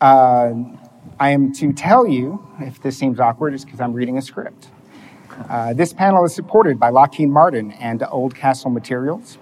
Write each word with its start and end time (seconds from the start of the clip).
Uh, 0.00 0.54
I 1.18 1.30
am 1.30 1.52
to 1.54 1.72
tell 1.72 2.06
you, 2.06 2.46
if 2.60 2.80
this 2.80 2.96
seems 2.96 3.20
awkward, 3.20 3.52
it's 3.52 3.64
because 3.64 3.80
I'm 3.80 3.92
reading 3.92 4.16
a 4.16 4.22
script. 4.22 4.68
Uh, 5.48 5.74
this 5.74 5.92
panel 5.92 6.24
is 6.24 6.34
supported 6.34 6.78
by 6.78 6.88
Lockheed 6.88 7.28
Martin 7.28 7.72
and 7.72 8.00
Oldcastle 8.00 8.72
Materials. 8.72 9.38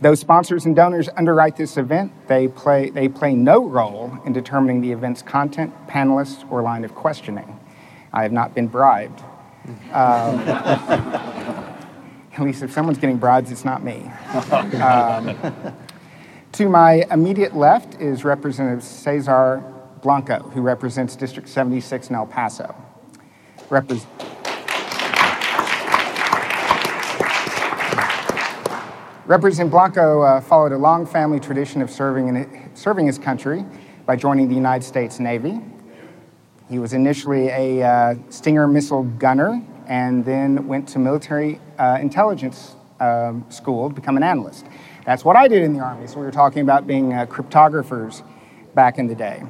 Though 0.00 0.14
sponsors 0.14 0.64
and 0.64 0.74
donors 0.74 1.10
underwrite 1.16 1.56
this 1.56 1.76
event, 1.76 2.12
they 2.26 2.48
play, 2.48 2.88
they 2.88 3.08
play 3.08 3.34
no 3.34 3.66
role 3.66 4.18
in 4.24 4.32
determining 4.32 4.80
the 4.80 4.92
event's 4.92 5.20
content, 5.20 5.74
panelists, 5.86 6.50
or 6.50 6.62
line 6.62 6.84
of 6.84 6.94
questioning. 6.94 7.60
I 8.12 8.22
have 8.22 8.32
not 8.32 8.54
been 8.54 8.66
bribed. 8.66 9.20
Um, 9.92 10.38
at 12.32 12.40
least 12.40 12.62
if 12.62 12.72
someone's 12.72 12.98
getting 12.98 13.18
bribes, 13.18 13.52
it's 13.52 13.64
not 13.64 13.84
me. 13.84 14.10
Um, 14.80 15.36
to 16.52 16.68
my 16.68 17.06
immediate 17.12 17.54
left 17.54 18.00
is 18.00 18.24
Representative 18.24 18.82
Cesar 18.82 19.62
Blanco, 20.02 20.40
who 20.50 20.60
represents 20.60 21.16
District 21.16 21.48
76 21.48 22.08
in 22.08 22.16
El 22.16 22.26
Paso. 22.26 22.74
Repres- 23.68 24.06
Representative 29.26 29.70
Blanco 29.70 30.22
uh, 30.22 30.40
followed 30.40 30.72
a 30.72 30.76
long 30.76 31.06
family 31.06 31.38
tradition 31.38 31.82
of 31.82 31.90
serving, 31.90 32.28
in, 32.28 32.70
serving 32.74 33.06
his 33.06 33.16
country 33.16 33.64
by 34.04 34.16
joining 34.16 34.48
the 34.48 34.54
United 34.56 34.84
States 34.84 35.20
Navy. 35.20 35.60
He 36.68 36.80
was 36.80 36.92
initially 36.92 37.48
a 37.48 37.82
uh, 37.82 38.14
Stinger 38.28 38.66
missile 38.66 39.04
gunner 39.04 39.62
and 39.86 40.24
then 40.24 40.66
went 40.66 40.88
to 40.88 40.98
military 40.98 41.60
uh, 41.78 41.98
intelligence 42.00 42.74
um, 42.98 43.44
school 43.50 43.88
to 43.88 43.94
become 43.94 44.16
an 44.16 44.22
analyst. 44.22 44.66
That's 45.04 45.24
what 45.24 45.36
I 45.36 45.48
did 45.48 45.62
in 45.62 45.74
the 45.74 45.80
Army, 45.80 46.06
so 46.08 46.18
we 46.18 46.26
were 46.26 46.32
talking 46.32 46.62
about 46.62 46.86
being 46.86 47.12
uh, 47.12 47.26
cryptographers 47.26 48.22
back 48.74 48.98
in 48.98 49.06
the 49.06 49.14
day. 49.14 49.42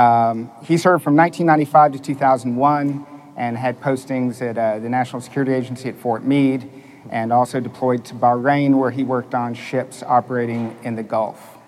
Um, 0.00 0.50
he 0.64 0.78
served 0.78 1.04
from 1.04 1.14
1995 1.14 1.92
to 1.92 1.98
2001 1.98 3.06
and 3.36 3.56
had 3.56 3.78
postings 3.82 4.40
at 4.40 4.56
uh, 4.56 4.78
the 4.78 4.88
National 4.88 5.20
Security 5.20 5.52
Agency 5.52 5.90
at 5.90 5.96
Fort 5.96 6.24
Meade 6.24 6.70
and 7.10 7.30
also 7.30 7.60
deployed 7.60 8.02
to 8.06 8.14
Bahrain, 8.14 8.78
where 8.78 8.90
he 8.90 9.04
worked 9.04 9.34
on 9.34 9.52
ships 9.52 10.02
operating 10.02 10.74
in 10.84 10.96
the 10.96 11.02
Gulf. 11.02 11.58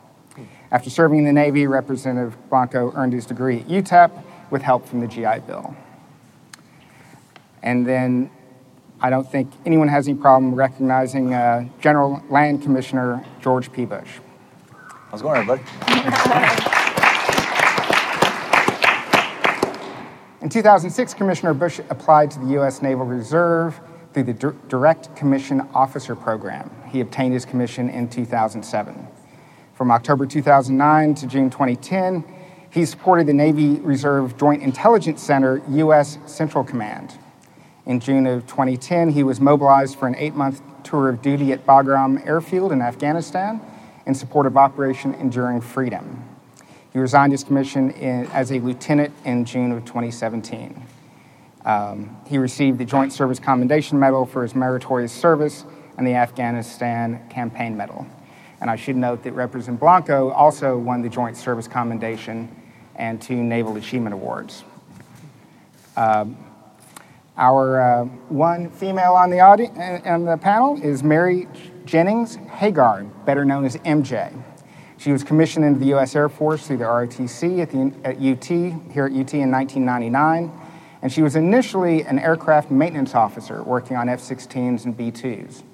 After 0.71 0.89
serving 0.89 1.19
in 1.19 1.25
the 1.27 1.33
Navy, 1.33 1.67
Representative 1.67 2.35
Blanco 2.49 2.93
earned 2.95 3.13
his 3.13 3.27
degree 3.27 3.61
at 3.61 3.69
UTEP 3.69 4.23
with 4.51 4.63
help 4.63 4.89
from 4.89 5.01
the 5.01 5.09
GI 5.09 5.41
Bill. 5.47 5.77
And 7.63 7.87
then 7.87 8.31
I 8.99 9.11
don't 9.11 9.31
think 9.31 9.53
anyone 9.67 9.89
has 9.89 10.09
any 10.09 10.17
problem 10.17 10.55
recognizing 10.55 11.35
uh, 11.35 11.69
General 11.81 12.23
Land 12.31 12.63
Commissioner 12.63 13.27
George 13.43 13.71
P. 13.73 13.85
Bush. 13.85 14.21
How's 15.11 15.21
it 15.21 15.25
going, 15.25 15.37
everybody? 15.37 16.79
In 20.43 20.49
2006, 20.49 21.15
Commissioner 21.15 21.55
Bush 21.55 21.79
applied 21.89 22.33
to 22.33 22.41
the 22.41 22.47
U.S. 22.55 22.83
Naval 22.83 23.07
Reserve 23.07 23.81
through 24.13 24.25
the 24.25 24.55
Direct 24.69 25.15
Commission 25.15 25.61
Officer 25.73 26.17
Program. 26.17 26.69
He 26.89 27.01
obtained 27.01 27.33
his 27.33 27.45
commission 27.45 27.89
in 27.89 28.09
2007. 28.09 29.07
From 29.75 29.93
October 29.93 30.27
2009 30.27 31.15
to 31.15 31.27
June 31.29 31.49
2010, 31.49 32.25
he 32.71 32.85
supported 32.85 33.29
the 33.29 33.33
Navy 33.33 33.77
Reserve 33.83 34.37
Joint 34.37 34.65
Intelligence 34.65 35.23
Center 35.23 35.63
U.S. 35.69 36.19
Central 36.27 36.65
Command. 36.65 37.17
In 37.87 38.01
June 38.01 38.27
of 38.27 38.45
2010, 38.49 39.11
he 39.11 39.23
was 39.23 39.41
mobilized 39.41 39.97
for 39.97 40.09
an 40.09 40.17
eight 40.17 40.35
month 40.35 40.61
tour 40.83 41.09
of 41.09 41.23
duty 41.23 41.53
at 41.53 41.65
Bagram 41.65 42.27
Airfield 42.27 42.73
in 42.73 42.83
Afghanistan 42.83 43.61
in 44.07 44.15
support 44.15 44.47
of 44.47 44.57
Operation 44.57 45.15
Enduring 45.15 45.61
Freedom. 45.61 46.32
He 46.93 46.99
resigned 46.99 47.33
his 47.33 47.43
commission 47.43 47.91
in, 47.93 48.27
as 48.29 48.53
a 48.53 48.61
lieutenant 48.61 49.15
in 49.25 49.45
June 49.45 49.73
of 49.73 49.85
2017. 49.85 50.87
Um, 51.65 52.17
he 52.27 52.39
received 52.39 52.79
the 52.79 52.85
Joint 52.85 53.13
Service 53.13 53.39
Commendation 53.39 53.99
Medal 53.99 54.27
for 54.27 54.43
his 54.43 54.55
meritorious 54.55 55.13
service 55.13 55.65
and 55.97 56.07
the 56.07 56.15
Afghanistan 56.15 57.27
Campaign 57.31 57.77
Medal. 57.77 58.07
And 58.61 58.69
I 58.71 58.77
should 58.77 58.97
note 58.97 59.23
that 59.25 59.33
Representative 59.33 59.81
Blanco 59.81 60.31
also 60.31 60.77
won 60.77 61.03
the 61.03 61.09
Joint 61.09 61.37
Service 61.37 61.67
Commendation 61.67 62.55
and 62.97 63.21
two 63.23 63.37
Naval 63.37 63.77
Achievement 63.77 64.15
Awards. 64.15 64.65
Um, 65.97 66.37
our 67.37 67.81
uh, 67.81 68.05
one 68.29 68.71
female 68.71 69.15
on 69.15 69.31
the, 69.31 69.41
audi- 69.41 69.71
on 69.71 70.25
the 70.25 70.37
panel 70.37 70.81
is 70.83 71.03
Mary 71.03 71.49
Jennings 71.85 72.37
Hegar, 72.37 73.09
better 73.25 73.45
known 73.45 73.65
as 73.65 73.77
MJ. 73.79 74.33
She 75.03 75.13
was 75.13 75.25
commissioned 75.25 75.65
into 75.65 75.81
the 75.81 75.87
U.S. 75.87 76.15
Air 76.15 76.29
Force 76.29 76.67
through 76.67 76.79
the 76.79 76.85
ROTC 76.85 77.61
at, 77.61 77.71
the, 77.71 77.93
at 78.05 78.17
UT, 78.17 78.45
here 78.93 79.07
at 79.07 79.13
UT 79.13 79.35
in 79.35 79.51
1999 79.51 80.53
and 81.03 81.13
she 81.13 81.21
was 81.21 81.35
initially 81.35 82.03
an 82.05 82.19
aircraft 82.21 82.71
maintenance 82.71 83.15
officer 83.15 83.63
working 83.65 83.97
on 83.97 84.09
F 84.09 84.21
16s 84.21 84.85
and 84.85 84.97
B 84.97 85.11
2s. 85.11 85.65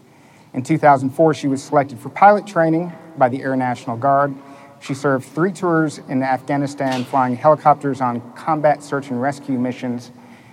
In 0.54 0.62
2004, 0.62 1.34
she 1.34 1.46
was 1.46 1.62
selected 1.62 1.98
for 1.98 2.08
pilot 2.08 2.46
training 2.46 2.92
by 3.18 3.28
the 3.28 3.42
Air 3.42 3.54
National 3.54 3.96
Guard. 3.96 4.34
She 4.80 4.94
served 4.94 5.26
three 5.26 5.52
tours 5.52 5.98
in 6.08 6.22
Afghanistan, 6.22 7.04
flying 7.04 7.36
helicopters 7.36 8.00
on 8.00 8.32
combat 8.32 8.82
search 8.82 9.10
and 9.10 9.20
rescue 9.20 9.58
missions, 9.58 10.10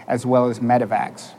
as 0.08 0.26
well 0.26 0.50
as 0.50 0.60
medevacs. 0.60 1.32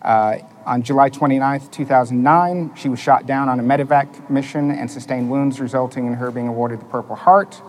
Uh, 0.00 0.38
on 0.66 0.82
July 0.82 1.08
29, 1.08 1.68
2009, 1.68 2.74
she 2.74 2.88
was 2.88 2.98
shot 2.98 3.26
down 3.26 3.48
on 3.48 3.60
a 3.60 3.62
medevac 3.62 4.30
mission 4.30 4.70
and 4.70 4.90
sustained 4.90 5.30
wounds, 5.30 5.60
resulting 5.60 6.06
in 6.06 6.14
her 6.14 6.30
being 6.30 6.48
awarded 6.48 6.80
the 6.80 6.84
Purple 6.84 7.16
Heart. 7.16 7.60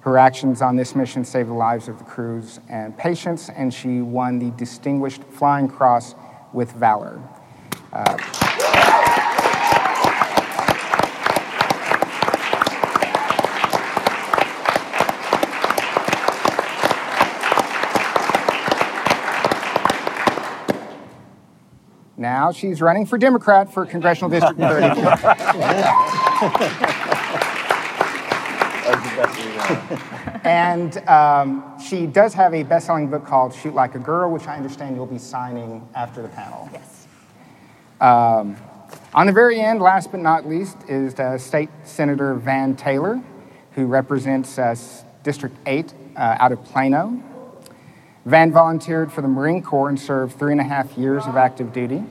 Her 0.00 0.18
actions 0.18 0.62
on 0.62 0.76
this 0.76 0.94
mission 0.94 1.24
saved 1.24 1.48
the 1.48 1.54
lives 1.54 1.88
of 1.88 1.98
the 1.98 2.04
crews 2.04 2.60
and 2.68 2.96
patients, 2.96 3.48
and 3.48 3.72
she 3.72 4.00
won 4.00 4.38
the 4.38 4.50
Distinguished 4.52 5.24
Flying 5.24 5.68
Cross 5.68 6.14
with 6.52 6.72
Valor. 6.72 7.20
Uh, 7.92 8.16
Now 22.18 22.50
she's 22.52 22.80
running 22.80 23.04
for 23.06 23.18
Democrat 23.18 23.72
for 23.72 23.84
Congressional 23.84 24.30
District 24.30 24.58
30. 24.58 25.00
and 30.44 30.96
um, 31.08 31.78
she 31.78 32.06
does 32.06 32.32
have 32.34 32.54
a 32.54 32.62
best 32.62 32.86
selling 32.86 33.08
book 33.08 33.24
called 33.26 33.54
Shoot 33.54 33.74
Like 33.74 33.94
a 33.94 33.98
Girl, 33.98 34.30
which 34.30 34.46
I 34.46 34.56
understand 34.56 34.96
you'll 34.96 35.06
be 35.06 35.18
signing 35.18 35.86
after 35.94 36.22
the 36.22 36.28
panel. 36.28 36.70
Yes. 36.72 37.06
Um, 38.00 38.56
on 39.14 39.26
the 39.26 39.32
very 39.32 39.60
end, 39.60 39.80
last 39.80 40.10
but 40.10 40.20
not 40.20 40.46
least, 40.46 40.76
is 40.88 41.14
uh, 41.14 41.36
State 41.38 41.70
Senator 41.84 42.34
Van 42.34 42.76
Taylor, 42.76 43.22
who 43.72 43.86
represents 43.86 44.58
uh, 44.58 44.74
District 45.22 45.56
8 45.66 45.92
uh, 46.16 46.36
out 46.38 46.52
of 46.52 46.62
Plano. 46.64 47.22
Van 48.26 48.50
volunteered 48.50 49.12
for 49.12 49.22
the 49.22 49.28
Marine 49.28 49.62
Corps 49.62 49.88
and 49.88 49.98
served 49.98 50.36
three 50.36 50.50
and 50.50 50.60
a 50.60 50.64
half 50.64 50.98
years 50.98 51.24
of 51.26 51.36
active 51.36 51.72
duty. 51.72 52.02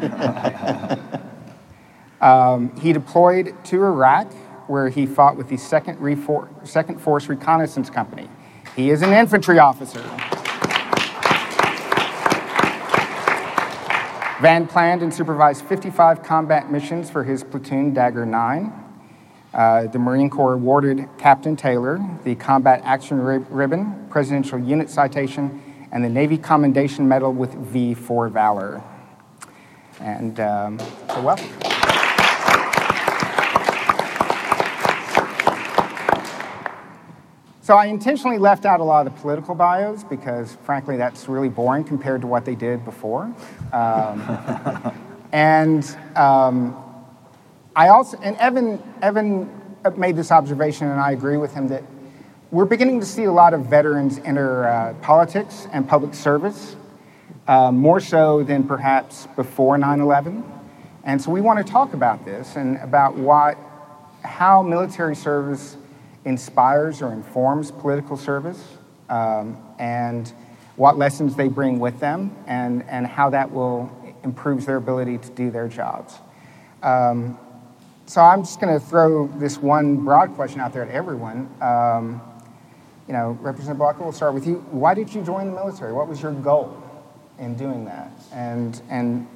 um, 2.22 2.74
he 2.80 2.94
deployed 2.94 3.54
to 3.64 3.84
Iraq 3.84 4.32
where 4.68 4.88
he 4.88 5.04
fought 5.04 5.36
with 5.36 5.50
the 5.50 5.56
2nd, 5.56 5.98
Refor- 5.98 6.48
2nd 6.62 6.98
Force 6.98 7.28
Reconnaissance 7.28 7.90
Company. 7.90 8.26
He 8.74 8.88
is 8.88 9.02
an 9.02 9.12
infantry 9.12 9.58
officer. 9.58 10.00
Van 14.40 14.66
planned 14.66 15.02
and 15.02 15.12
supervised 15.12 15.62
55 15.66 16.22
combat 16.22 16.72
missions 16.72 17.10
for 17.10 17.22
his 17.22 17.44
platoon, 17.44 17.92
Dagger 17.92 18.24
9. 18.24 18.81
Uh, 19.54 19.86
the 19.86 19.98
Marine 19.98 20.30
Corps 20.30 20.54
awarded 20.54 21.06
Captain 21.18 21.56
Taylor 21.56 22.00
the 22.24 22.34
Combat 22.34 22.80
Action 22.84 23.20
Ribbon, 23.20 24.06
Presidential 24.08 24.58
Unit 24.58 24.88
Citation, 24.88 25.62
and 25.92 26.02
the 26.02 26.08
Navy 26.08 26.38
Commendation 26.38 27.06
Medal 27.06 27.32
with 27.32 27.52
V 27.52 27.92
for 27.94 28.28
Valor. 28.28 28.82
And 30.00 30.40
um, 30.40 30.78
so 31.08 31.22
welcome. 31.22 31.48
So 37.60 37.76
I 37.76 37.86
intentionally 37.86 38.38
left 38.38 38.64
out 38.64 38.80
a 38.80 38.84
lot 38.84 39.06
of 39.06 39.14
the 39.14 39.20
political 39.20 39.54
bios 39.54 40.02
because, 40.02 40.56
frankly, 40.64 40.96
that's 40.96 41.28
really 41.28 41.48
boring 41.48 41.84
compared 41.84 42.20
to 42.22 42.26
what 42.26 42.44
they 42.44 42.56
did 42.56 42.84
before. 42.84 43.32
Um, 43.72 44.92
and 45.32 45.96
um, 46.16 46.81
I 47.74 47.88
also, 47.88 48.18
and 48.18 48.36
Evan, 48.36 48.82
Evan 49.00 49.50
made 49.96 50.14
this 50.14 50.30
observation, 50.30 50.88
and 50.88 51.00
I 51.00 51.12
agree 51.12 51.38
with 51.38 51.54
him 51.54 51.68
that 51.68 51.82
we're 52.50 52.66
beginning 52.66 53.00
to 53.00 53.06
see 53.06 53.24
a 53.24 53.32
lot 53.32 53.54
of 53.54 53.66
veterans 53.66 54.20
enter 54.24 54.66
uh, 54.66 54.94
politics 55.00 55.66
and 55.72 55.88
public 55.88 56.12
service, 56.12 56.76
uh, 57.48 57.72
more 57.72 57.98
so 57.98 58.42
than 58.42 58.64
perhaps 58.64 59.26
before 59.36 59.78
9/11. 59.78 60.44
And 61.04 61.20
so 61.20 61.30
we 61.30 61.40
want 61.40 61.64
to 61.66 61.72
talk 61.72 61.94
about 61.94 62.26
this 62.26 62.56
and 62.56 62.76
about 62.76 63.16
what, 63.16 63.56
how 64.22 64.62
military 64.62 65.16
service 65.16 65.76
inspires 66.26 67.00
or 67.00 67.12
informs 67.12 67.70
political 67.70 68.18
service, 68.18 68.62
um, 69.08 69.56
and 69.78 70.30
what 70.76 70.98
lessons 70.98 71.36
they 71.36 71.48
bring 71.48 71.80
with 71.80 71.98
them, 72.00 72.36
and, 72.46 72.84
and 72.88 73.06
how 73.06 73.30
that 73.30 73.50
will 73.50 73.90
improves 74.24 74.66
their 74.66 74.76
ability 74.76 75.16
to 75.18 75.30
do 75.30 75.50
their 75.50 75.68
jobs. 75.68 76.18
Um, 76.82 77.38
so 78.06 78.20
I'm 78.20 78.42
just 78.42 78.60
going 78.60 78.72
to 78.72 78.84
throw 78.84 79.28
this 79.38 79.58
one 79.58 79.96
broad 80.04 80.34
question 80.34 80.60
out 80.60 80.72
there 80.72 80.84
to 80.84 80.92
everyone. 80.92 81.48
Um, 81.60 82.20
you 83.06 83.12
know, 83.12 83.38
Representative 83.40 83.78
Blanco, 83.78 84.04
we'll 84.04 84.12
start 84.12 84.34
with 84.34 84.46
you. 84.46 84.56
Why 84.70 84.94
did 84.94 85.12
you 85.14 85.22
join 85.22 85.46
the 85.46 85.52
military? 85.52 85.92
What 85.92 86.08
was 86.08 86.22
your 86.22 86.32
goal 86.32 86.82
in 87.38 87.54
doing 87.54 87.84
that? 87.86 88.10
And, 88.32 88.80
and 88.88 89.26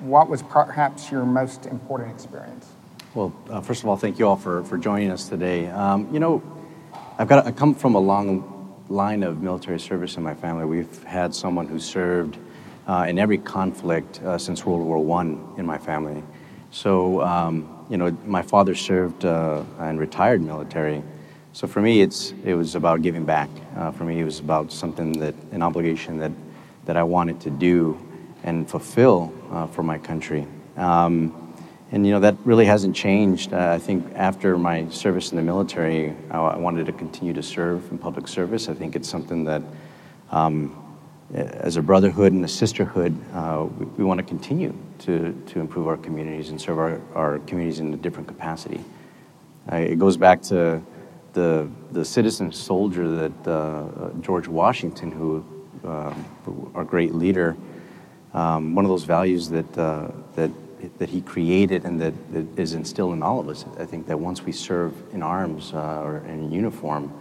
what 0.00 0.28
was 0.28 0.42
perhaps 0.42 1.10
your 1.10 1.24
most 1.24 1.66
important 1.66 2.10
experience? 2.10 2.66
Well, 3.14 3.34
uh, 3.50 3.60
first 3.60 3.82
of 3.82 3.88
all, 3.88 3.96
thank 3.96 4.18
you 4.18 4.26
all 4.28 4.36
for, 4.36 4.64
for 4.64 4.78
joining 4.78 5.10
us 5.10 5.28
today. 5.28 5.66
Um, 5.68 6.12
you 6.12 6.20
know, 6.20 6.42
I've 7.18 7.28
got 7.28 7.46
I 7.46 7.52
come 7.52 7.74
from 7.74 7.94
a 7.94 7.98
long 7.98 8.84
line 8.88 9.22
of 9.22 9.42
military 9.42 9.80
service 9.80 10.16
in 10.16 10.22
my 10.22 10.34
family. 10.34 10.64
We've 10.64 11.02
had 11.04 11.34
someone 11.34 11.68
who 11.68 11.78
served 11.78 12.38
uh, 12.86 13.06
in 13.08 13.18
every 13.18 13.38
conflict 13.38 14.20
uh, 14.22 14.38
since 14.38 14.64
World 14.64 14.82
War 14.82 15.20
I 15.20 15.22
in 15.58 15.66
my 15.66 15.78
family. 15.78 16.22
So, 16.70 17.20
um, 17.22 17.79
you 17.90 17.96
know, 17.96 18.16
my 18.24 18.40
father 18.40 18.74
served 18.74 19.24
uh, 19.24 19.64
and 19.80 19.98
retired 19.98 20.40
military. 20.40 21.02
So 21.52 21.66
for 21.66 21.82
me, 21.82 22.00
it's, 22.00 22.32
it 22.44 22.54
was 22.54 22.76
about 22.76 23.02
giving 23.02 23.24
back. 23.24 23.50
Uh, 23.76 23.90
for 23.90 24.04
me, 24.04 24.20
it 24.20 24.24
was 24.24 24.38
about 24.38 24.72
something 24.72 25.12
that, 25.18 25.34
an 25.50 25.62
obligation 25.62 26.16
that, 26.18 26.30
that 26.84 26.96
I 26.96 27.02
wanted 27.02 27.40
to 27.40 27.50
do 27.50 28.00
and 28.44 28.70
fulfill 28.70 29.34
uh, 29.50 29.66
for 29.66 29.82
my 29.82 29.98
country. 29.98 30.46
Um, 30.76 31.36
and 31.92 32.06
you 32.06 32.12
know 32.12 32.20
that 32.20 32.36
really 32.44 32.64
hasn't 32.64 32.94
changed. 32.94 33.52
Uh, 33.52 33.72
I 33.72 33.78
think 33.78 34.06
after 34.14 34.56
my 34.56 34.88
service 34.90 35.32
in 35.32 35.36
the 35.36 35.42
military, 35.42 36.14
I, 36.30 36.38
I, 36.38 36.56
wanted 36.56 36.86
to 36.86 36.92
continue 36.92 37.32
to 37.32 37.42
serve 37.42 37.90
in 37.90 37.98
public 37.98 38.28
service. 38.28 38.68
I 38.68 38.74
think 38.74 38.94
it's 38.94 39.08
something 39.08 39.42
that, 39.44 39.62
um, 40.30 40.79
as 41.34 41.76
a 41.76 41.82
brotherhood 41.82 42.32
and 42.32 42.44
a 42.44 42.48
sisterhood, 42.48 43.16
uh, 43.34 43.66
we, 43.78 43.86
we 43.86 44.04
want 44.04 44.18
to 44.18 44.24
continue 44.24 44.76
to, 45.00 45.32
to 45.46 45.60
improve 45.60 45.86
our 45.86 45.96
communities 45.96 46.50
and 46.50 46.60
serve 46.60 46.78
our, 46.78 47.00
our 47.14 47.38
communities 47.40 47.80
in 47.80 47.94
a 47.94 47.96
different 47.96 48.28
capacity. 48.28 48.80
Uh, 49.70 49.76
it 49.76 49.98
goes 49.98 50.16
back 50.16 50.42
to 50.42 50.82
the, 51.32 51.68
the 51.92 52.04
citizen 52.04 52.50
soldier 52.50 53.08
that 53.08 53.48
uh, 53.48 54.10
George 54.20 54.48
Washington, 54.48 55.12
who 55.12 55.44
um, 55.84 56.72
our 56.74 56.84
great 56.84 57.14
leader, 57.14 57.56
um, 58.34 58.74
one 58.74 58.84
of 58.84 58.88
those 58.90 59.04
values 59.04 59.48
that, 59.50 59.78
uh, 59.78 60.08
that 60.34 60.50
that 60.98 61.08
he 61.08 61.20
created 61.20 61.84
and 61.84 62.00
that, 62.00 62.14
that 62.32 62.58
is 62.58 62.74
instilled 62.74 63.12
in 63.12 63.22
all 63.22 63.40
of 63.40 63.48
us. 63.48 63.64
I 63.78 63.84
think 63.84 64.06
that 64.06 64.18
once 64.18 64.42
we 64.42 64.52
serve 64.52 64.94
in 65.12 65.22
arms 65.22 65.72
uh, 65.74 66.02
or 66.02 66.18
in 66.26 66.50
uniform, 66.50 67.12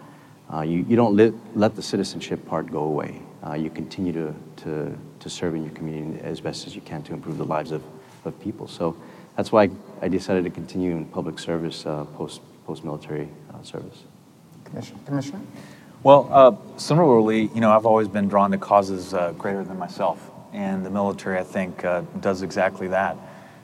uh, 0.53 0.61
you, 0.61 0.85
you 0.87 0.95
don't 0.95 1.15
let, 1.15 1.33
let 1.55 1.75
the 1.75 1.81
citizenship 1.81 2.45
part 2.45 2.71
go 2.71 2.83
away. 2.83 3.21
Uh, 3.45 3.53
you 3.53 3.69
continue 3.69 4.11
to, 4.11 4.33
to, 4.57 4.97
to 5.19 5.29
serve 5.29 5.55
in 5.55 5.63
your 5.63 5.73
community 5.73 6.19
as 6.23 6.41
best 6.41 6.67
as 6.67 6.75
you 6.75 6.81
can 6.81 7.01
to 7.03 7.13
improve 7.13 7.37
the 7.37 7.45
lives 7.45 7.71
of, 7.71 7.83
of 8.25 8.39
people. 8.41 8.67
So 8.67 8.97
that's 9.37 9.51
why 9.51 9.69
I 10.01 10.07
decided 10.09 10.43
to 10.43 10.49
continue 10.49 10.91
in 10.91 11.05
public 11.05 11.39
service 11.39 11.85
uh, 11.85 12.03
post, 12.15 12.41
post-military 12.65 13.29
uh, 13.53 13.63
service. 13.63 14.03
Commissioner? 14.65 14.99
Commissioner? 15.05 15.41
Well, 16.03 16.29
uh, 16.31 16.77
similarly, 16.77 17.49
you 17.53 17.61
know, 17.61 17.71
I've 17.71 17.85
always 17.85 18.07
been 18.07 18.27
drawn 18.27 18.51
to 18.51 18.57
causes 18.57 19.13
greater 19.37 19.63
than 19.63 19.77
myself. 19.77 20.31
And 20.51 20.85
the 20.85 20.89
military, 20.89 21.37
I 21.37 21.43
think, 21.43 21.83
does 22.21 22.41
exactly 22.41 22.87
that. 22.87 23.17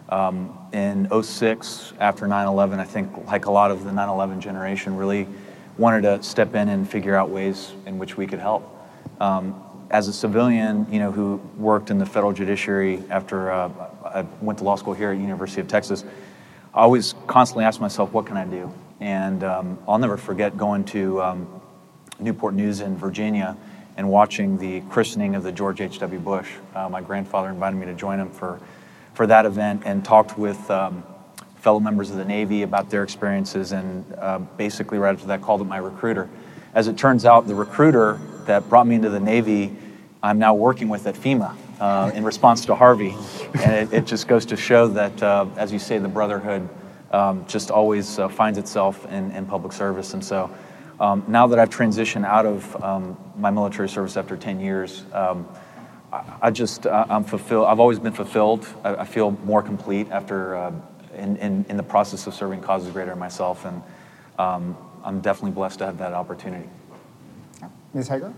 Um, 0.10 0.58
in 0.72 1.10
06, 1.24 1.94
after 2.00 2.28
9 2.28 2.48
11, 2.48 2.80
I 2.80 2.84
think, 2.84 3.26
like 3.26 3.46
a 3.46 3.52
lot 3.52 3.72
of 3.72 3.84
the 3.84 3.92
9 3.92 4.10
11 4.10 4.40
generation, 4.40 4.96
really 4.96 5.28
wanted 5.78 6.02
to 6.04 6.22
step 6.24 6.56
in 6.56 6.70
and 6.70 6.88
figure 6.90 7.16
out 7.16 7.30
ways 7.30 7.74
in 7.86 7.98
which 7.98 8.16
we 8.16 8.28
could 8.28 8.40
help. 8.40 8.72
Um, 9.20 9.65
as 9.96 10.10
a 10.10 10.14
civilian, 10.14 10.86
you 10.92 11.00
know, 11.00 11.10
who 11.10 11.38
worked 11.56 11.90
in 11.90 11.98
the 11.98 12.06
federal 12.06 12.34
judiciary 12.34 13.02
after 13.10 13.50
uh, 13.50 13.70
I 14.04 14.26
went 14.42 14.60
to 14.60 14.66
law 14.66 14.76
school 14.76 14.94
here 14.94 15.12
at 15.12 15.18
University 15.18 15.62
of 15.62 15.70
Texas, 15.70 16.04
I 16.74 16.82
always 16.82 17.16
constantly 17.28 17.64
asked 17.64 17.80
myself, 17.80 18.12
what 18.12 18.26
can 18.26 18.36
I 18.36 18.44
do? 18.44 18.74
And 19.00 19.42
um, 19.46 19.80
I'll 19.88 19.98
never 19.98 20.18
forget 20.18 20.58
going 20.58 20.84
to 20.86 21.22
um, 21.22 21.62
Newport 22.20 22.56
News 22.56 22.82
in 22.82 22.98
Virginia 22.98 23.56
and 23.96 24.10
watching 24.10 24.58
the 24.58 24.82
christening 24.92 25.34
of 25.34 25.44
the 25.44 25.52
George 25.54 25.80
H.W. 25.80 26.20
Bush. 26.20 26.52
Uh, 26.76 26.90
my 26.90 27.00
grandfather 27.00 27.48
invited 27.48 27.78
me 27.78 27.86
to 27.86 27.94
join 27.94 28.20
him 28.20 28.30
for 28.30 28.60
for 29.14 29.26
that 29.28 29.46
event 29.46 29.84
and 29.86 30.04
talked 30.04 30.38
with 30.38 30.70
um, 30.70 31.06
fellow 31.60 31.80
members 31.80 32.12
of 32.12 32.18
the 32.18 32.26
Navy 32.26 32.64
about 32.64 32.90
their 32.90 33.04
experiences, 33.04 33.72
and 33.72 34.04
uh, 34.16 34.40
basically 34.40 34.98
right 34.98 35.14
after 35.16 35.28
that 35.28 35.42
called 35.42 35.62
up 35.62 35.68
my 35.68 35.78
recruiter. 35.78 36.28
As 36.74 36.90
it 36.90 36.98
turns 36.98 37.24
out, 37.24 37.48
the 37.48 37.56
recruiter 37.56 38.20
that 38.46 38.68
brought 38.70 38.88
me 38.88 38.96
into 38.96 39.10
the 39.10 39.22
Navy, 39.22 39.74
I'm 40.26 40.40
now 40.40 40.56
working 40.56 40.90
with 40.90 41.06
at 41.06 41.14
FEMA 41.14 41.56
uh, 41.80 42.12
in 42.16 42.24
response 42.24 42.66
to 42.66 42.74
Harvey, 42.74 43.16
and 43.64 43.72
it, 43.72 43.94
it 43.94 44.06
just 44.08 44.28
goes 44.28 44.44
to 44.48 44.58
show 44.58 44.88
that, 44.88 45.22
uh, 45.22 45.46
as 45.56 45.72
you 45.72 45.78
say, 45.78 46.00
the 46.00 46.08
brotherhood 46.08 46.68
um, 47.12 47.46
just 47.48 47.70
always 47.70 48.18
uh, 48.18 48.28
finds 48.28 48.58
itself 48.58 49.06
in, 49.12 49.30
in, 49.34 49.46
public 49.46 49.72
service, 49.72 50.16
and 50.16 50.26
so. 50.26 50.50
Um, 50.98 51.26
now 51.28 51.46
that 51.48 51.60
I've 51.60 51.70
transitioned 51.70 52.26
out 52.26 52.46
of 52.46 52.82
um, 52.82 53.18
my 53.38 53.52
military 53.52 53.90
service 53.90 54.16
after 54.16 54.38
10 54.38 54.62
years, 54.62 55.04
um, 55.12 55.46
I 56.42 56.50
just, 56.50 56.88
uh, 56.88 57.06
I'm 57.10 57.26
fulfilled. 57.26 57.68
I've 57.68 57.82
always 57.82 58.00
been 58.00 58.14
fulfilled. 58.14 58.66
I, 58.82 58.96
I 58.96 59.06
feel 59.06 59.32
more 59.44 59.62
complete 59.62 60.10
after, 60.10 60.56
uh, 60.56 60.72
in, 61.18 61.36
in, 61.36 61.66
in, 61.68 61.76
the 61.76 61.84
process 61.84 62.28
of 62.28 62.34
serving 62.34 62.62
causes 62.62 62.94
greater 62.94 63.10
than 63.10 63.20
myself. 63.20 63.66
And 63.66 63.84
um, 64.40 64.78
I'm 65.04 65.20
definitely 65.20 65.52
blessed 65.52 65.80
to 65.80 65.86
have 65.86 65.98
that 65.98 66.14
opportunity. 66.14 66.70
Ms. 67.94 68.08
Hegar? 68.08 68.34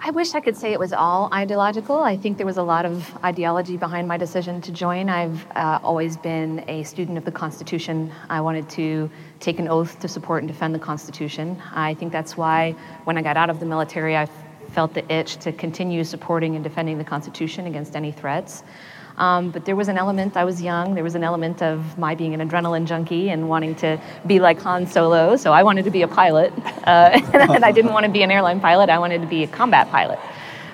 I 0.00 0.10
wish 0.10 0.34
I 0.34 0.40
could 0.40 0.56
say 0.56 0.72
it 0.72 0.78
was 0.78 0.92
all 0.92 1.30
ideological. 1.32 1.96
I 1.96 2.16
think 2.16 2.36
there 2.36 2.46
was 2.46 2.58
a 2.58 2.62
lot 2.62 2.84
of 2.84 3.10
ideology 3.24 3.76
behind 3.76 4.06
my 4.06 4.18
decision 4.18 4.60
to 4.62 4.72
join. 4.72 5.08
I've 5.08 5.46
uh, 5.56 5.78
always 5.82 6.16
been 6.16 6.62
a 6.68 6.82
student 6.82 7.16
of 7.16 7.24
the 7.24 7.32
Constitution. 7.32 8.12
I 8.28 8.40
wanted 8.42 8.68
to 8.70 9.10
take 9.40 9.58
an 9.58 9.68
oath 9.68 9.98
to 10.00 10.08
support 10.08 10.42
and 10.42 10.48
defend 10.48 10.74
the 10.74 10.78
Constitution. 10.78 11.60
I 11.72 11.94
think 11.94 12.12
that's 12.12 12.36
why 12.36 12.72
when 13.04 13.16
I 13.16 13.22
got 13.22 13.36
out 13.36 13.48
of 13.48 13.60
the 13.60 13.66
military, 13.66 14.16
I 14.16 14.28
felt 14.72 14.92
the 14.92 15.10
itch 15.10 15.36
to 15.38 15.52
continue 15.52 16.04
supporting 16.04 16.54
and 16.54 16.62
defending 16.64 16.98
the 16.98 17.04
Constitution 17.04 17.66
against 17.66 17.96
any 17.96 18.12
threats. 18.12 18.62
Um, 19.16 19.50
but 19.50 19.64
there 19.64 19.76
was 19.76 19.88
an 19.88 19.96
element, 19.96 20.36
I 20.36 20.44
was 20.44 20.60
young, 20.60 20.94
there 20.94 21.04
was 21.04 21.14
an 21.14 21.22
element 21.22 21.62
of 21.62 21.96
my 21.98 22.14
being 22.14 22.34
an 22.34 22.48
adrenaline 22.48 22.86
junkie 22.86 23.30
and 23.30 23.48
wanting 23.48 23.76
to 23.76 24.00
be 24.26 24.40
like 24.40 24.60
Han 24.62 24.86
Solo. 24.86 25.36
So 25.36 25.52
I 25.52 25.62
wanted 25.62 25.84
to 25.84 25.90
be 25.90 26.02
a 26.02 26.08
pilot. 26.08 26.52
Uh, 26.84 27.20
and 27.32 27.64
I 27.64 27.70
didn't 27.70 27.92
want 27.92 28.06
to 28.06 28.12
be 28.12 28.22
an 28.22 28.30
airline 28.30 28.60
pilot, 28.60 28.90
I 28.90 28.98
wanted 28.98 29.20
to 29.20 29.26
be 29.26 29.44
a 29.44 29.46
combat 29.46 29.88
pilot. 29.90 30.18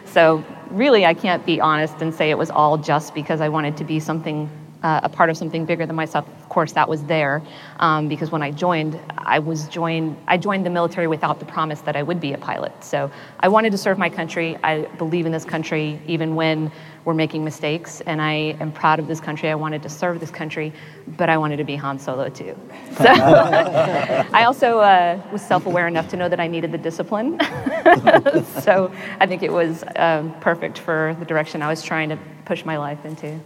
So 0.06 0.44
really, 0.70 1.04
I 1.04 1.14
can't 1.14 1.44
be 1.44 1.60
honest 1.60 2.00
and 2.00 2.14
say 2.14 2.30
it 2.30 2.38
was 2.38 2.50
all 2.50 2.78
just 2.78 3.14
because 3.14 3.40
I 3.40 3.48
wanted 3.48 3.76
to 3.78 3.84
be 3.84 4.00
something 4.00 4.50
uh, 4.82 5.00
a 5.02 5.08
part 5.08 5.30
of 5.30 5.36
something 5.36 5.64
bigger 5.64 5.86
than 5.86 5.96
myself. 5.96 6.26
Of 6.28 6.48
course, 6.48 6.72
that 6.72 6.88
was 6.88 7.04
there 7.04 7.42
um, 7.78 8.08
because 8.08 8.30
when 8.30 8.42
I 8.42 8.50
joined, 8.50 8.98
I 9.18 9.38
was 9.38 9.68
joined. 9.68 10.16
I 10.26 10.36
joined 10.36 10.64
the 10.64 10.70
military 10.70 11.06
without 11.06 11.38
the 11.38 11.44
promise 11.44 11.80
that 11.82 11.96
I 11.96 12.02
would 12.02 12.20
be 12.20 12.32
a 12.32 12.38
pilot. 12.38 12.72
So 12.82 13.10
I 13.40 13.48
wanted 13.48 13.72
to 13.72 13.78
serve 13.78 13.98
my 13.98 14.08
country. 14.08 14.56
I 14.62 14.82
believe 14.96 15.26
in 15.26 15.32
this 15.32 15.44
country, 15.44 16.00
even 16.06 16.34
when 16.34 16.72
we're 17.04 17.14
making 17.14 17.44
mistakes. 17.44 18.00
And 18.02 18.20
I 18.20 18.56
am 18.60 18.72
proud 18.72 18.98
of 18.98 19.06
this 19.06 19.20
country. 19.20 19.48
I 19.48 19.54
wanted 19.54 19.82
to 19.82 19.88
serve 19.88 20.20
this 20.20 20.30
country, 20.30 20.72
but 21.16 21.28
I 21.28 21.38
wanted 21.38 21.56
to 21.56 21.64
be 21.64 21.76
Han 21.76 21.98
Solo 21.98 22.28
too. 22.28 22.56
So 22.96 23.04
I 23.08 24.44
also 24.44 24.80
uh, 24.80 25.20
was 25.32 25.42
self-aware 25.42 25.88
enough 25.88 26.08
to 26.08 26.16
know 26.16 26.28
that 26.28 26.40
I 26.40 26.46
needed 26.46 26.72
the 26.72 26.78
discipline. 26.78 27.38
so 28.60 28.92
I 29.18 29.26
think 29.26 29.42
it 29.42 29.52
was 29.52 29.82
um, 29.96 30.34
perfect 30.40 30.78
for 30.78 31.16
the 31.18 31.24
direction 31.24 31.62
I 31.62 31.68
was 31.68 31.82
trying 31.82 32.10
to 32.10 32.18
push 32.44 32.64
my 32.64 32.76
life 32.76 33.04
into. 33.04 33.40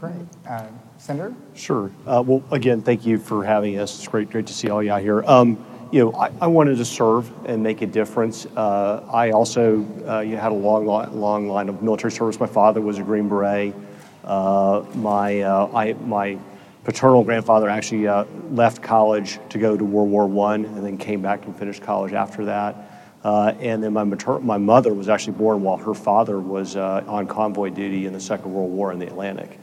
Great. 0.00 0.12
Uh, 0.48 0.68
Senator? 0.96 1.34
Sure. 1.54 1.90
Uh, 2.06 2.22
well, 2.24 2.40
again, 2.52 2.82
thank 2.82 3.04
you 3.04 3.18
for 3.18 3.44
having 3.44 3.80
us. 3.80 3.98
It's 3.98 4.06
great, 4.06 4.30
great 4.30 4.46
to 4.46 4.52
see 4.52 4.70
all 4.70 4.80
y'all 4.80 5.00
here. 5.00 5.24
Um, 5.24 5.64
you 5.90 6.04
know, 6.04 6.12
I, 6.14 6.30
I, 6.40 6.46
wanted 6.46 6.76
to 6.76 6.84
serve 6.84 7.32
and 7.46 7.64
make 7.64 7.82
a 7.82 7.86
difference. 7.86 8.46
Uh, 8.46 9.04
I 9.12 9.30
also 9.30 9.84
uh, 10.06 10.20
you 10.20 10.36
had 10.36 10.52
a 10.52 10.54
long, 10.54 10.86
long 10.86 11.48
line 11.48 11.68
of 11.68 11.82
military 11.82 12.12
service. 12.12 12.38
My 12.38 12.46
father 12.46 12.80
was 12.80 12.98
a 12.98 13.02
Green 13.02 13.28
Beret. 13.28 13.74
Uh, 14.22 14.84
my, 14.94 15.40
uh, 15.40 15.68
I, 15.74 15.94
my 15.94 16.38
paternal 16.84 17.24
grandfather 17.24 17.68
actually 17.68 18.06
uh, 18.06 18.24
left 18.50 18.80
college 18.80 19.40
to 19.48 19.58
go 19.58 19.76
to 19.76 19.84
World 19.84 20.10
War 20.10 20.28
One, 20.28 20.64
and 20.64 20.86
then 20.86 20.96
came 20.96 21.22
back 21.22 21.44
and 21.46 21.56
finished 21.56 21.82
college 21.82 22.12
after 22.12 22.44
that. 22.44 23.08
Uh, 23.24 23.52
and 23.58 23.82
then 23.82 23.92
my, 23.92 24.04
mater- 24.04 24.38
my 24.38 24.58
mother 24.58 24.94
was 24.94 25.08
actually 25.08 25.36
born 25.36 25.62
while 25.62 25.76
her 25.76 25.94
father 25.94 26.38
was 26.38 26.76
on 26.76 27.26
convoy 27.26 27.70
duty 27.70 28.06
in 28.06 28.12
the 28.12 28.20
Second 28.20 28.54
World 28.54 28.70
War 28.70 28.92
in 28.92 29.00
the 29.00 29.06
Atlantic. 29.08 29.58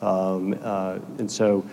Um, 0.00 0.58
uh, 0.62 0.98
and 1.18 1.30
so, 1.30 1.64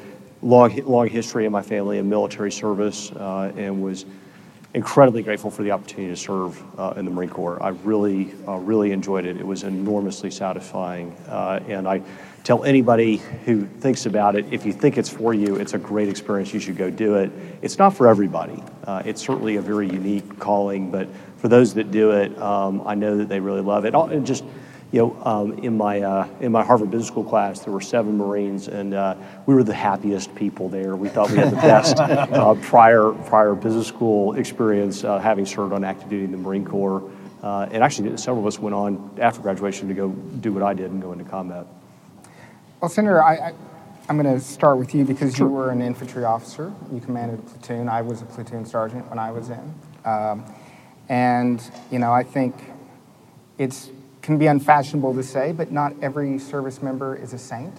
long 0.41 0.75
long 0.85 1.09
history 1.09 1.45
in 1.45 1.51
my 1.51 1.61
family 1.61 1.97
in 1.97 2.09
military 2.09 2.51
service, 2.51 3.11
uh, 3.11 3.51
and 3.55 3.81
was 3.81 4.05
incredibly 4.73 5.23
grateful 5.23 5.49
for 5.49 5.63
the 5.63 5.71
opportunity 5.71 6.13
to 6.13 6.15
serve 6.15 6.61
uh, 6.79 6.93
in 6.97 7.05
the 7.05 7.11
Marine 7.11 7.29
Corps. 7.29 7.61
I 7.63 7.69
really, 7.69 8.33
uh, 8.47 8.57
really 8.57 8.91
enjoyed 8.91 9.25
it. 9.25 9.37
It 9.37 9.47
was 9.47 9.63
enormously 9.63 10.29
satisfying. 10.29 11.13
Uh, 11.27 11.63
and 11.67 11.87
I 11.87 12.03
tell 12.43 12.63
anybody 12.63 13.17
who 13.45 13.65
thinks 13.65 14.05
about 14.05 14.35
it, 14.35 14.45
if 14.51 14.65
you 14.65 14.73
think 14.73 14.97
it's 14.97 15.09
for 15.09 15.33
you, 15.33 15.55
it's 15.55 15.73
a 15.73 15.79
great 15.79 16.09
experience. 16.09 16.53
You 16.53 16.59
should 16.59 16.77
go 16.77 16.89
do 16.89 17.15
it. 17.15 17.31
It's 17.61 17.79
not 17.79 17.95
for 17.95 18.07
everybody. 18.07 18.61
Uh, 18.83 19.01
it's 19.03 19.21
certainly 19.21 19.55
a 19.55 19.61
very 19.61 19.89
unique 19.89 20.37
calling, 20.37 20.91
but 20.91 21.07
for 21.37 21.47
those 21.47 21.73
that 21.73 21.89
do 21.89 22.11
it, 22.11 22.37
um, 22.39 22.83
I 22.85 22.93
know 22.93 23.17
that 23.17 23.29
they 23.29 23.39
really 23.39 23.61
love 23.61 23.85
it. 23.85 23.95
And 23.95 24.25
just 24.27 24.43
you 24.91 24.99
know, 24.99 25.21
um, 25.23 25.53
in 25.59 25.75
my 25.75 26.01
uh, 26.01 26.27
in 26.39 26.51
my 26.51 26.63
Harvard 26.63 26.91
Business 26.91 27.07
School 27.07 27.23
class, 27.23 27.59
there 27.59 27.73
were 27.73 27.81
seven 27.81 28.17
Marines, 28.17 28.69
and 28.69 28.93
uh, 28.93 29.15
we 29.45 29.53
were 29.53 29.63
the 29.63 29.73
happiest 29.73 30.33
people 30.35 30.69
there. 30.69 30.95
We 30.95 31.09
thought 31.09 31.29
we 31.29 31.37
had 31.37 31.51
the 31.51 31.57
best 31.57 31.97
uh, 31.99 32.55
prior 32.55 33.11
prior 33.11 33.53
business 33.53 33.87
school 33.87 34.33
experience, 34.35 35.03
uh, 35.03 35.19
having 35.19 35.45
served 35.45 35.73
on 35.73 35.83
active 35.83 36.09
duty 36.09 36.23
in 36.23 36.31
the 36.31 36.37
Marine 36.37 36.65
Corps. 36.65 37.03
Uh, 37.43 37.67
and 37.71 37.83
actually, 37.83 38.15
several 38.17 38.39
of 38.39 38.47
us 38.47 38.59
went 38.59 38.73
on 38.73 39.11
after 39.19 39.41
graduation 39.41 39.87
to 39.89 39.93
go 39.93 40.09
do 40.09 40.53
what 40.53 40.63
I 40.63 40.73
did 40.73 40.89
and 40.89 41.01
go 41.01 41.11
into 41.11 41.25
combat. 41.25 41.67
Well, 42.81 42.89
Senator, 42.89 43.21
I, 43.23 43.35
I, 43.35 43.53
am 44.09 44.21
going 44.21 44.33
to 44.33 44.39
start 44.39 44.77
with 44.77 44.95
you 44.95 45.03
because 45.03 45.35
sure. 45.35 45.47
you 45.47 45.53
were 45.53 45.69
an 45.69 45.81
infantry 45.81 46.23
officer. 46.23 46.73
You 46.91 46.99
commanded 46.99 47.39
a 47.39 47.41
platoon. 47.41 47.89
I 47.89 48.01
was 48.01 48.21
a 48.21 48.25
platoon 48.25 48.65
sergeant 48.65 49.07
when 49.09 49.19
I 49.19 49.31
was 49.31 49.49
in. 49.49 49.73
Um, 50.05 50.45
and, 51.09 51.61
you 51.91 51.99
know, 51.99 52.11
I 52.11 52.23
think 52.23 52.55
it's 53.57 53.89
can 54.27 54.37
be 54.37 54.47
unfashionable 54.47 55.13
to 55.13 55.23
say, 55.23 55.53
but 55.53 55.71
not 55.71 55.93
every 56.01 56.37
service 56.37 56.81
member 56.81 57.15
is 57.15 57.31
a 57.31 57.37
saint. 57.37 57.73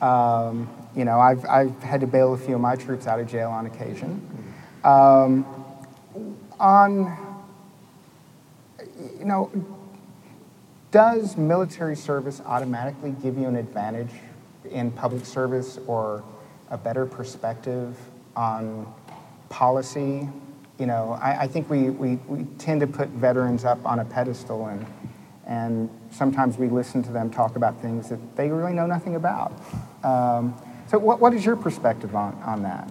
Um, 0.00 0.68
you 0.96 1.04
know, 1.04 1.20
I've, 1.20 1.46
I've 1.46 1.80
had 1.84 2.00
to 2.00 2.08
bail 2.08 2.34
a 2.34 2.36
few 2.36 2.56
of 2.56 2.60
my 2.60 2.74
troops 2.74 3.06
out 3.06 3.20
of 3.20 3.28
jail 3.28 3.50
on 3.50 3.64
occasion. 3.66 4.28
Um, 4.82 5.46
on, 6.58 7.16
you 9.20 9.24
know, 9.24 9.52
does 10.90 11.36
military 11.36 11.94
service 11.94 12.42
automatically 12.44 13.12
give 13.22 13.38
you 13.38 13.46
an 13.46 13.54
advantage 13.54 14.10
in 14.68 14.90
public 14.90 15.24
service 15.24 15.78
or 15.86 16.24
a 16.70 16.76
better 16.76 17.06
perspective 17.06 17.96
on 18.34 18.92
policy? 19.48 20.28
You 20.80 20.86
know, 20.86 21.16
I, 21.22 21.42
I 21.42 21.46
think 21.46 21.70
we, 21.70 21.90
we, 21.90 22.16
we 22.26 22.46
tend 22.58 22.80
to 22.80 22.88
put 22.88 23.10
veterans 23.10 23.64
up 23.64 23.86
on 23.86 24.00
a 24.00 24.04
pedestal 24.04 24.66
and 24.66 24.84
and 25.46 25.88
sometimes 26.10 26.58
we 26.58 26.68
listen 26.68 27.02
to 27.04 27.12
them 27.12 27.30
talk 27.30 27.56
about 27.56 27.80
things 27.80 28.08
that 28.08 28.36
they 28.36 28.50
really 28.50 28.72
know 28.72 28.86
nothing 28.86 29.16
about. 29.16 29.52
Um, 30.02 30.54
so, 30.88 30.98
what, 30.98 31.20
what 31.20 31.34
is 31.34 31.44
your 31.44 31.56
perspective 31.56 32.14
on, 32.14 32.34
on 32.44 32.62
that? 32.62 32.90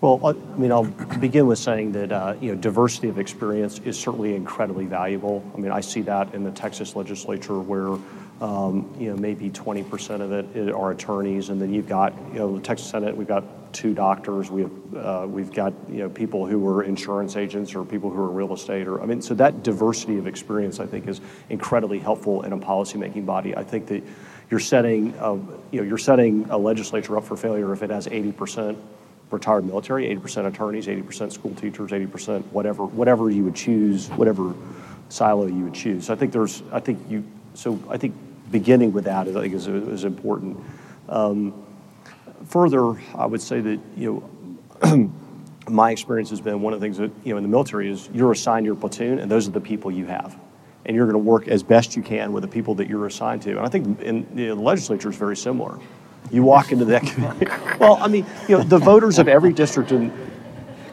Well, 0.00 0.20
I 0.26 0.32
mean, 0.58 0.72
I'll 0.72 0.84
begin 1.20 1.46
with 1.46 1.60
saying 1.60 1.92
that 1.92 2.10
uh, 2.10 2.34
you 2.40 2.52
know 2.52 2.60
diversity 2.60 3.08
of 3.08 3.18
experience 3.18 3.78
is 3.80 3.98
certainly 3.98 4.34
incredibly 4.34 4.84
valuable. 4.84 5.44
I 5.54 5.60
mean, 5.60 5.70
I 5.70 5.80
see 5.80 6.00
that 6.02 6.34
in 6.34 6.42
the 6.42 6.50
Texas 6.50 6.96
legislature 6.96 7.60
where 7.60 7.98
um, 8.40 8.92
you 8.98 9.10
know 9.10 9.16
maybe 9.16 9.48
20% 9.48 10.20
of 10.20 10.32
it 10.32 10.72
are 10.72 10.90
attorneys, 10.90 11.50
and 11.50 11.62
then 11.62 11.72
you've 11.72 11.88
got 11.88 12.14
you 12.32 12.40
know 12.40 12.56
the 12.56 12.62
Texas 12.62 12.88
Senate. 12.88 13.16
We've 13.16 13.28
got 13.28 13.44
two 13.72 13.94
doctors. 13.94 14.50
We 14.50 14.62
have 14.62 14.94
uh, 14.94 15.26
we've 15.28 15.52
got 15.52 15.72
you 15.88 15.98
know 15.98 16.08
people 16.08 16.46
who 16.46 16.66
are 16.68 16.82
insurance 16.82 17.36
agents 17.36 17.74
or 17.74 17.84
people 17.84 18.10
who 18.10 18.20
are 18.20 18.28
real 18.28 18.52
estate. 18.52 18.86
Or 18.86 19.02
I 19.02 19.06
mean, 19.06 19.22
so 19.22 19.34
that 19.34 19.62
diversity 19.62 20.18
of 20.18 20.26
experience 20.26 20.80
I 20.80 20.86
think 20.86 21.08
is 21.08 21.20
incredibly 21.48 21.98
helpful 21.98 22.42
in 22.42 22.52
a 22.52 22.58
policymaking 22.58 23.26
body. 23.26 23.56
I 23.56 23.64
think 23.64 23.86
that 23.86 24.02
you're 24.50 24.60
setting 24.60 25.14
a, 25.18 25.34
you 25.34 25.80
know 25.80 25.82
you're 25.82 25.98
setting 25.98 26.46
a 26.50 26.58
legislature 26.58 27.16
up 27.16 27.24
for 27.24 27.36
failure 27.36 27.72
if 27.72 27.82
it 27.82 27.90
has 27.90 28.06
80% 28.06 28.76
retired 29.30 29.64
military, 29.64 30.14
80% 30.14 30.46
attorneys, 30.46 30.86
80% 30.86 31.32
school 31.32 31.54
teachers, 31.54 31.90
80% 31.90 32.44
whatever 32.52 32.84
whatever 32.84 33.30
you 33.30 33.44
would 33.44 33.56
choose, 33.56 34.08
whatever 34.10 34.54
silo 35.08 35.46
you 35.46 35.64
would 35.64 35.74
choose. 35.74 36.06
So 36.06 36.12
I 36.12 36.16
think 36.16 36.32
there's 36.32 36.62
I 36.70 36.80
think 36.80 36.98
you 37.08 37.24
so 37.54 37.78
I 37.88 37.96
think 37.96 38.14
beginning 38.50 38.92
with 38.92 39.04
that 39.04 39.26
is, 39.26 39.34
I 39.34 39.40
think 39.40 39.54
is, 39.54 39.66
is 39.66 40.04
important. 40.04 40.58
Um, 41.08 41.64
further, 42.46 43.00
I 43.14 43.26
would 43.26 43.42
say 43.42 43.60
that 43.60 43.80
you 43.96 44.30
know 44.82 45.10
my 45.68 45.90
experience 45.90 46.30
has 46.30 46.40
been 46.40 46.60
one 46.62 46.72
of 46.72 46.80
the 46.80 46.84
things 46.84 46.98
that 46.98 47.10
you 47.24 47.32
know 47.32 47.36
in 47.36 47.42
the 47.42 47.48
military 47.48 47.90
is 47.90 48.08
you're 48.12 48.32
assigned 48.32 48.66
your 48.66 48.74
platoon, 48.74 49.18
and 49.18 49.30
those 49.30 49.48
are 49.48 49.52
the 49.52 49.60
people 49.60 49.90
you 49.90 50.06
have, 50.06 50.38
and 50.86 50.96
you're 50.96 51.06
going 51.06 51.14
to 51.14 51.30
work 51.30 51.48
as 51.48 51.62
best 51.62 51.96
you 51.96 52.02
can 52.02 52.32
with 52.32 52.42
the 52.42 52.48
people 52.48 52.74
that 52.76 52.88
you're 52.88 53.06
assigned 53.06 53.42
to. 53.42 53.50
And 53.50 53.60
I 53.60 53.68
think 53.68 54.00
in 54.00 54.26
you 54.34 54.48
know, 54.48 54.54
the 54.54 54.62
legislature 54.62 55.10
is 55.10 55.16
very 55.16 55.36
similar. 55.36 55.78
You 56.30 56.42
walk 56.42 56.72
into 56.72 56.84
that 56.86 57.02
committee. 57.02 57.46
well, 57.78 57.96
I 57.96 58.08
mean, 58.08 58.24
you 58.48 58.56
know, 58.56 58.64
the 58.64 58.78
voters 58.78 59.18
of 59.18 59.28
every 59.28 59.52
district 59.52 59.92
in 59.92 60.12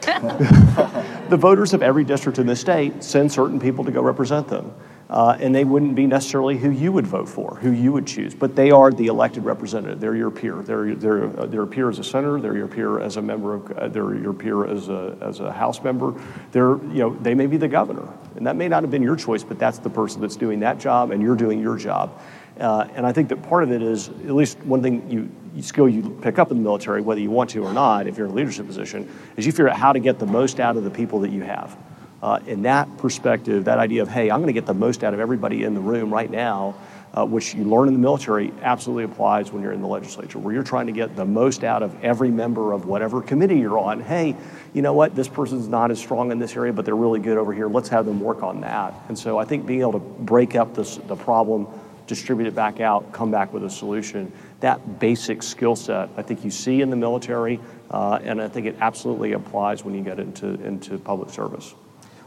the 0.00 1.36
voters 1.38 1.72
of 1.72 1.82
every 1.82 2.04
district 2.04 2.38
in 2.38 2.46
the 2.46 2.56
state 2.56 3.04
send 3.04 3.30
certain 3.30 3.60
people 3.60 3.84
to 3.84 3.90
go 3.90 4.02
represent 4.02 4.48
them 4.48 4.74
uh, 5.10 5.36
and 5.40 5.52
they 5.52 5.64
wouldn't 5.64 5.96
be 5.96 6.06
necessarily 6.06 6.56
who 6.56 6.70
you 6.70 6.92
would 6.92 7.06
vote 7.06 7.28
for, 7.28 7.56
who 7.56 7.72
you 7.72 7.92
would 7.92 8.06
choose, 8.06 8.32
but 8.32 8.54
they 8.54 8.70
are 8.70 8.92
the 8.92 9.08
elected 9.08 9.44
representative. 9.44 9.98
They're 9.98 10.14
your 10.14 10.30
peer. 10.30 10.62
They're, 10.62 10.94
they're, 10.94 11.24
uh, 11.24 11.46
they're 11.46 11.62
your 11.62 11.66
peer 11.66 11.88
as 11.90 11.98
a 11.98 12.04
senator. 12.04 12.40
They're 12.40 12.56
your 12.56 12.68
peer 12.68 13.00
as 13.00 13.16
a 13.16 13.22
member 13.22 13.54
of. 13.54 13.72
Uh, 13.72 13.88
they're 13.88 14.14
your 14.14 14.32
peer 14.32 14.64
as 14.66 14.88
a 14.88 15.18
as 15.20 15.40
a 15.40 15.50
House 15.50 15.82
member. 15.82 16.14
They're 16.52 16.76
you 16.76 17.00
know 17.00 17.16
they 17.16 17.34
may 17.34 17.46
be 17.46 17.56
the 17.56 17.66
governor, 17.66 18.08
and 18.36 18.46
that 18.46 18.54
may 18.54 18.68
not 18.68 18.84
have 18.84 18.90
been 18.92 19.02
your 19.02 19.16
choice, 19.16 19.42
but 19.42 19.58
that's 19.58 19.78
the 19.78 19.90
person 19.90 20.20
that's 20.20 20.36
doing 20.36 20.60
that 20.60 20.78
job, 20.78 21.10
and 21.10 21.20
you're 21.20 21.36
doing 21.36 21.60
your 21.60 21.76
job. 21.76 22.20
Uh, 22.60 22.86
and 22.94 23.04
I 23.04 23.12
think 23.12 23.30
that 23.30 23.42
part 23.42 23.64
of 23.64 23.72
it 23.72 23.82
is 23.82 24.10
at 24.10 24.30
least 24.30 24.58
one 24.60 24.80
thing 24.82 25.10
you, 25.10 25.30
you 25.56 25.62
skill 25.62 25.88
you 25.88 26.18
pick 26.22 26.38
up 26.38 26.52
in 26.52 26.58
the 26.58 26.62
military, 26.62 27.00
whether 27.00 27.20
you 27.20 27.30
want 27.30 27.50
to 27.50 27.64
or 27.64 27.72
not, 27.72 28.06
if 28.06 28.16
you're 28.16 28.26
in 28.26 28.32
a 28.32 28.36
leadership 28.36 28.66
position, 28.66 29.10
is 29.36 29.44
you 29.44 29.50
figure 29.50 29.70
out 29.70 29.76
how 29.76 29.92
to 29.92 29.98
get 29.98 30.18
the 30.18 30.26
most 30.26 30.60
out 30.60 30.76
of 30.76 30.84
the 30.84 30.90
people 30.90 31.20
that 31.20 31.30
you 31.30 31.42
have. 31.42 31.76
Uh, 32.22 32.38
in 32.46 32.62
that 32.62 32.98
perspective, 32.98 33.64
that 33.64 33.78
idea 33.78 34.02
of, 34.02 34.08
hey, 34.08 34.30
I'm 34.30 34.40
going 34.40 34.48
to 34.48 34.52
get 34.52 34.66
the 34.66 34.74
most 34.74 35.02
out 35.04 35.14
of 35.14 35.20
everybody 35.20 35.64
in 35.64 35.74
the 35.74 35.80
room 35.80 36.12
right 36.12 36.30
now, 36.30 36.74
uh, 37.14 37.24
which 37.24 37.54
you 37.54 37.64
learn 37.64 37.88
in 37.88 37.94
the 37.94 38.00
military, 38.00 38.52
absolutely 38.62 39.04
applies 39.04 39.50
when 39.50 39.62
you're 39.62 39.72
in 39.72 39.80
the 39.80 39.88
legislature, 39.88 40.38
where 40.38 40.52
you're 40.52 40.62
trying 40.62 40.86
to 40.86 40.92
get 40.92 41.16
the 41.16 41.24
most 41.24 41.64
out 41.64 41.82
of 41.82 42.04
every 42.04 42.30
member 42.30 42.72
of 42.72 42.84
whatever 42.84 43.22
committee 43.22 43.58
you're 43.58 43.78
on. 43.78 44.00
Hey, 44.00 44.36
you 44.74 44.82
know 44.82 44.92
what? 44.92 45.16
This 45.16 45.28
person's 45.28 45.66
not 45.66 45.90
as 45.90 45.98
strong 45.98 46.30
in 46.30 46.38
this 46.38 46.54
area, 46.56 46.72
but 46.72 46.84
they're 46.84 46.94
really 46.94 47.20
good 47.20 47.38
over 47.38 47.54
here. 47.54 47.68
Let's 47.68 47.88
have 47.88 48.04
them 48.04 48.20
work 48.20 48.42
on 48.42 48.60
that. 48.60 48.94
And 49.08 49.18
so 49.18 49.38
I 49.38 49.44
think 49.44 49.66
being 49.66 49.80
able 49.80 49.94
to 49.94 49.98
break 49.98 50.54
up 50.54 50.74
this, 50.74 50.96
the 50.96 51.16
problem, 51.16 51.66
distribute 52.06 52.46
it 52.48 52.54
back 52.54 52.80
out, 52.80 53.12
come 53.12 53.30
back 53.30 53.52
with 53.52 53.64
a 53.64 53.70
solution, 53.70 54.30
that 54.60 55.00
basic 55.00 55.42
skill 55.42 55.74
set, 55.74 56.10
I 56.16 56.22
think 56.22 56.44
you 56.44 56.50
see 56.50 56.82
in 56.82 56.90
the 56.90 56.96
military, 56.96 57.60
uh, 57.90 58.20
and 58.22 58.42
I 58.42 58.48
think 58.48 58.66
it 58.66 58.76
absolutely 58.80 59.32
applies 59.32 59.84
when 59.84 59.94
you 59.94 60.02
get 60.02 60.20
into, 60.20 60.48
into 60.64 60.98
public 60.98 61.30
service. 61.30 61.74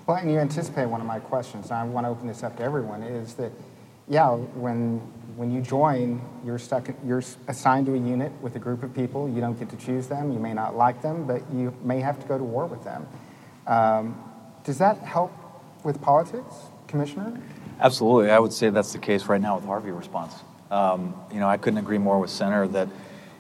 Well, 0.05 0.17
and 0.17 0.29
you 0.29 0.37
anticipate 0.37 0.87
one 0.87 0.99
of 0.99 1.07
my 1.07 1.19
questions, 1.19 1.67
and 1.67 1.75
I 1.75 1.83
want 1.85 2.05
to 2.05 2.09
open 2.09 2.27
this 2.27 2.43
up 2.43 2.57
to 2.57 2.63
everyone, 2.63 3.03
is 3.03 3.35
that, 3.35 3.53
yeah, 4.09 4.31
when, 4.31 4.97
when 5.37 5.49
you 5.49 5.61
join, 5.61 6.21
you're, 6.43 6.59
stuck, 6.59 6.89
you're 7.05 7.23
assigned 7.47 7.85
to 7.85 7.93
a 7.93 7.97
unit 7.97 8.33
with 8.41 8.57
a 8.57 8.59
group 8.59 8.83
of 8.83 8.93
people. 8.93 9.29
You 9.29 9.39
don't 9.39 9.57
get 9.57 9.69
to 9.69 9.77
choose 9.77 10.07
them. 10.07 10.33
You 10.33 10.39
may 10.39 10.53
not 10.53 10.75
like 10.75 11.01
them, 11.01 11.25
but 11.25 11.41
you 11.53 11.73
may 11.83 12.01
have 12.01 12.19
to 12.19 12.27
go 12.27 12.37
to 12.37 12.43
war 12.43 12.65
with 12.65 12.83
them. 12.83 13.07
Um, 13.65 14.21
does 14.65 14.77
that 14.79 14.99
help 14.99 15.31
with 15.85 16.01
politics, 16.01 16.53
Commissioner? 16.87 17.39
Absolutely. 17.79 18.29
I 18.29 18.39
would 18.39 18.51
say 18.51 18.69
that's 18.69 18.91
the 18.91 18.99
case 18.99 19.27
right 19.27 19.41
now 19.41 19.55
with 19.55 19.65
Harvey 19.65 19.91
response. 19.91 20.33
Um, 20.69 21.15
you 21.31 21.39
know, 21.39 21.47
I 21.47 21.55
couldn't 21.55 21.79
agree 21.79 21.97
more 21.97 22.19
with 22.19 22.29
Senator 22.29 22.67
that, 22.69 22.89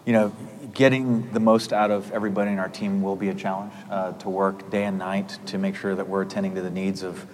you 0.05 0.11
know, 0.11 0.29
getting 0.73 1.31
the 1.31 1.39
most 1.39 1.71
out 1.71 1.91
of 1.91 2.11
everybody 2.11 2.51
in 2.51 2.59
our 2.59 2.67
team 2.67 3.01
will 3.01 3.15
be 3.15 3.29
a 3.29 3.33
challenge 3.33 3.73
uh, 3.89 4.11
to 4.13 4.29
work 4.29 4.69
day 4.69 4.83
and 4.83 4.97
night 4.97 5.37
to 5.45 5.57
make 5.57 5.75
sure 5.75 5.95
that 5.95 6.07
we're 6.07 6.23
attending 6.23 6.55
to 6.55 6.61
the 6.61 6.69
needs 6.69 7.03
of 7.03 7.25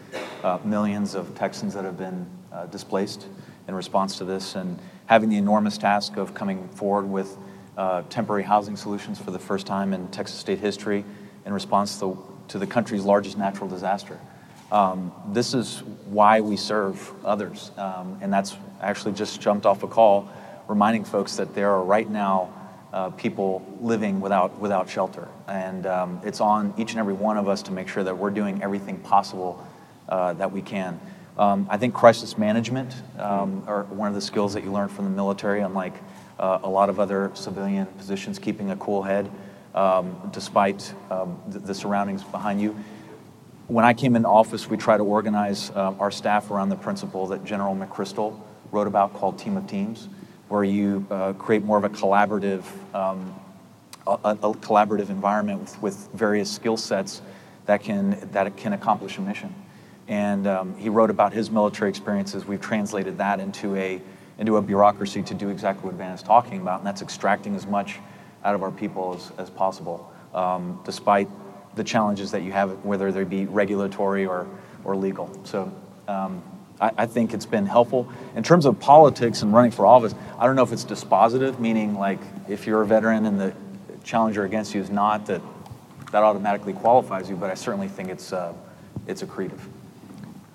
uh, 0.43 0.59
millions 0.63 1.15
of 1.15 1.33
Texans 1.35 1.73
that 1.73 1.83
have 1.83 1.97
been 1.97 2.27
uh, 2.51 2.65
displaced 2.67 3.27
in 3.67 3.73
response 3.73 4.17
to 4.17 4.25
this 4.25 4.55
and 4.55 4.77
having 5.07 5.29
the 5.29 5.37
enormous 5.37 5.77
task 5.77 6.17
of 6.17 6.33
coming 6.33 6.67
forward 6.69 7.09
with 7.09 7.37
uh, 7.77 8.03
temporary 8.09 8.43
housing 8.43 8.75
solutions 8.75 9.17
for 9.17 9.31
the 9.31 9.39
first 9.39 9.65
time 9.65 9.93
in 9.93 10.07
Texas 10.09 10.37
state 10.37 10.59
history 10.59 11.03
in 11.45 11.53
response 11.53 11.99
to, 11.99 12.17
to 12.49 12.59
the 12.59 12.67
country's 12.67 13.03
largest 13.03 13.37
natural 13.37 13.69
disaster. 13.69 14.19
Um, 14.71 15.11
this 15.29 15.55
is 15.55 15.81
why 16.05 16.41
we 16.41 16.55
serve 16.55 17.11
others, 17.25 17.71
um, 17.77 18.19
and 18.21 18.31
that's 18.31 18.55
actually 18.81 19.13
just 19.13 19.41
jumped 19.41 19.65
off 19.65 19.81
a 19.81 19.87
call 19.87 20.29
reminding 20.69 21.03
folks 21.03 21.35
that 21.37 21.55
there 21.55 21.71
are 21.71 21.83
right 21.83 22.09
now 22.09 22.53
uh, 22.93 23.09
people 23.11 23.65
living 23.81 24.19
without, 24.19 24.57
without 24.59 24.89
shelter. 24.89 25.27
And 25.47 25.85
um, 25.85 26.21
it's 26.23 26.41
on 26.41 26.73
each 26.77 26.91
and 26.91 26.99
every 26.99 27.13
one 27.13 27.37
of 27.37 27.47
us 27.47 27.61
to 27.63 27.71
make 27.71 27.87
sure 27.87 28.03
that 28.03 28.17
we're 28.17 28.31
doing 28.31 28.63
everything 28.63 28.97
possible 28.99 29.65
uh, 30.07 30.33
that 30.33 30.51
we 30.51 30.61
can. 30.61 30.99
Um, 31.37 31.67
I 31.69 31.77
think 31.77 31.93
crisis 31.93 32.37
management 32.37 32.93
um, 33.17 33.63
are 33.67 33.83
one 33.83 34.07
of 34.07 34.15
the 34.15 34.21
skills 34.21 34.53
that 34.55 34.63
you 34.63 34.71
learn 34.71 34.89
from 34.89 35.05
the 35.05 35.11
military, 35.11 35.61
unlike 35.61 35.93
uh, 36.39 36.59
a 36.63 36.69
lot 36.69 36.89
of 36.89 36.99
other 36.99 37.31
civilian 37.33 37.85
positions, 37.85 38.39
keeping 38.39 38.71
a 38.71 38.75
cool 38.75 39.03
head 39.03 39.29
um, 39.75 40.29
despite 40.33 40.93
um, 41.11 41.39
the, 41.47 41.59
the, 41.59 41.73
surroundings 41.73 42.23
behind 42.23 42.59
you. 42.59 42.75
When 43.67 43.85
I 43.85 43.93
came 43.93 44.15
into 44.15 44.27
office, 44.27 44.67
we 44.67 44.77
tried 44.77 44.97
to 44.97 45.03
organize 45.03 45.69
uh, 45.69 45.93
our 45.99 46.09
staff 46.11 46.49
around 46.49 46.69
the 46.69 46.75
principle 46.75 47.27
that 47.27 47.45
General 47.45 47.75
McChrystal 47.75 48.39
wrote 48.71 48.87
about 48.87 49.13
called 49.13 49.37
Team 49.37 49.57
of 49.57 49.67
Teams 49.67 50.09
where 50.49 50.63
you 50.63 51.05
uh, 51.09 51.33
create 51.33 51.63
more 51.63 51.77
of 51.77 51.83
a 51.83 51.89
collaborative, 51.89 52.63
um, 52.93 53.33
a, 54.05 54.11
a, 54.31 54.53
collaborative 54.55 55.09
environment 55.09 55.61
with, 55.61 55.81
with 55.81 56.09
various 56.13 56.51
skill 56.51 56.75
sets 56.75 57.21
that 57.67 57.83
can, 57.83 58.19
that 58.31 58.57
can 58.57 58.73
accomplish 58.73 59.17
a 59.17 59.21
mission. 59.21 59.53
And 60.07 60.47
um, 60.47 60.75
he 60.75 60.89
wrote 60.89 61.11
about 61.11 61.33
his 61.33 61.51
military 61.51 61.89
experiences. 61.89 62.45
We've 62.45 62.59
translated 62.59 63.19
that 63.19 63.39
into 63.39 63.75
a, 63.75 64.01
into 64.39 64.57
a 64.57 64.61
bureaucracy 64.61 65.21
to 65.21 65.35
do 65.35 65.49
exactly 65.49 65.85
what 65.85 65.93
Van 65.93 66.13
is 66.13 66.23
talking 66.23 66.59
about, 66.59 66.79
and 66.79 66.87
that's 66.87 67.03
extracting 67.03 67.55
as 67.55 67.67
much 67.67 67.99
out 68.43 68.55
of 68.55 68.63
our 68.63 68.71
people 68.71 69.15
as, 69.15 69.31
as 69.37 69.49
possible, 69.51 70.11
um, 70.33 70.81
despite 70.83 71.27
the 71.75 71.83
challenges 71.83 72.31
that 72.31 72.41
you 72.41 72.51
have, 72.51 72.83
whether 72.83 73.11
they 73.11 73.23
be 73.23 73.45
regulatory 73.45 74.25
or, 74.25 74.47
or 74.83 74.95
legal. 74.95 75.29
So 75.43 75.71
um, 76.07 76.41
I, 76.79 76.91
I, 76.99 77.05
think 77.05 77.33
it's 77.33 77.45
been 77.45 77.65
helpful. 77.65 78.11
In 78.35 78.43
terms 78.43 78.65
of 78.65 78.79
politics 78.79 79.41
and 79.41 79.53
running 79.53 79.71
for 79.71 79.85
office, 79.85 80.15
I 80.37 80.45
don't 80.45 80.55
know 80.55 80.63
if 80.63 80.71
it's 80.71 80.85
dispositive, 80.85 81.59
meaning 81.59 81.97
like 81.97 82.19
if 82.47 82.65
you're 82.65 82.81
a 82.81 82.87
veteran 82.87 83.25
and 83.25 83.39
the 83.39 83.53
challenger 84.03 84.43
against 84.43 84.73
you 84.73 84.81
is 84.81 84.89
not, 84.89 85.25
that 85.27 85.41
that 86.11 86.23
automatically 86.23 86.73
qualifies 86.73 87.29
you, 87.29 87.35
but 87.35 87.49
I 87.49 87.53
certainly 87.53 87.87
think 87.87 88.09
it's, 88.09 88.33
uh, 88.33 88.53
it's 89.07 89.21
accretive. 89.21 89.59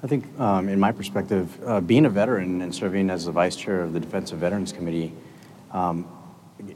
I 0.03 0.07
think, 0.07 0.39
um, 0.39 0.69
in 0.69 0.79
my 0.79 0.93
perspective, 0.93 1.59
uh, 1.65 1.81
being 1.81 2.05
a 2.05 2.11
veteran 2.11 2.61
and 2.61 2.75
serving 2.75 3.09
as 3.09 3.25
the 3.25 3.33
vice 3.33 3.57
chair 3.57 3.81
of 3.81 3.93
the 3.93 4.01
Defense 4.01 4.33
of 4.33 4.39
Veterans 4.39 4.73
Committee, 4.73 5.13
um, 5.73 6.07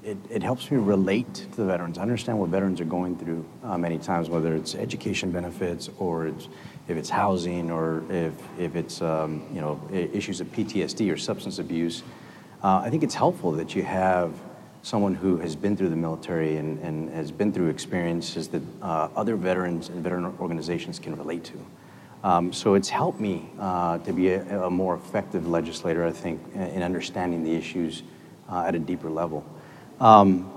it, 0.02 0.16
it, 0.30 0.42
helps 0.42 0.70
me 0.70 0.76
relate 0.76 1.32
to 1.34 1.56
the 1.56 1.64
veterans, 1.64 1.98
I 1.98 2.02
understand 2.02 2.38
what 2.38 2.50
veterans 2.50 2.80
are 2.80 2.84
going 2.86 3.16
through 3.16 3.44
uh, 3.64 3.78
many 3.78 3.98
times, 3.98 4.28
whether 4.28 4.54
it's 4.54 4.74
education 4.74 5.30
benefits 5.30 5.88
or 5.98 6.26
it's, 6.26 6.48
if 6.88 6.96
it's 6.96 7.10
housing 7.10 7.70
or 7.70 8.02
if, 8.10 8.34
if 8.58 8.74
it's 8.74 9.00
um, 9.02 9.46
you 9.52 9.60
know 9.60 9.80
issues 9.92 10.40
of 10.40 10.48
PTSD 10.48 11.12
or 11.12 11.16
substance 11.16 11.58
abuse. 11.58 12.02
Uh, 12.64 12.82
I 12.84 12.90
think 12.90 13.02
it's 13.04 13.14
helpful 13.14 13.52
that 13.52 13.76
you 13.76 13.84
have 13.84 14.32
someone 14.82 15.14
who 15.14 15.36
has 15.36 15.54
been 15.54 15.76
through 15.76 15.90
the 15.90 15.96
military 15.96 16.56
and, 16.56 16.78
and 16.80 17.10
has 17.10 17.30
been 17.30 17.52
through 17.52 17.68
experiences 17.68 18.48
that 18.48 18.62
uh, 18.82 19.08
other 19.14 19.36
veterans 19.36 19.90
and 19.90 20.02
veteran 20.02 20.24
organizations 20.40 20.98
can 20.98 21.16
relate 21.16 21.44
to. 21.44 21.58
Um, 22.24 22.52
so 22.52 22.74
it's 22.74 22.88
helped 22.88 23.20
me 23.20 23.48
uh, 23.60 23.98
to 23.98 24.12
be 24.12 24.30
a, 24.30 24.64
a, 24.64 24.70
more 24.70 24.96
effective 24.96 25.46
legislator, 25.46 26.04
I 26.04 26.10
think, 26.10 26.40
in 26.54 26.82
understanding 26.82 27.44
the 27.44 27.54
issues 27.54 28.02
uh, 28.50 28.64
at 28.66 28.74
a 28.74 28.78
deeper 28.78 29.08
level. 29.08 29.44
Um, 30.00 30.52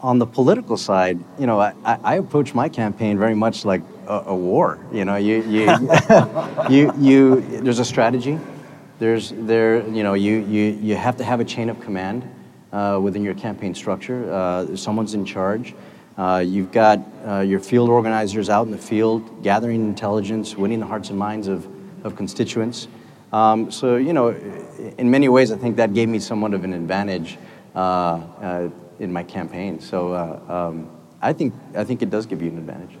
on 0.00 0.18
the 0.18 0.26
political 0.26 0.76
side, 0.76 1.22
you 1.38 1.46
know, 1.46 1.60
I, 1.60 1.74
I, 1.84 2.16
approach 2.16 2.54
my 2.54 2.68
campaign 2.68 3.18
very 3.18 3.34
much 3.34 3.64
like 3.64 3.82
a, 4.06 4.24
a 4.26 4.34
war. 4.34 4.78
You 4.92 5.04
know, 5.04 5.16
you 5.16 5.42
you, 5.42 5.66
you 6.70 6.92
you 6.98 7.40
there's 7.60 7.78
a 7.78 7.84
strategy. 7.84 8.38
There's 8.98 9.32
there 9.36 9.86
you 9.88 10.02
know 10.02 10.14
you 10.14 10.38
you 10.38 10.78
you 10.80 10.96
have 10.96 11.16
to 11.18 11.24
have 11.24 11.40
a 11.40 11.44
chain 11.44 11.68
of 11.68 11.80
command 11.80 12.28
uh, 12.72 12.98
within 13.02 13.22
your 13.22 13.34
campaign 13.34 13.74
structure. 13.74 14.32
Uh, 14.32 14.76
someone's 14.76 15.14
in 15.14 15.24
charge. 15.24 15.74
Uh, 16.16 16.42
you've 16.46 16.72
got 16.72 17.00
uh, 17.26 17.40
your 17.40 17.60
field 17.60 17.90
organizers 17.90 18.48
out 18.48 18.66
in 18.66 18.72
the 18.72 18.78
field, 18.78 19.42
gathering 19.42 19.84
intelligence, 19.84 20.56
winning 20.56 20.80
the 20.80 20.86
hearts 20.86 21.10
and 21.10 21.18
minds 21.18 21.48
of 21.48 21.66
of 22.04 22.16
constituents. 22.16 22.88
Um, 23.32 23.70
so 23.70 23.96
you 23.96 24.12
know, 24.12 24.28
in 24.98 25.10
many 25.10 25.28
ways, 25.28 25.52
I 25.52 25.56
think 25.56 25.76
that 25.76 25.92
gave 25.92 26.08
me 26.08 26.18
somewhat 26.18 26.54
of 26.54 26.64
an 26.64 26.72
advantage. 26.72 27.38
Uh, 27.76 27.78
uh, 28.40 28.70
in 28.98 29.12
my 29.12 29.22
campaign. 29.22 29.78
So 29.78 30.14
um, 30.48 30.90
I 31.20 31.34
think 31.34 31.52
I 31.76 31.84
think 31.84 32.00
it 32.00 32.08
does 32.08 32.24
give 32.24 32.40
you 32.40 32.48
an 32.48 32.56
advantage. 32.56 32.96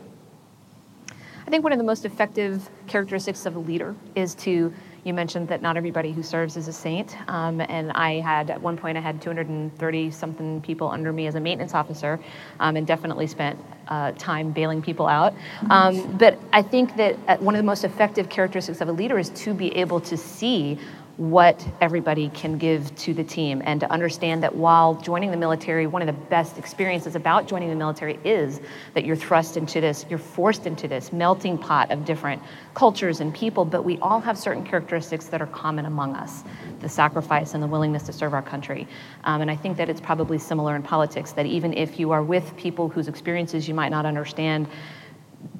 I 1.46 1.50
think 1.50 1.62
one 1.62 1.72
of 1.72 1.78
the 1.78 1.84
most 1.84 2.04
effective 2.04 2.68
characteristics 2.88 3.46
of 3.46 3.54
a 3.54 3.60
leader 3.60 3.94
is 4.16 4.34
to 4.36 4.72
you 5.04 5.14
mentioned 5.14 5.46
that 5.46 5.62
not 5.62 5.76
everybody 5.76 6.10
who 6.10 6.24
serves 6.24 6.56
is 6.56 6.66
a 6.66 6.72
saint, 6.72 7.16
um, 7.30 7.60
and 7.60 7.92
I 7.92 8.14
had 8.14 8.50
at 8.50 8.60
one 8.60 8.76
point 8.76 8.98
I 8.98 9.00
had 9.00 9.22
230 9.22 10.10
something 10.10 10.60
people 10.60 10.88
under 10.88 11.12
me 11.12 11.28
as 11.28 11.36
a 11.36 11.40
maintenance 11.40 11.74
officer, 11.74 12.18
um, 12.58 12.74
and 12.74 12.84
definitely 12.84 13.28
spent 13.28 13.56
uh, 13.86 14.10
time 14.18 14.50
bailing 14.50 14.82
people 14.82 15.06
out. 15.06 15.32
Um, 15.70 16.16
but 16.16 16.40
I 16.52 16.60
think 16.62 16.96
that 16.96 17.40
one 17.40 17.54
of 17.54 17.60
the 17.60 17.66
most 17.66 17.84
effective 17.84 18.28
characteristics 18.28 18.80
of 18.80 18.88
a 18.88 18.92
leader 18.92 19.16
is 19.16 19.28
to 19.30 19.54
be 19.54 19.72
able 19.76 20.00
to 20.00 20.16
see 20.16 20.76
what 21.16 21.66
everybody 21.80 22.28
can 22.28 22.58
give 22.58 22.94
to 22.96 23.14
the 23.14 23.24
team. 23.24 23.62
And 23.64 23.80
to 23.80 23.90
understand 23.90 24.42
that 24.42 24.54
while 24.54 24.94
joining 24.94 25.30
the 25.30 25.36
military 25.36 25.86
one 25.86 26.02
of 26.02 26.06
the 26.06 26.20
best 26.28 26.58
experiences 26.58 27.16
about 27.16 27.48
joining 27.48 27.70
the 27.70 27.76
military 27.76 28.18
is 28.24 28.60
that 28.94 29.04
you're 29.06 29.16
thrust 29.16 29.56
into 29.56 29.80
this 29.80 30.04
you're 30.10 30.18
forced 30.18 30.66
into 30.66 30.88
this 30.88 31.12
melting 31.12 31.56
pot 31.56 31.90
of 31.90 32.04
different 32.04 32.42
cultures 32.74 33.20
and 33.20 33.34
people. 33.34 33.64
But 33.64 33.84
we 33.84 33.98
all 33.98 34.20
have 34.20 34.36
certain 34.36 34.64
characteristics 34.64 35.26
that 35.26 35.40
are 35.40 35.46
common 35.46 35.86
among 35.86 36.14
us 36.14 36.44
the 36.80 36.88
sacrifice 36.88 37.54
and 37.54 37.62
the 37.62 37.66
willingness 37.66 38.02
to 38.04 38.12
serve 38.12 38.34
our 38.34 38.42
country. 38.42 38.86
Um, 39.24 39.40
and 39.40 39.50
i 39.50 39.56
think 39.56 39.76
that 39.76 39.88
it's 39.88 40.00
probably 40.00 40.38
similar 40.38 40.76
in 40.76 40.82
politics 40.82 41.32
that 41.32 41.46
even 41.46 41.72
if 41.72 41.98
you 41.98 42.10
are 42.12 42.22
with 42.22 42.56
people 42.56 42.88
whose 42.88 43.08
experiences 43.08 43.66
you 43.68 43.74
might 43.74 43.88
not 43.88 44.06
understand 44.06 44.68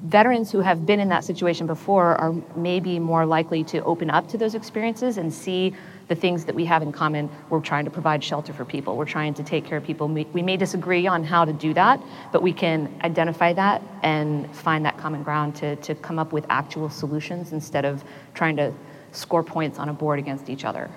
veterans 0.03 0.51
who 0.51 0.61
have 0.61 0.85
been 0.85 0.99
in 0.99 1.09
that 1.09 1.23
situation 1.23 1.67
before 1.67 2.15
are 2.15 2.33
maybe 2.55 2.97
more 2.99 3.25
likely 3.25 3.63
to 3.65 3.83
open 3.83 4.09
up 4.09 4.27
to 4.29 4.37
those 4.37 4.55
experiences 4.55 5.17
and 5.17 5.33
see 5.33 5.73
the 6.07 6.15
things 6.15 6.45
that 6.45 6.55
we 6.55 6.63
have 6.65 6.81
in 6.81 6.91
common. 6.91 7.29
We're 7.49 7.59
trying 7.59 7.85
to 7.85 7.91
provide 7.91 8.23
shelter 8.23 8.53
for 8.53 8.63
people, 8.63 8.95
we're 8.95 9.05
trying 9.05 9.33
to 9.35 9.43
take 9.43 9.65
care 9.65 9.77
of 9.77 9.83
people. 9.83 10.07
We 10.07 10.41
may 10.41 10.55
disagree 10.55 11.07
on 11.07 11.23
how 11.23 11.45
to 11.45 11.53
do 11.53 11.73
that, 11.73 12.01
but 12.31 12.41
we 12.41 12.53
can 12.53 12.93
identify 13.03 13.53
that 13.53 13.81
and 14.03 14.53
find 14.55 14.85
that 14.85 14.97
common 14.97 15.23
ground 15.23 15.55
to, 15.57 15.75
to 15.77 15.95
come 15.95 16.19
up 16.19 16.31
with 16.31 16.45
actual 16.49 16.89
solutions 16.89 17.51
instead 17.51 17.83
of 17.83 18.03
trying 18.33 18.55
to 18.57 18.73
score 19.11 19.43
points 19.43 19.79
on 19.79 19.89
a 19.89 19.93
board 19.93 20.19
against 20.19 20.49
each 20.49 20.63
other. 20.63 20.89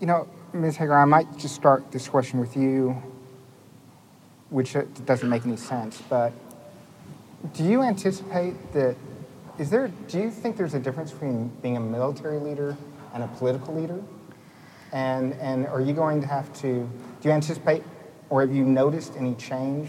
You 0.00 0.06
know, 0.06 0.28
Ms. 0.52 0.76
Hegar, 0.76 1.00
I 1.00 1.04
might 1.04 1.38
just 1.38 1.54
start 1.54 1.90
this 1.90 2.08
question 2.08 2.38
with 2.40 2.56
you 2.56 3.00
which 4.52 4.76
doesn't 5.06 5.28
make 5.28 5.44
any 5.46 5.56
sense. 5.56 6.00
But 6.08 6.32
do 7.54 7.64
you 7.64 7.82
anticipate 7.82 8.72
that? 8.72 8.96
Is 9.58 9.70
there? 9.70 9.88
Do 10.08 10.18
you 10.18 10.30
think 10.30 10.56
there's 10.56 10.74
a 10.74 10.78
difference 10.78 11.10
between 11.10 11.48
being 11.62 11.76
a 11.76 11.80
military 11.80 12.38
leader 12.38 12.76
and 13.14 13.22
a 13.22 13.28
political 13.28 13.74
leader? 13.74 14.00
And 14.92 15.32
and 15.34 15.66
are 15.66 15.80
you 15.80 15.94
going 15.94 16.20
to 16.20 16.26
have 16.26 16.52
to? 16.60 16.88
Do 17.20 17.28
you 17.28 17.30
anticipate, 17.30 17.82
or 18.30 18.42
have 18.42 18.54
you 18.54 18.64
noticed 18.64 19.14
any 19.16 19.34
change 19.34 19.88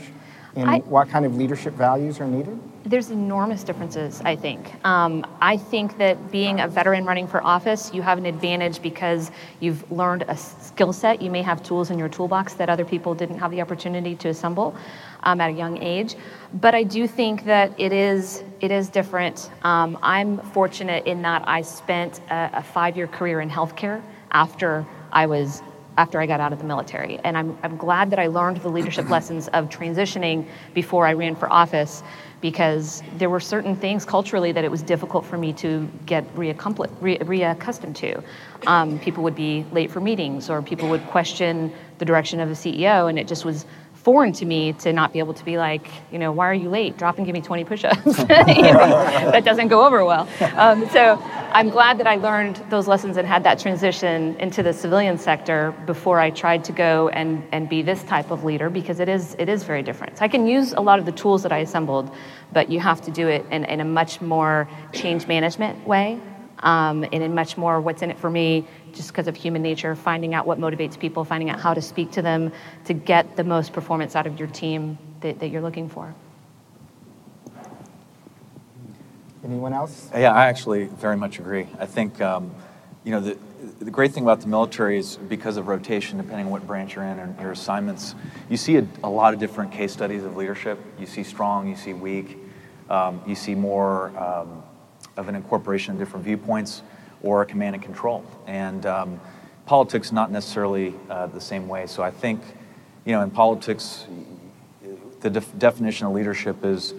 in 0.55 0.67
I, 0.67 0.79
what 0.79 1.09
kind 1.09 1.25
of 1.25 1.35
leadership 1.35 1.73
values 1.73 2.19
are 2.19 2.27
needed? 2.27 2.59
There's 2.85 3.09
enormous 3.09 3.63
differences, 3.63 4.21
I 4.23 4.35
think. 4.35 4.73
Um, 4.85 5.25
I 5.41 5.57
think 5.57 5.97
that 5.97 6.31
being 6.31 6.59
a 6.59 6.67
veteran 6.67 7.05
running 7.05 7.27
for 7.27 7.43
office, 7.43 7.91
you 7.93 8.01
have 8.01 8.17
an 8.17 8.25
advantage 8.25 8.81
because 8.81 9.31
you've 9.61 9.89
learned 9.91 10.25
a 10.27 10.37
skill 10.37 10.93
set. 10.93 11.21
You 11.21 11.31
may 11.31 11.41
have 11.41 11.63
tools 11.63 11.89
in 11.89 11.97
your 11.97 12.09
toolbox 12.09 12.53
that 12.55 12.69
other 12.69 12.85
people 12.85 13.15
didn't 13.15 13.39
have 13.39 13.51
the 13.51 13.61
opportunity 13.61 14.15
to 14.17 14.29
assemble 14.29 14.75
um, 15.23 15.41
at 15.41 15.49
a 15.49 15.53
young 15.53 15.81
age. 15.81 16.15
But 16.53 16.75
I 16.75 16.83
do 16.83 17.07
think 17.07 17.45
that 17.45 17.73
it 17.79 17.93
is 17.93 18.43
it 18.59 18.69
is 18.69 18.89
different. 18.89 19.49
Um, 19.63 19.97
I'm 20.01 20.37
fortunate 20.51 21.05
in 21.05 21.21
that 21.23 21.47
I 21.47 21.61
spent 21.61 22.19
a, 22.29 22.49
a 22.53 22.63
five-year 22.63 23.07
career 23.07 23.41
in 23.41 23.49
healthcare 23.49 24.01
after 24.31 24.85
I 25.11 25.25
was 25.25 25.61
after 25.97 26.19
I 26.19 26.25
got 26.25 26.39
out 26.39 26.53
of 26.53 26.59
the 26.59 26.65
military. 26.65 27.19
And 27.23 27.37
I'm, 27.37 27.57
I'm 27.63 27.77
glad 27.77 28.09
that 28.11 28.19
I 28.19 28.27
learned 28.27 28.57
the 28.57 28.69
leadership 28.69 29.09
lessons 29.09 29.47
of 29.49 29.69
transitioning 29.69 30.47
before 30.73 31.05
I 31.05 31.13
ran 31.13 31.35
for 31.35 31.51
office 31.51 32.03
because 32.41 33.01
there 33.17 33.29
were 33.29 33.39
certain 33.39 33.75
things 33.75 34.03
culturally 34.03 34.51
that 34.51 34.65
it 34.65 34.71
was 34.71 34.81
difficult 34.81 35.25
for 35.25 35.37
me 35.37 35.53
to 35.53 35.89
get 36.05 36.25
reaccustomed 36.35 37.95
to. 37.95 38.21
Um, 38.67 38.99
people 38.99 39.23
would 39.23 39.35
be 39.35 39.65
late 39.71 39.89
for 39.89 40.01
meetings, 40.01 40.49
or 40.49 40.61
people 40.61 40.89
would 40.89 41.05
question 41.07 41.71
the 41.99 42.05
direction 42.05 42.41
of 42.41 42.49
the 42.49 42.55
CEO, 42.55 43.09
and 43.09 43.17
it 43.17 43.29
just 43.29 43.45
was 43.45 43.65
foreign 44.03 44.33
to 44.33 44.45
me 44.45 44.73
to 44.73 44.91
not 44.91 45.13
be 45.13 45.19
able 45.19 45.33
to 45.33 45.45
be 45.45 45.57
like, 45.57 45.87
you 46.11 46.19
know, 46.19 46.31
why 46.31 46.49
are 46.49 46.53
you 46.53 46.69
late? 46.69 46.97
Drop 46.97 47.17
and 47.17 47.25
give 47.25 47.33
me 47.33 47.41
20 47.41 47.63
push-ups. 47.63 48.05
you 48.05 48.23
know, 48.25 49.31
that 49.31 49.45
doesn't 49.45 49.69
go 49.69 49.85
over 49.85 50.03
well. 50.03 50.27
Um, 50.55 50.87
so 50.89 51.17
I'm 51.53 51.69
glad 51.69 51.99
that 51.99 52.07
I 52.07 52.17
learned 52.17 52.57
those 52.69 52.85
lessons 52.87 53.15
and 53.15 53.25
had 53.25 53.45
that 53.45 53.59
transition 53.59 54.35
into 54.37 54.61
the 54.61 54.73
civilian 54.73 55.17
sector 55.17 55.73
before 55.85 56.19
I 56.19 56.31
tried 56.31 56.65
to 56.65 56.73
go 56.73 57.07
and, 57.09 57.43
and 57.53 57.69
be 57.69 57.81
this 57.81 58.03
type 58.03 58.29
of 58.29 58.43
leader 58.43 58.69
because 58.69 58.99
it 58.99 59.07
is 59.07 59.35
it 59.39 59.47
is 59.47 59.63
very 59.63 59.83
different. 59.83 60.17
So 60.17 60.25
I 60.25 60.27
can 60.27 60.47
use 60.47 60.73
a 60.73 60.81
lot 60.81 60.99
of 60.99 61.05
the 61.05 61.11
tools 61.13 61.43
that 61.43 61.53
I 61.53 61.59
assembled, 61.59 62.13
but 62.51 62.69
you 62.69 62.81
have 62.81 63.01
to 63.01 63.11
do 63.11 63.29
it 63.29 63.45
in, 63.51 63.63
in 63.65 63.79
a 63.79 63.85
much 63.85 64.19
more 64.19 64.67
change 64.91 65.27
management 65.27 65.87
way 65.87 66.19
um, 66.59 67.03
and 67.03 67.23
in 67.23 67.35
much 67.35 67.57
more 67.57 67.79
what's 67.79 68.01
in 68.01 68.09
it 68.09 68.17
for 68.17 68.29
me 68.29 68.65
just 68.93 69.09
because 69.09 69.27
of 69.27 69.35
human 69.35 69.61
nature, 69.61 69.95
finding 69.95 70.33
out 70.33 70.45
what 70.45 70.59
motivates 70.59 70.97
people, 70.97 71.23
finding 71.23 71.49
out 71.49 71.59
how 71.59 71.73
to 71.73 71.81
speak 71.81 72.11
to 72.11 72.21
them 72.21 72.51
to 72.85 72.93
get 72.93 73.35
the 73.35 73.43
most 73.43 73.73
performance 73.73 74.15
out 74.15 74.27
of 74.27 74.39
your 74.39 74.47
team 74.49 74.97
that, 75.21 75.39
that 75.39 75.49
you're 75.49 75.61
looking 75.61 75.89
for. 75.89 76.13
Anyone 79.43 79.73
else? 79.73 80.09
Yeah, 80.15 80.31
I 80.31 80.45
actually 80.45 80.85
very 80.85 81.17
much 81.17 81.39
agree. 81.39 81.67
I 81.77 81.85
think, 81.85 82.21
um, 82.21 82.55
you 83.03 83.11
know, 83.11 83.19
the, 83.19 83.37
the 83.79 83.91
great 83.91 84.13
thing 84.13 84.23
about 84.23 84.39
the 84.39 84.47
military 84.47 84.97
is 84.97 85.17
because 85.17 85.57
of 85.57 85.67
rotation, 85.67 86.17
depending 86.17 86.45
on 86.45 86.51
what 86.51 86.65
branch 86.65 86.95
you're 86.95 87.03
in 87.03 87.19
and 87.19 87.37
your 87.41 87.51
assignments, 87.51 88.15
you 88.49 88.55
see 88.55 88.77
a, 88.77 88.87
a 89.03 89.09
lot 89.09 89.33
of 89.33 89.39
different 89.39 89.71
case 89.73 89.91
studies 89.91 90.23
of 90.23 90.37
leadership. 90.37 90.79
You 90.97 91.05
see 91.05 91.23
strong, 91.23 91.67
you 91.67 91.75
see 91.75 91.91
weak, 91.91 92.37
um, 92.89 93.21
you 93.27 93.35
see 93.35 93.53
more 93.53 94.17
um, 94.17 94.63
of 95.17 95.27
an 95.27 95.35
incorporation 95.35 95.93
of 95.93 95.99
different 95.99 96.23
viewpoints 96.23 96.81
or 97.23 97.45
command 97.45 97.75
and 97.75 97.83
control. 97.83 98.23
And 98.45 98.85
um, 98.85 99.19
politics 99.65 100.11
not 100.11 100.29
necessarily 100.29 100.93
uh, 101.09 101.27
the 101.27 101.41
same 101.41 101.67
way. 101.67 101.87
So 101.87 102.03
I 102.03 102.11
think, 102.11 102.41
you 103.05 103.13
know, 103.13 103.21
in 103.21 103.31
politics, 103.31 104.05
the 105.21 105.29
def- 105.29 105.57
definition 105.57 106.05
of 106.07 106.13
leadership 106.13 106.63
is 106.65 106.93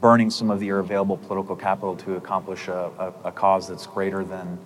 burning 0.00 0.30
some 0.30 0.50
of 0.50 0.62
your 0.62 0.80
available 0.80 1.16
political 1.16 1.56
capital 1.56 1.96
to 1.96 2.16
accomplish 2.16 2.68
a, 2.68 2.90
a, 2.98 3.28
a 3.28 3.32
cause 3.32 3.68
that's 3.68 3.86
greater 3.86 4.24
than, 4.24 4.58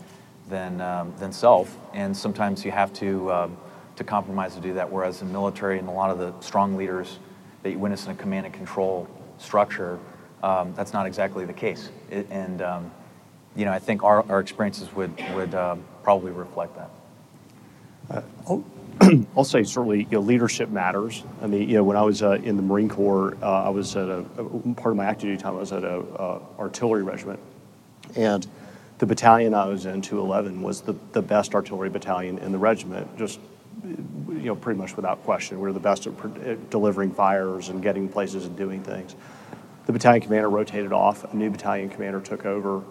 than, 0.49 0.81
um, 0.81 1.15
than 1.19 1.33
self. 1.33 1.77
And 1.93 2.17
sometimes 2.17 2.65
you 2.65 2.71
have 2.71 2.93
to, 2.95 3.33
um, 3.33 3.57
to 3.97 4.05
compromise 4.05 4.55
to 4.55 4.61
do 4.61 4.75
that. 4.75 4.91
Whereas 4.91 5.23
in 5.23 5.31
military 5.33 5.79
and 5.79 5.89
a 5.89 5.93
lot 5.93 6.11
of 6.11 6.19
the 6.19 6.33
strong 6.41 6.77
leaders 6.77 7.19
that 7.63 7.71
you 7.71 7.79
witness 7.79 8.07
in 8.07 8.13
a 8.13 8.15
command 8.15 8.47
and 8.47 8.55
control 8.55 9.09
structure, 9.39 9.99
um, 10.43 10.75
that's 10.75 10.93
not 10.93 11.07
exactly 11.07 11.45
the 11.45 11.53
case. 11.53 11.91
It, 12.11 12.27
and 12.31 12.61
um, 12.61 12.91
you 13.57 13.65
know, 13.65 13.73
I 13.73 13.79
think 13.79 14.03
our, 14.03 14.25
our 14.31 14.41
experiences 14.41 14.93
would, 14.95 15.13
would 15.35 15.55
um, 15.55 15.85
probably 16.03 16.33
reflect 16.33 16.77
that. 16.77 16.91
I'll 19.37 19.45
say 19.45 19.65
certainly, 19.65 20.01
you 20.01 20.13
know, 20.13 20.21
leadership 20.21 20.69
matters. 20.69 21.25
I 21.43 21.47
mean, 21.47 21.69
you 21.69 21.77
know, 21.77 21.85
when 21.85 21.97
I 21.97 22.03
was 22.03 22.23
uh, 22.23 22.33
in 22.33 22.57
the 22.57 22.63
Marine 22.63 22.89
Corps, 22.89 23.37
uh, 23.43 23.65
I 23.65 23.69
was 23.71 23.97
at 23.97 24.09
a, 24.09 24.19
a, 24.39 24.75
part 24.75 24.93
of 24.93 24.97
my 24.97 25.05
active 25.05 25.31
duty 25.31 25.43
time. 25.43 25.57
I 25.57 25.61
was 25.61 25.73
at 25.73 25.83
a 25.83 25.99
uh, 25.99 26.41
artillery 26.59 27.03
regiment, 27.03 27.41
and 28.15 28.47
the 28.99 29.07
battalion 29.07 29.53
I 29.53 29.67
was 29.67 29.87
in, 29.87 30.01
211, 30.01 30.63
was 30.63 30.83
the, 30.83 30.95
the 31.13 31.23
best 31.23 31.55
artillery 31.55 31.91
battalion 31.91 32.39
in 32.39 32.53
the 32.53 32.59
regiment. 32.59 33.19
Just 33.19 33.41
you 33.83 34.51
know, 34.51 34.55
pretty 34.55 34.79
much 34.79 34.95
without 34.95 35.25
question, 35.25 35.59
we 35.59 35.63
were 35.63 35.73
the 35.73 35.81
best 35.81 36.07
at, 36.07 36.13
at 36.45 36.71
delivering 36.71 37.13
fires 37.13 37.71
and 37.71 37.83
getting 37.83 38.09
places 38.09 38.45
and 38.45 38.57
doing 38.57 38.83
things. 38.83 39.17
The 39.87 39.93
battalion 39.93 40.23
commander 40.23 40.49
rotated 40.49 40.93
off. 40.93 41.31
A 41.33 41.37
new 41.37 41.51
battalion 41.51 41.91
commander 41.91 42.21
took 42.21 42.47
over. 42.47 42.83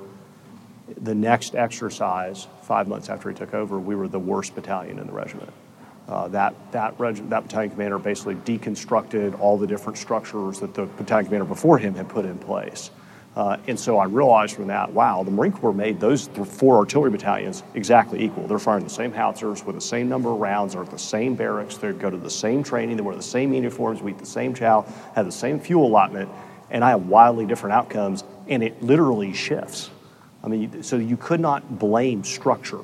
The 0.97 1.15
next 1.15 1.55
exercise, 1.55 2.47
five 2.63 2.87
months 2.87 3.09
after 3.09 3.29
he 3.29 3.35
took 3.35 3.53
over, 3.53 3.79
we 3.79 3.95
were 3.95 4.07
the 4.07 4.19
worst 4.19 4.53
battalion 4.53 4.99
in 4.99 5.07
the 5.07 5.13
regiment. 5.13 5.51
Uh, 6.07 6.27
that, 6.27 6.53
that, 6.73 6.99
reg- 6.99 7.29
that 7.29 7.43
battalion 7.43 7.71
commander 7.71 7.97
basically 7.97 8.35
deconstructed 8.35 9.39
all 9.39 9.57
the 9.57 9.67
different 9.67 9.97
structures 9.97 10.59
that 10.59 10.73
the 10.73 10.85
battalion 10.85 11.25
commander 11.25 11.45
before 11.45 11.77
him 11.77 11.95
had 11.95 12.09
put 12.09 12.25
in 12.25 12.37
place. 12.37 12.91
Uh, 13.35 13.57
and 13.67 13.79
so 13.79 13.97
I 13.97 14.05
realized 14.05 14.55
from 14.55 14.67
that, 14.67 14.91
wow, 14.91 15.23
the 15.23 15.31
Marine 15.31 15.53
Corps 15.53 15.73
made 15.73 15.99
those 15.99 16.27
th- 16.27 16.47
four 16.47 16.77
artillery 16.77 17.09
battalions 17.09 17.63
exactly 17.73 18.21
equal. 18.23 18.45
They're 18.45 18.59
firing 18.59 18.83
the 18.83 18.91
same 18.91 19.11
howitzers 19.11 19.65
with 19.65 19.75
the 19.75 19.81
same 19.81 20.07
number 20.07 20.29
of 20.29 20.39
rounds. 20.39 20.73
They're 20.73 20.83
at 20.83 20.91
the 20.91 20.99
same 20.99 21.33
barracks. 21.33 21.77
They 21.77 21.93
go 21.93 22.11
to 22.11 22.17
the 22.17 22.29
same 22.29 22.61
training. 22.61 22.97
They 22.97 23.01
wear 23.01 23.15
the 23.15 23.23
same 23.23 23.53
uniforms. 23.53 24.03
We 24.03 24.11
eat 24.11 24.19
the 24.19 24.25
same 24.25 24.53
chow. 24.53 24.85
Have 25.15 25.25
the 25.25 25.31
same 25.31 25.59
fuel 25.59 25.87
allotment. 25.87 26.29
And 26.69 26.83
I 26.83 26.91
have 26.91 27.07
wildly 27.07 27.47
different 27.47 27.73
outcomes. 27.73 28.23
And 28.47 28.61
it 28.61 28.83
literally 28.83 29.33
shifts. 29.33 29.89
I 30.43 30.47
mean, 30.47 30.83
so 30.83 30.97
you 30.97 31.17
could 31.17 31.39
not 31.39 31.79
blame 31.79 32.23
structure 32.23 32.81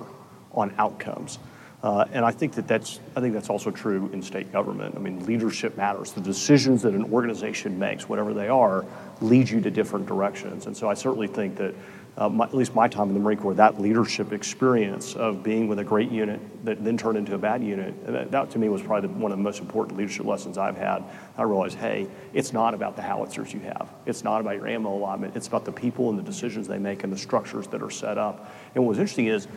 on 0.54 0.74
outcomes. 0.78 1.39
Uh, 1.82 2.06
and 2.12 2.26
I 2.26 2.32
think 2.32 2.54
that 2.54 2.67
that's 2.67 3.00
I 3.15 3.22
think 3.22 3.34
that's 3.34 3.50
also 3.50 3.72
true 3.72 4.10
in 4.12 4.22
state 4.22 4.52
government. 4.52 4.95
I 4.95 5.00
mean, 5.00 5.26
leadership 5.26 5.78
matters. 5.78 6.12
The 6.12 6.22
decisions 6.22 6.82
that 6.82 6.93
an 6.93 7.06
organization 7.13 7.80
makes, 7.80 8.10
whatever 8.10 8.34
they 8.34 8.50
are, 8.50 8.86
lead 9.22 9.50
you 9.50 9.62
to 9.62 9.72
different 9.72 10.06
directions. 10.06 10.65
And 10.65 10.76
so 10.76 10.89
I 10.89 10.93
certainly 10.93 11.28
think 11.28 11.56
that, 11.58 11.74
uh, 12.17 12.28
my, 12.28 12.45
at 12.45 12.54
least 12.54 12.76
my 12.76 12.88
time 12.88 13.08
in 13.08 13.13
the 13.13 13.19
Marine 13.19 13.38
Corps, 13.38 13.54
that 13.54 13.80
leadership 13.80 14.34
experience 14.34 15.15
of 15.15 15.41
being 15.41 15.67
with 15.67 15.80
a 15.80 15.84
great 15.84 16.12
unit 16.12 16.39
that 16.65 16.84
then 16.84 16.98
turned 16.98 17.17
into 17.17 17.36
a 17.36 17.38
bad 17.38 17.63
unit, 17.63 18.06
that, 18.06 18.32
that 18.32 18.50
to 18.52 18.60
me 18.60 18.67
was 18.67 18.82
probably 18.82 19.08
the, 19.08 19.13
one 19.13 19.32
of 19.32 19.38
the 19.38 19.43
most 19.43 19.60
important 19.60 19.98
leadership 19.98 20.26
lessons 20.26 20.58
I've 20.58 20.76
had. 20.76 21.04
I 21.38 21.43
realized, 21.43 21.78
hey, 21.78 22.08
it's 22.34 22.52
not 22.52 22.74
about 22.74 22.95
the 22.95 23.02
howitzers 23.02 23.54
you 23.54 23.62
have. 23.62 23.89
It's 24.06 24.24
not 24.24 24.41
about 24.41 24.56
your 24.56 24.67
ammo 24.67 24.93
allotment. 24.93 25.36
It's 25.36 25.48
about 25.48 25.63
the 25.63 25.72
people 25.72 26.10
and 26.10 26.19
the 26.19 26.24
decisions 26.24 26.67
they 26.67 26.80
make 26.80 27.04
and 27.04 27.13
the 27.13 27.17
structures 27.17 27.67
that 27.67 27.82
are 27.82 27.91
set 27.91 28.17
up. 28.17 28.54
And 28.76 28.84
what 28.84 28.89
was 28.89 29.00
interesting 29.00 29.28
is 29.28 29.48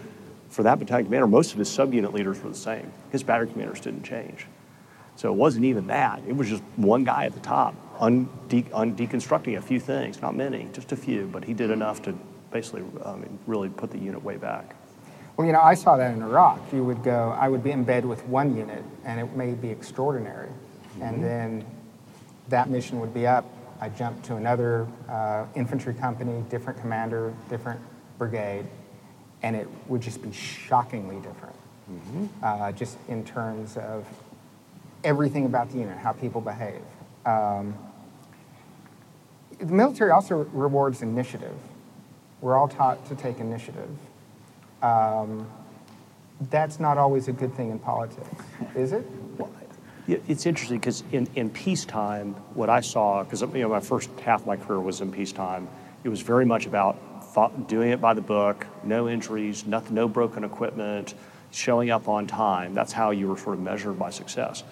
for 0.48 0.62
that 0.62 0.78
battalion 0.78 1.06
commander, 1.06 1.26
most 1.26 1.52
of 1.52 1.58
his 1.58 1.68
subunit 1.68 2.12
leaders 2.12 2.40
were 2.42 2.50
the 2.50 2.56
same. 2.56 2.92
His 3.10 3.22
battery 3.22 3.48
commanders 3.48 3.80
didn't 3.80 4.04
change. 4.04 4.46
So 5.16 5.32
it 5.32 5.36
wasn't 5.36 5.64
even 5.64 5.86
that. 5.88 6.22
It 6.26 6.36
was 6.36 6.48
just 6.48 6.62
one 6.76 7.04
guy 7.04 7.24
at 7.24 7.34
the 7.34 7.40
top, 7.40 7.74
unde- 8.00 8.70
undeconstructing 8.70 9.56
a 9.56 9.62
few 9.62 9.80
things, 9.80 10.22
not 10.22 10.34
many, 10.34 10.68
just 10.72 10.92
a 10.92 10.96
few, 10.96 11.26
but 11.26 11.44
he 11.44 11.54
did 11.54 11.70
enough 11.70 12.02
to 12.02 12.16
basically 12.52 12.82
um, 13.04 13.38
really 13.46 13.68
put 13.68 13.90
the 13.90 13.98
unit 13.98 14.22
way 14.22 14.36
back. 14.36 14.76
Well, 15.36 15.46
you 15.46 15.52
know, 15.52 15.60
I 15.60 15.74
saw 15.74 15.96
that 15.96 16.14
in 16.14 16.22
Iraq. 16.22 16.60
You 16.72 16.84
would 16.84 17.02
go, 17.02 17.36
I 17.38 17.48
would 17.48 17.64
be 17.64 17.70
in 17.70 17.84
bed 17.84 18.04
with 18.04 18.24
one 18.26 18.54
unit, 18.56 18.84
and 19.04 19.18
it 19.18 19.34
may 19.34 19.52
be 19.52 19.70
extraordinary. 19.70 20.48
Mm-hmm. 20.48 21.02
And 21.02 21.24
then 21.24 21.64
that 22.48 22.68
mission 22.68 23.00
would 23.00 23.14
be 23.14 23.26
up. 23.26 23.46
I 23.80 23.88
jumped 23.88 24.24
to 24.26 24.36
another 24.36 24.86
uh, 25.08 25.46
infantry 25.54 25.94
company, 25.94 26.44
different 26.50 26.78
commander, 26.80 27.32
different 27.48 27.80
brigade 28.18 28.66
and 29.42 29.56
it 29.56 29.68
would 29.88 30.00
just 30.00 30.22
be 30.22 30.32
shockingly 30.32 31.16
different, 31.16 31.56
mm-hmm. 31.90 32.26
uh, 32.42 32.72
just 32.72 32.96
in 33.08 33.24
terms 33.24 33.76
of 33.76 34.06
everything 35.04 35.46
about 35.46 35.70
the 35.70 35.78
unit, 35.78 35.98
how 35.98 36.12
people 36.12 36.40
behave. 36.40 36.82
Um, 37.26 37.76
the 39.58 39.72
military 39.72 40.10
also 40.10 40.48
rewards 40.52 41.02
initiative. 41.02 41.54
We're 42.42 42.56
all 42.56 42.68
taught 42.68 43.06
to 43.06 43.14
take 43.14 43.38
initiative. 43.38 43.88
Um, 44.82 45.48
that's 46.50 46.80
not 46.80 46.98
always 46.98 47.28
a 47.28 47.32
good 47.32 47.54
thing 47.54 47.70
in 47.70 47.78
politics, 47.78 48.28
is 48.74 48.92
it? 48.92 49.06
It's 50.08 50.46
interesting 50.46 50.78
because 50.78 51.04
in, 51.12 51.28
in 51.36 51.48
peacetime, 51.48 52.34
what 52.54 52.68
I 52.68 52.80
saw, 52.80 53.22
because 53.22 53.40
you 53.40 53.62
know 53.62 53.68
my 53.68 53.78
first 53.78 54.10
half 54.20 54.40
of 54.40 54.46
my 54.48 54.56
career 54.56 54.80
was 54.80 55.00
in 55.00 55.12
peacetime, 55.12 55.68
it 56.02 56.08
was 56.08 56.20
very 56.20 56.44
much 56.44 56.66
about 56.66 56.98
doing 57.68 57.90
it 57.90 58.00
by 58.00 58.12
the 58.12 58.20
book, 58.20 58.66
no 58.82 59.08
injuries, 59.08 59.64
nothing, 59.64 59.94
no 59.94 60.08
broken 60.08 60.42
equipment, 60.42 61.14
showing 61.52 61.90
up 61.90 62.08
on 62.08 62.26
time. 62.26 62.74
That's 62.74 62.92
how 62.92 63.12
you 63.12 63.28
were 63.28 63.38
sort 63.38 63.54
of 63.54 63.62
measured 63.62 63.96
by 63.98 64.10
success. 64.10 64.64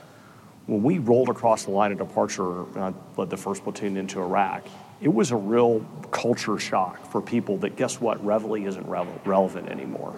When 0.67 0.83
we 0.83 0.99
rolled 0.99 1.29
across 1.29 1.65
the 1.65 1.71
line 1.71 1.93
of 1.93 1.99
departure, 1.99 2.63
and 2.63 2.79
I 2.79 2.93
led 3.17 3.31
the 3.31 3.37
first 3.37 3.63
platoon 3.63 3.97
into 3.97 4.21
Iraq, 4.21 4.65
it 5.01 5.13
was 5.13 5.31
a 5.31 5.37
real 5.37 5.85
culture 6.11 6.59
shock 6.59 7.11
for 7.11 7.21
people 7.21 7.57
that 7.59 7.77
guess 7.77 8.01
what, 8.01 8.25
Reveille 8.25 8.67
isn't 8.67 8.87
relevant 8.89 9.69
anymore. 9.69 10.15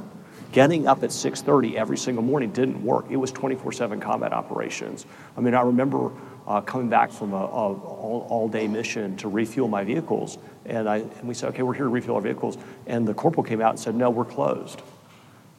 Getting 0.53 0.87
up 0.87 1.03
at 1.03 1.11
6:30 1.11 1.77
every 1.77 1.97
single 1.97 2.23
morning 2.23 2.51
didn't 2.51 2.85
work. 2.85 3.07
It 3.09 3.17
was 3.17 3.33
24/7 3.33 4.01
combat 4.01 4.33
operations. 4.33 5.07
I 5.37 5.41
mean, 5.41 5.55
I 5.55 5.63
remember 5.63 6.11
uh, 6.47 6.61
coming 6.61 6.89
back 6.89 7.11
from 7.11 7.33
a, 7.33 7.37
a 7.37 7.49
all, 7.49 8.27
all, 8.29 8.49
day 8.49 8.67
mission 8.67 9.17
to 9.19 9.29
refuel 9.29 9.69
my 9.69 9.85
vehicles. 9.85 10.39
And, 10.67 10.89
I, 10.89 10.97
and 10.99 11.29
we 11.29 11.35
said, 11.35 11.51
okay, 11.51 11.63
we're 11.63 11.75
here 11.75 11.85
to 11.85 11.91
refuel 11.91 12.17
our 12.17 12.23
vehicles. 12.23 12.59
And 12.87 13.07
the 13.07 13.15
corporal 13.15 13.45
came 13.45 13.61
out 13.61 13.71
and 13.71 13.81
said, 13.81 13.95
no, 13.95 14.11
we're 14.11 14.25
closed. 14.25 14.83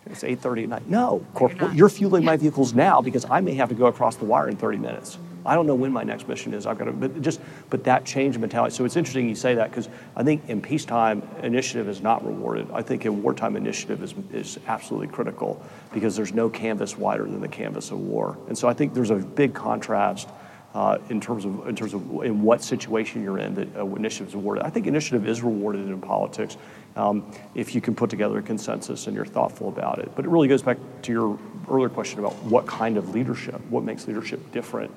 It's 0.05 0.23
8.30 0.23 0.63
at 0.63 0.69
night. 0.69 0.89
No, 0.89 1.25
corporal, 1.33 1.69
you're, 1.69 1.75
you're 1.75 1.89
fueling 1.89 2.25
my 2.25 2.35
vehicles 2.35 2.73
now 2.73 3.01
because 3.01 3.25
I 3.29 3.39
may 3.39 3.53
have 3.55 3.69
to 3.69 3.75
go 3.75 3.85
across 3.85 4.17
the 4.17 4.25
wire 4.25 4.49
in 4.49 4.57
30 4.57 4.77
minutes. 4.77 5.17
I 5.45 5.55
don't 5.55 5.67
know 5.67 5.75
when 5.75 5.91
my 5.91 6.03
next 6.03 6.27
mission 6.27 6.53
is. 6.53 6.65
I've 6.65 6.77
got 6.77 6.85
to, 6.85 6.91
but 6.91 7.21
just, 7.21 7.39
but 7.69 7.83
that 7.85 8.05
change 8.05 8.37
mentality. 8.37 8.75
So 8.75 8.85
it's 8.85 8.95
interesting 8.95 9.27
you 9.27 9.35
say 9.35 9.55
that 9.55 9.69
because 9.69 9.89
I 10.15 10.23
think 10.23 10.47
in 10.49 10.61
peacetime, 10.61 11.21
initiative 11.41 11.89
is 11.89 12.01
not 12.01 12.25
rewarded. 12.25 12.67
I 12.71 12.81
think 12.81 13.05
in 13.05 13.21
wartime, 13.23 13.55
initiative 13.55 14.03
is, 14.03 14.13
is 14.31 14.59
absolutely 14.67 15.07
critical 15.07 15.63
because 15.93 16.15
there's 16.15 16.33
no 16.33 16.49
canvas 16.49 16.97
wider 16.97 17.23
than 17.23 17.41
the 17.41 17.47
canvas 17.47 17.91
of 17.91 17.99
war. 17.99 18.37
And 18.47 18.57
so 18.57 18.67
I 18.67 18.73
think 18.73 18.93
there's 18.93 19.11
a 19.11 19.15
big 19.15 19.53
contrast 19.53 20.29
uh, 20.73 20.97
in 21.09 21.21
terms 21.21 21.45
of 21.45 21.67
in 21.67 21.75
terms 21.75 21.93
of 21.93 22.23
in 22.23 22.41
what 22.41 22.63
situation 22.63 23.23
you're 23.23 23.37
in 23.37 23.53
that 23.53 23.75
uh, 23.75 23.85
initiative 23.95 24.29
is 24.29 24.35
rewarded. 24.35 24.63
I 24.63 24.69
think 24.69 24.87
initiative 24.87 25.27
is 25.27 25.43
rewarded 25.43 25.87
in 25.87 26.01
politics 26.01 26.57
um, 26.95 27.31
if 27.53 27.75
you 27.75 27.81
can 27.81 27.93
put 27.93 28.09
together 28.09 28.39
a 28.39 28.41
consensus 28.41 29.07
and 29.07 29.15
you're 29.15 29.25
thoughtful 29.25 29.69
about 29.69 29.99
it. 29.99 30.11
But 30.15 30.25
it 30.25 30.29
really 30.29 30.47
goes 30.47 30.63
back 30.63 30.77
to 31.03 31.11
your 31.11 31.39
earlier 31.69 31.89
question 31.89 32.19
about 32.19 32.33
what 32.43 32.65
kind 32.65 32.97
of 32.97 33.13
leadership, 33.13 33.61
what 33.69 33.83
makes 33.83 34.07
leadership 34.07 34.51
different. 34.51 34.91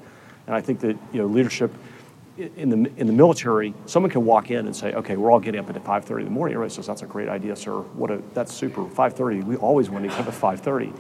And 0.46 0.54
I 0.54 0.60
think 0.60 0.80
that 0.80 0.96
you 1.12 1.20
know 1.20 1.26
leadership 1.26 1.72
in 2.38 2.68
the 2.68 2.90
in 2.96 3.06
the 3.06 3.12
military, 3.12 3.74
someone 3.86 4.10
can 4.10 4.24
walk 4.24 4.50
in 4.50 4.66
and 4.66 4.76
say, 4.76 4.92
"Okay, 4.92 5.16
we're 5.16 5.30
all 5.30 5.40
getting 5.40 5.60
up 5.60 5.70
at 5.70 5.82
5:30 5.84 6.20
in 6.20 6.24
the 6.24 6.30
morning." 6.30 6.54
Everybody 6.54 6.74
says, 6.74 6.86
"That's 6.86 7.02
a 7.02 7.06
great 7.06 7.28
idea, 7.28 7.56
sir. 7.56 7.72
What 7.72 8.10
a 8.10 8.22
that's 8.34 8.52
super. 8.52 8.84
5:30. 8.84 9.42
We 9.42 9.56
always 9.56 9.90
want 9.90 10.04
to 10.04 10.10
get 10.10 10.20
up 10.20 10.28
at 10.28 10.34
5:30." 10.34 10.92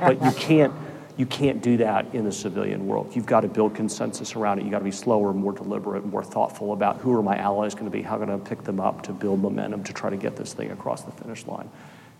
but 0.00 0.22
you 0.22 0.30
can't 0.32 0.72
you 1.16 1.26
can't 1.26 1.62
do 1.62 1.76
that 1.76 2.06
in 2.12 2.24
the 2.24 2.32
civilian 2.32 2.86
world. 2.86 3.14
You've 3.14 3.26
got 3.26 3.42
to 3.42 3.48
build 3.48 3.74
consensus 3.74 4.34
around 4.34 4.58
it. 4.58 4.62
You've 4.62 4.72
got 4.72 4.80
to 4.80 4.84
be 4.84 4.90
slower, 4.90 5.32
more 5.32 5.52
deliberate, 5.52 6.04
more 6.04 6.24
thoughtful 6.24 6.72
about 6.72 6.98
who 6.98 7.16
are 7.16 7.22
my 7.22 7.36
allies 7.36 7.74
going 7.74 7.86
to 7.86 7.90
be, 7.90 8.02
how 8.02 8.20
am 8.20 8.30
I 8.30 8.36
pick 8.38 8.64
them 8.64 8.80
up 8.80 9.02
to 9.02 9.12
build 9.12 9.40
momentum 9.40 9.84
to 9.84 9.92
try 9.92 10.10
to 10.10 10.16
get 10.16 10.34
this 10.34 10.54
thing 10.54 10.72
across 10.72 11.02
the 11.02 11.12
finish 11.12 11.46
line. 11.46 11.70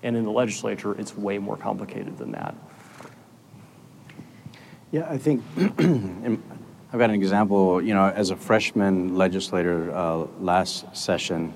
And 0.04 0.16
in 0.16 0.24
the 0.24 0.30
legislature, 0.30 0.94
it's 0.98 1.16
way 1.16 1.38
more 1.38 1.56
complicated 1.56 2.18
than 2.18 2.32
that. 2.32 2.54
Yeah, 4.92 5.08
I 5.10 5.18
think 5.18 5.42
I've 6.94 7.00
got 7.00 7.10
an 7.10 7.16
example. 7.16 7.82
You 7.82 7.92
know, 7.92 8.06
as 8.06 8.30
a 8.30 8.36
freshman 8.36 9.16
legislator 9.16 9.92
uh, 9.92 10.28
last 10.38 10.96
session 10.96 11.52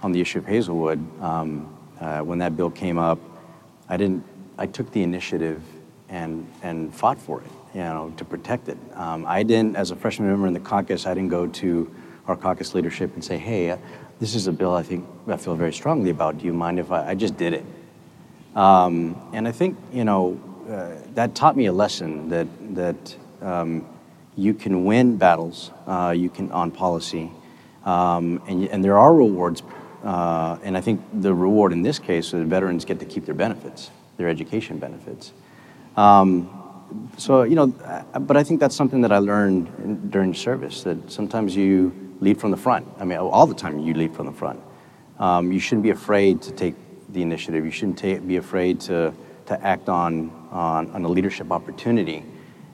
on 0.00 0.12
the 0.12 0.20
issue 0.20 0.38
of 0.38 0.46
Hazlewood, 0.46 1.00
um, 1.20 1.76
uh, 2.00 2.20
when 2.20 2.38
that 2.38 2.56
bill 2.56 2.70
came 2.70 2.96
up, 2.96 3.18
I 3.88 3.96
didn't. 3.96 4.22
I 4.58 4.66
took 4.66 4.92
the 4.92 5.02
initiative 5.02 5.60
and, 6.08 6.48
and 6.62 6.94
fought 6.94 7.18
for 7.18 7.40
it, 7.40 7.50
you 7.74 7.80
know, 7.80 8.14
to 8.16 8.24
protect 8.24 8.68
it. 8.68 8.78
Um, 8.94 9.26
I 9.26 9.42
didn't, 9.42 9.74
as 9.74 9.90
a 9.90 9.96
freshman 9.96 10.28
member 10.28 10.46
in 10.46 10.52
the 10.52 10.60
caucus, 10.60 11.04
I 11.04 11.14
didn't 11.14 11.30
go 11.30 11.48
to 11.48 11.92
our 12.28 12.36
caucus 12.36 12.72
leadership 12.72 13.12
and 13.14 13.24
say, 13.24 13.38
hey, 13.38 13.72
uh, 13.72 13.78
this 14.20 14.36
is 14.36 14.46
a 14.46 14.52
bill 14.52 14.72
I 14.72 14.84
think 14.84 15.04
I 15.26 15.36
feel 15.36 15.56
very 15.56 15.72
strongly 15.72 16.10
about. 16.10 16.38
Do 16.38 16.46
you 16.46 16.52
mind 16.52 16.78
if 16.78 16.92
I, 16.92 17.08
I 17.08 17.14
just 17.16 17.36
did 17.36 17.54
it? 17.54 17.64
Um, 18.54 19.20
and 19.32 19.48
I 19.48 19.50
think, 19.50 19.76
you 19.92 20.04
know, 20.04 20.40
uh, 20.70 20.94
that 21.14 21.34
taught 21.34 21.56
me 21.56 21.66
a 21.66 21.72
lesson 21.72 22.28
that, 22.28 22.46
that 22.76 23.16
um, 23.42 23.84
you 24.36 24.52
can 24.52 24.84
win 24.84 25.16
battles, 25.16 25.70
uh, 25.86 26.14
you 26.16 26.28
can 26.28 26.52
on 26.52 26.70
policy, 26.70 27.32
um, 27.84 28.42
and, 28.46 28.68
and 28.68 28.84
there 28.84 28.98
are 28.98 29.14
rewards. 29.14 29.62
Uh, 30.04 30.58
and 30.62 30.76
I 30.76 30.80
think 30.80 31.00
the 31.12 31.34
reward 31.34 31.72
in 31.72 31.82
this 31.82 31.98
case 31.98 32.26
is 32.26 32.32
the 32.32 32.44
veterans 32.44 32.84
get 32.84 33.00
to 33.00 33.06
keep 33.06 33.24
their 33.24 33.34
benefits, 33.34 33.90
their 34.18 34.28
education 34.28 34.78
benefits. 34.78 35.32
Um, 35.96 36.50
so 37.16 37.42
you 37.42 37.56
know, 37.56 37.74
uh, 37.82 38.18
but 38.20 38.36
I 38.36 38.44
think 38.44 38.60
that's 38.60 38.76
something 38.76 39.00
that 39.00 39.10
I 39.10 39.18
learned 39.18 39.72
in, 39.82 40.10
during 40.10 40.34
service. 40.34 40.82
That 40.82 41.10
sometimes 41.10 41.56
you 41.56 42.14
lead 42.20 42.38
from 42.38 42.50
the 42.50 42.56
front. 42.56 42.86
I 43.00 43.04
mean, 43.04 43.18
all 43.18 43.46
the 43.46 43.54
time 43.54 43.78
you 43.78 43.94
lead 43.94 44.14
from 44.14 44.26
the 44.26 44.32
front. 44.32 44.60
Um, 45.18 45.50
you 45.50 45.58
shouldn't 45.58 45.82
be 45.82 45.90
afraid 45.90 46.42
to 46.42 46.52
take 46.52 46.74
the 47.08 47.22
initiative. 47.22 47.64
You 47.64 47.70
shouldn't 47.70 47.98
ta- 47.98 48.18
be 48.18 48.36
afraid 48.36 48.80
to 48.82 49.14
to 49.46 49.66
act 49.66 49.88
on 49.88 50.30
on, 50.50 50.90
on 50.90 51.04
a 51.04 51.08
leadership 51.08 51.50
opportunity 51.50 52.22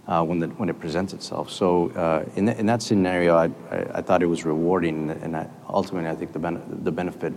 uh, 0.06 0.24
when 0.24 0.38
the, 0.40 0.48
when 0.48 0.68
it 0.68 0.78
presents 0.80 1.12
itself. 1.12 1.50
So 1.50 1.90
uh, 1.90 2.24
in, 2.34 2.44
the, 2.44 2.58
in 2.58 2.66
that 2.66 2.82
scenario, 2.82 3.36
I, 3.36 3.50
I, 3.70 3.98
I, 3.98 4.02
thought 4.02 4.22
it 4.22 4.26
was 4.26 4.44
rewarding, 4.44 5.10
and 5.10 5.36
I, 5.36 5.48
ultimately, 5.68 6.10
I 6.10 6.14
think 6.14 6.32
the 6.32 6.38
ben- 6.38 6.80
the 6.82 6.92
benefit 6.92 7.32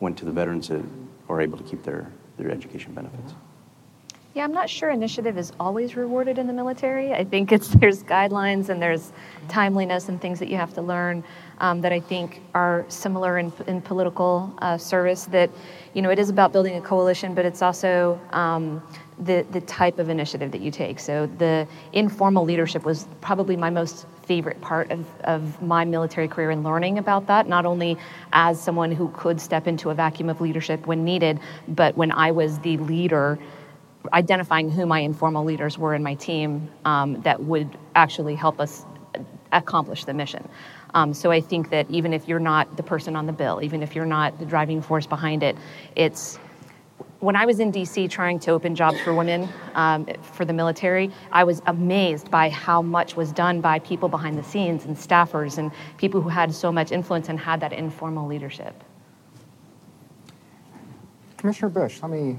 went 0.00 0.16
to 0.18 0.24
the 0.24 0.32
veterans 0.32 0.68
that 0.68 0.84
were 1.26 1.40
able 1.40 1.58
to 1.58 1.64
keep 1.64 1.82
their 1.82 2.10
their 2.36 2.50
education 2.50 2.94
benefits. 2.94 3.34
Yeah, 4.34 4.42
I'm 4.42 4.52
not 4.52 4.68
sure 4.68 4.90
initiative 4.90 5.38
is 5.38 5.52
always 5.60 5.94
rewarded 5.94 6.38
in 6.38 6.48
the 6.48 6.52
military. 6.52 7.14
I 7.14 7.22
think 7.22 7.52
it's 7.52 7.68
there's 7.80 8.02
guidelines 8.02 8.68
and 8.68 8.82
there's 8.82 9.12
timeliness 9.48 10.08
and 10.08 10.20
things 10.20 10.40
that 10.40 10.48
you 10.48 10.56
have 10.56 10.74
to 10.74 10.82
learn 10.82 11.22
um, 11.58 11.80
that 11.82 11.92
I 11.92 12.00
think 12.00 12.42
are 12.52 12.84
similar 12.88 13.38
in, 13.38 13.52
in 13.68 13.80
political 13.80 14.52
uh, 14.58 14.76
service. 14.76 15.26
That 15.26 15.50
you 15.92 16.02
know 16.02 16.10
it 16.10 16.18
is 16.18 16.30
about 16.30 16.52
building 16.52 16.74
a 16.74 16.80
coalition, 16.80 17.32
but 17.32 17.44
it's 17.44 17.62
also 17.62 18.20
um, 18.32 18.82
the 19.20 19.46
the 19.52 19.60
type 19.60 20.00
of 20.00 20.08
initiative 20.08 20.50
that 20.50 20.60
you 20.60 20.72
take. 20.72 20.98
So 20.98 21.26
the 21.38 21.68
informal 21.92 22.44
leadership 22.44 22.84
was 22.84 23.06
probably 23.20 23.56
my 23.56 23.70
most 23.70 24.04
favorite 24.26 24.60
part 24.60 24.90
of, 24.90 25.06
of 25.24 25.62
my 25.62 25.84
military 25.84 26.26
career 26.26 26.50
and 26.50 26.64
learning 26.64 26.98
about 26.98 27.26
that, 27.28 27.46
not 27.46 27.66
only 27.66 27.96
as 28.32 28.60
someone 28.60 28.90
who 28.90 29.10
could 29.10 29.40
step 29.40 29.68
into 29.68 29.90
a 29.90 29.94
vacuum 29.94 30.28
of 30.30 30.40
leadership 30.40 30.86
when 30.86 31.04
needed, 31.04 31.38
but 31.68 31.94
when 31.96 32.10
I 32.10 32.32
was 32.32 32.58
the 32.60 32.78
leader 32.78 33.38
identifying 34.12 34.70
who 34.70 34.86
my 34.86 35.00
informal 35.00 35.44
leaders 35.44 35.78
were 35.78 35.94
in 35.94 36.02
my 36.02 36.14
team 36.14 36.68
um, 36.84 37.20
that 37.22 37.42
would 37.42 37.76
actually 37.94 38.34
help 38.34 38.60
us 38.60 38.84
accomplish 39.52 40.04
the 40.04 40.14
mission. 40.14 40.46
Um, 40.94 41.14
so 41.14 41.30
I 41.30 41.40
think 41.40 41.70
that 41.70 41.90
even 41.90 42.12
if 42.12 42.28
you're 42.28 42.38
not 42.38 42.76
the 42.76 42.82
person 42.82 43.16
on 43.16 43.26
the 43.26 43.32
bill, 43.32 43.60
even 43.62 43.82
if 43.82 43.94
you're 43.94 44.06
not 44.06 44.38
the 44.38 44.46
driving 44.46 44.82
force 44.82 45.06
behind 45.06 45.42
it, 45.42 45.56
it's 45.96 46.38
when 47.20 47.36
I 47.36 47.46
was 47.46 47.58
in 47.58 47.72
DC 47.72 48.10
trying 48.10 48.38
to 48.40 48.50
open 48.50 48.74
jobs 48.74 49.00
for 49.00 49.14
women 49.14 49.48
um, 49.74 50.06
for 50.34 50.44
the 50.44 50.52
military, 50.52 51.10
I 51.32 51.44
was 51.44 51.62
amazed 51.66 52.30
by 52.30 52.50
how 52.50 52.82
much 52.82 53.16
was 53.16 53.32
done 53.32 53.62
by 53.62 53.78
people 53.78 54.10
behind 54.10 54.38
the 54.38 54.42
scenes 54.42 54.84
and 54.84 54.94
staffers 54.94 55.56
and 55.56 55.72
people 55.96 56.20
who 56.20 56.28
had 56.28 56.54
so 56.54 56.70
much 56.70 56.92
influence 56.92 57.30
and 57.30 57.40
had 57.40 57.60
that 57.60 57.72
informal 57.72 58.28
leadership. 58.28 58.84
Commissioner 61.38 61.70
Bush, 61.70 62.00
let 62.02 62.10
me 62.10 62.38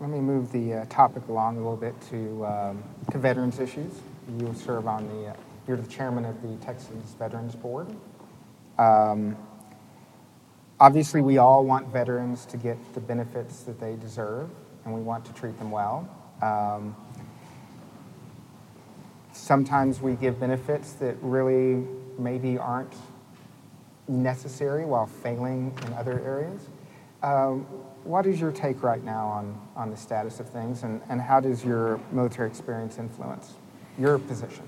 let 0.00 0.10
me 0.10 0.20
move 0.20 0.52
the 0.52 0.74
uh, 0.74 0.84
topic 0.86 1.26
along 1.28 1.56
a 1.56 1.58
little 1.58 1.76
bit 1.76 1.94
to, 2.10 2.46
um, 2.46 2.82
to 3.10 3.18
veterans 3.18 3.58
issues. 3.58 3.92
You 4.38 4.54
serve 4.54 4.86
on 4.86 5.08
the, 5.08 5.30
uh, 5.30 5.36
you're 5.66 5.76
the 5.76 5.88
chairman 5.88 6.24
of 6.24 6.40
the 6.40 6.54
Texas 6.64 7.16
Veterans 7.18 7.56
Board. 7.56 7.88
Um, 8.78 9.36
obviously, 10.78 11.20
we 11.20 11.38
all 11.38 11.64
want 11.64 11.88
veterans 11.88 12.46
to 12.46 12.56
get 12.56 12.76
the 12.94 13.00
benefits 13.00 13.62
that 13.62 13.80
they 13.80 13.96
deserve, 13.96 14.48
and 14.84 14.94
we 14.94 15.00
want 15.00 15.24
to 15.24 15.32
treat 15.32 15.58
them 15.58 15.72
well. 15.72 16.08
Um, 16.42 16.94
sometimes 19.32 20.00
we 20.00 20.14
give 20.14 20.38
benefits 20.38 20.92
that 20.94 21.16
really 21.22 21.84
maybe 22.18 22.56
aren't 22.56 22.94
necessary 24.06 24.84
while 24.84 25.06
failing 25.06 25.76
in 25.86 25.92
other 25.94 26.20
areas. 26.20 26.68
Um, 27.22 27.62
what 28.04 28.26
is 28.26 28.40
your 28.40 28.52
take 28.52 28.82
right 28.82 29.02
now 29.02 29.26
on, 29.26 29.60
on 29.74 29.90
the 29.90 29.96
status 29.96 30.40
of 30.40 30.48
things, 30.48 30.82
and, 30.82 31.00
and 31.08 31.20
how 31.20 31.40
does 31.40 31.64
your 31.64 32.00
military 32.12 32.48
experience 32.48 32.98
influence 32.98 33.54
your 33.98 34.18
position? 34.18 34.62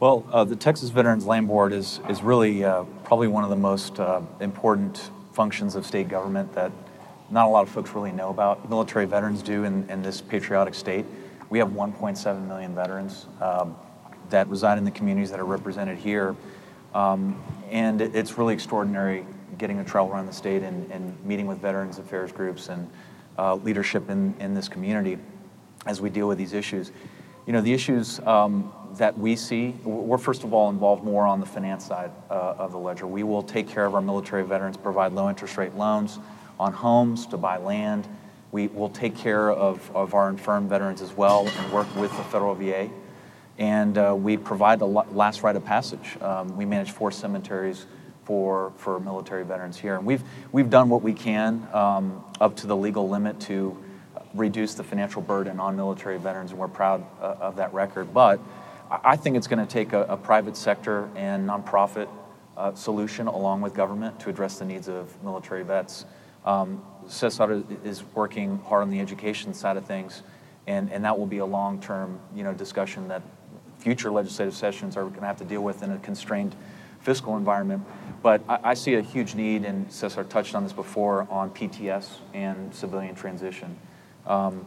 Well, 0.00 0.26
uh, 0.32 0.44
the 0.44 0.56
Texas 0.56 0.90
Veterans 0.90 1.26
Land 1.26 1.46
Board 1.46 1.72
is, 1.72 2.00
is 2.08 2.22
really 2.22 2.64
uh, 2.64 2.84
probably 3.04 3.28
one 3.28 3.44
of 3.44 3.50
the 3.50 3.56
most 3.56 4.00
uh, 4.00 4.20
important 4.40 5.10
functions 5.32 5.74
of 5.76 5.86
state 5.86 6.08
government 6.08 6.52
that 6.54 6.72
not 7.30 7.46
a 7.46 7.48
lot 7.48 7.62
of 7.62 7.68
folks 7.68 7.92
really 7.94 8.12
know 8.12 8.30
about. 8.30 8.68
Military 8.68 9.06
veterans 9.06 9.42
do 9.42 9.64
in, 9.64 9.88
in 9.88 10.02
this 10.02 10.20
patriotic 10.20 10.74
state. 10.74 11.04
We 11.50 11.58
have 11.58 11.68
1.7 11.68 12.48
million 12.48 12.74
veterans 12.74 13.26
um, 13.40 13.76
that 14.30 14.48
reside 14.48 14.78
in 14.78 14.84
the 14.84 14.90
communities 14.90 15.30
that 15.30 15.38
are 15.38 15.44
represented 15.44 15.98
here. 15.98 16.34
Um, 16.94 17.40
and 17.70 18.00
it, 18.00 18.14
it's 18.14 18.36
really 18.36 18.54
extraordinary 18.54 19.24
getting 19.58 19.78
to 19.78 19.84
travel 19.84 20.12
around 20.12 20.26
the 20.26 20.32
state 20.32 20.62
and, 20.62 20.90
and 20.90 21.24
meeting 21.24 21.46
with 21.46 21.58
veterans 21.58 21.98
affairs 21.98 22.32
groups 22.32 22.68
and 22.68 22.88
uh, 23.38 23.54
leadership 23.56 24.08
in, 24.10 24.34
in 24.40 24.54
this 24.54 24.68
community 24.68 25.18
as 25.86 26.00
we 26.00 26.10
deal 26.10 26.28
with 26.28 26.38
these 26.38 26.52
issues. 26.52 26.92
You 27.46 27.52
know, 27.52 27.60
the 27.60 27.72
issues 27.72 28.20
um, 28.20 28.72
that 28.94 29.18
we 29.18 29.34
see, 29.36 29.70
we're 29.84 30.18
first 30.18 30.44
of 30.44 30.52
all 30.52 30.70
involved 30.70 31.02
more 31.02 31.26
on 31.26 31.40
the 31.40 31.46
finance 31.46 31.86
side 31.86 32.10
uh, 32.30 32.54
of 32.58 32.72
the 32.72 32.78
ledger. 32.78 33.06
We 33.06 33.24
will 33.24 33.42
take 33.42 33.68
care 33.68 33.84
of 33.84 33.94
our 33.94 34.02
military 34.02 34.44
veterans, 34.44 34.76
provide 34.76 35.12
low 35.12 35.28
interest 35.28 35.56
rate 35.56 35.74
loans 35.74 36.18
on 36.60 36.72
homes 36.72 37.26
to 37.26 37.36
buy 37.36 37.56
land. 37.56 38.06
We 38.52 38.68
will 38.68 38.90
take 38.90 39.16
care 39.16 39.50
of, 39.50 39.90
of 39.96 40.14
our 40.14 40.28
infirm 40.28 40.68
veterans 40.68 41.02
as 41.02 41.12
well 41.16 41.48
and 41.48 41.72
work 41.72 41.92
with 41.96 42.14
the 42.16 42.24
federal 42.24 42.54
VA. 42.54 42.90
And 43.58 43.98
uh, 43.98 44.14
we 44.16 44.36
provide 44.36 44.80
a 44.80 44.86
last 44.86 45.42
rite 45.42 45.56
of 45.56 45.64
passage. 45.64 46.16
Um, 46.20 46.56
we 46.56 46.64
manage 46.64 46.90
four 46.90 47.10
cemeteries 47.10 47.86
for, 48.24 48.72
for 48.76 49.00
military 49.00 49.44
veterans 49.44 49.78
here. 49.78 49.96
And 49.96 50.06
we've, 50.06 50.22
we've 50.52 50.70
done 50.70 50.88
what 50.88 51.02
we 51.02 51.12
can 51.12 51.66
um, 51.72 52.24
up 52.40 52.56
to 52.56 52.66
the 52.66 52.76
legal 52.76 53.08
limit 53.08 53.40
to 53.40 53.76
reduce 54.34 54.74
the 54.74 54.84
financial 54.84 55.22
burden 55.22 55.60
on 55.60 55.76
military 55.76 56.18
veterans, 56.18 56.50
and 56.50 56.60
we're 56.60 56.68
proud 56.68 57.04
uh, 57.20 57.36
of 57.40 57.56
that 57.56 57.72
record. 57.74 58.14
But 58.14 58.40
I 58.90 59.16
think 59.16 59.36
it's 59.36 59.46
going 59.46 59.64
to 59.64 59.70
take 59.70 59.92
a, 59.92 60.02
a, 60.04 60.16
private 60.16 60.56
sector 60.56 61.08
and 61.16 61.48
nonprofit 61.48 62.08
uh, 62.56 62.74
solution 62.74 63.26
along 63.26 63.60
with 63.62 63.74
government 63.74 64.20
to 64.20 64.30
address 64.30 64.58
the 64.58 64.64
needs 64.64 64.88
of 64.88 65.22
military 65.22 65.62
vets. 65.62 66.04
Um, 66.44 66.84
CESAR 67.06 67.64
is 67.84 68.04
working 68.14 68.58
hard 68.58 68.82
on 68.82 68.90
the 68.90 69.00
education 69.00 69.54
side 69.54 69.76
of 69.76 69.86
things, 69.86 70.22
and, 70.66 70.90
and 70.92 71.04
that 71.04 71.18
will 71.18 71.26
be 71.26 71.38
a 71.38 71.46
long-term 71.46 72.20
you 72.34 72.44
know, 72.44 72.52
discussion 72.52 73.08
that 73.08 73.22
future 73.78 74.10
legislative 74.10 74.54
sessions 74.54 74.96
are 74.96 75.04
going 75.04 75.20
to 75.20 75.26
have 75.26 75.38
to 75.38 75.44
deal 75.44 75.62
with 75.62 75.82
in 75.82 75.90
a 75.90 75.98
constrained 75.98 76.54
fiscal 77.02 77.36
environment. 77.36 77.84
But 78.22 78.42
I, 78.48 78.58
I 78.64 78.74
see 78.74 78.94
a 78.94 79.02
huge 79.02 79.34
need, 79.34 79.64
and 79.64 79.90
Cesar 79.92 80.24
touched 80.24 80.54
on 80.54 80.62
this 80.62 80.72
before, 80.72 81.26
on 81.30 81.50
PTS 81.50 82.18
and 82.34 82.74
civilian 82.74 83.14
transition. 83.14 83.76
Um, 84.26 84.66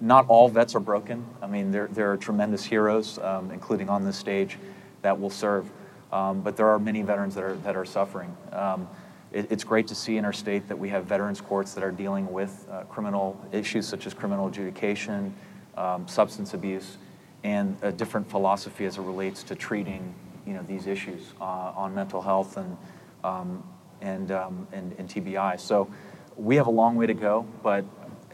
not 0.00 0.26
all 0.28 0.48
vets 0.48 0.74
are 0.74 0.80
broken. 0.80 1.24
I 1.40 1.46
mean, 1.46 1.70
there, 1.70 1.86
there 1.88 2.12
are 2.12 2.16
tremendous 2.16 2.64
heroes, 2.64 3.18
um, 3.18 3.50
including 3.50 3.88
on 3.88 4.04
this 4.04 4.16
stage, 4.16 4.58
that 5.02 5.18
will 5.18 5.30
serve. 5.30 5.70
Um, 6.12 6.42
but 6.42 6.56
there 6.56 6.68
are 6.68 6.78
many 6.78 7.02
veterans 7.02 7.34
that 7.36 7.44
are, 7.44 7.54
that 7.56 7.76
are 7.76 7.84
suffering. 7.84 8.36
Um, 8.52 8.88
it, 9.32 9.50
it's 9.50 9.64
great 9.64 9.86
to 9.88 9.94
see 9.94 10.18
in 10.18 10.24
our 10.24 10.32
state 10.32 10.68
that 10.68 10.78
we 10.78 10.90
have 10.90 11.06
veterans 11.06 11.40
courts 11.40 11.72
that 11.74 11.82
are 11.82 11.90
dealing 11.90 12.30
with 12.30 12.66
uh, 12.70 12.82
criminal 12.82 13.40
issues 13.52 13.86
such 13.86 14.06
as 14.06 14.12
criminal 14.12 14.48
adjudication, 14.48 15.34
um, 15.76 16.06
substance 16.06 16.52
abuse, 16.52 16.98
and 17.44 17.76
a 17.82 17.90
different 17.90 18.30
philosophy 18.30 18.84
as 18.84 18.98
it 18.98 19.02
relates 19.02 19.42
to 19.44 19.54
treating 19.54 20.14
you 20.46 20.54
know, 20.54 20.62
these 20.62 20.86
issues 20.86 21.32
uh, 21.40 21.44
on 21.44 21.94
mental 21.94 22.22
health 22.22 22.56
and, 22.56 22.76
um, 23.24 23.62
and, 24.00 24.30
um, 24.32 24.66
and, 24.72 24.94
and 24.98 25.08
TBI. 25.08 25.58
So 25.60 25.88
we 26.36 26.56
have 26.56 26.66
a 26.66 26.70
long 26.70 26.96
way 26.96 27.06
to 27.06 27.14
go, 27.14 27.46
but 27.62 27.84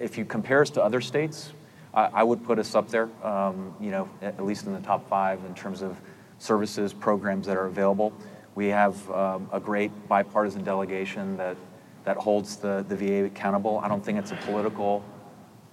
if 0.00 0.16
you 0.16 0.24
compare 0.24 0.62
us 0.62 0.70
to 0.70 0.82
other 0.82 1.00
states, 1.00 1.52
I, 1.92 2.04
I 2.06 2.22
would 2.22 2.44
put 2.44 2.58
us 2.58 2.74
up 2.74 2.88
there, 2.88 3.08
um, 3.24 3.74
you 3.80 3.90
know, 3.90 4.08
at 4.22 4.44
least 4.44 4.66
in 4.66 4.72
the 4.72 4.80
top 4.80 5.08
five 5.08 5.44
in 5.44 5.54
terms 5.54 5.82
of 5.82 5.96
services, 6.38 6.92
programs 6.92 7.46
that 7.46 7.56
are 7.56 7.66
available. 7.66 8.12
We 8.54 8.68
have 8.68 9.10
um, 9.10 9.48
a 9.52 9.60
great 9.60 9.90
bipartisan 10.08 10.64
delegation 10.64 11.36
that, 11.36 11.56
that 12.04 12.16
holds 12.16 12.56
the, 12.56 12.84
the 12.88 12.96
VA 12.96 13.24
accountable. 13.24 13.78
I 13.78 13.88
don't 13.88 14.04
think 14.04 14.18
it's 14.18 14.32
a 14.32 14.36
political 14.36 15.04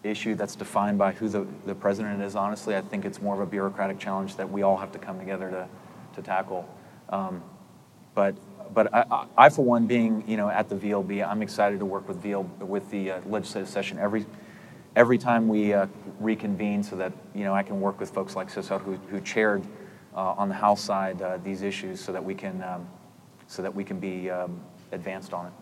issue 0.04 0.36
that's 0.36 0.56
defined 0.56 0.98
by 0.98 1.12
who 1.12 1.28
the, 1.28 1.48
the 1.66 1.76
president 1.76 2.22
is, 2.22 2.36
honestly. 2.36 2.76
I 2.76 2.82
think 2.82 3.06
it's 3.06 3.22
more 3.22 3.34
of 3.34 3.42
a 3.42 3.46
bureaucratic 3.46 4.00
challenge 4.00 4.36
that 4.36 4.50
we 4.50 4.62
all 4.62 4.78
have 4.78 4.92
to 4.92 5.00
come 5.00 5.20
together 5.20 5.50
to, 5.50 5.68
to 6.16 6.22
tackle. 6.22 6.68
Um, 7.10 7.44
but 8.14 8.36
but 8.74 8.94
I, 8.94 9.28
I, 9.38 9.50
for 9.50 9.64
one, 9.64 9.88
being 9.88 10.24
you 10.28 10.38
know 10.38 10.50
at 10.50 10.70
the 10.70 10.76
VLB, 10.76 11.26
I'm 11.28 11.42
excited 11.42 11.80
to 11.80 11.86
work 11.86 12.08
with 12.08 12.22
VL 12.24 12.46
with 12.60 12.90
the 12.90 13.12
uh, 13.12 13.22
legislative 13.26 13.70
session 13.70 14.00
every 14.00 14.26
every 14.96 15.18
time 15.18 15.48
we 15.48 15.74
uh, 15.74 15.88
reconvene, 16.20 16.84
so 16.84 16.96
that 16.96 17.14
you 17.34 17.44
know 17.44 17.54
I 17.54 17.64
can 17.64 17.80
work 17.80 18.00
with 18.00 18.10
folks 18.10 18.36
like 18.36 18.50
Cesar 18.50 18.80
who, 18.80 18.96
who 19.10 19.22
chaired 19.22 19.64
uh, 20.16 20.34
on 20.38 20.50
the 20.50 20.56
House 20.56 20.82
side 20.82 21.22
uh, 21.22 21.38
these 21.44 21.62
issues, 21.62 22.02
so 22.02 22.12
that 22.12 22.24
we 22.24 22.34
can 22.34 22.64
um, 22.64 22.88
so 23.48 23.62
that 23.62 23.74
we 23.74 23.84
can 23.84 24.00
be 24.00 24.30
um, 24.30 24.60
advanced 24.92 25.34
on 25.34 25.48
it. 25.48 25.54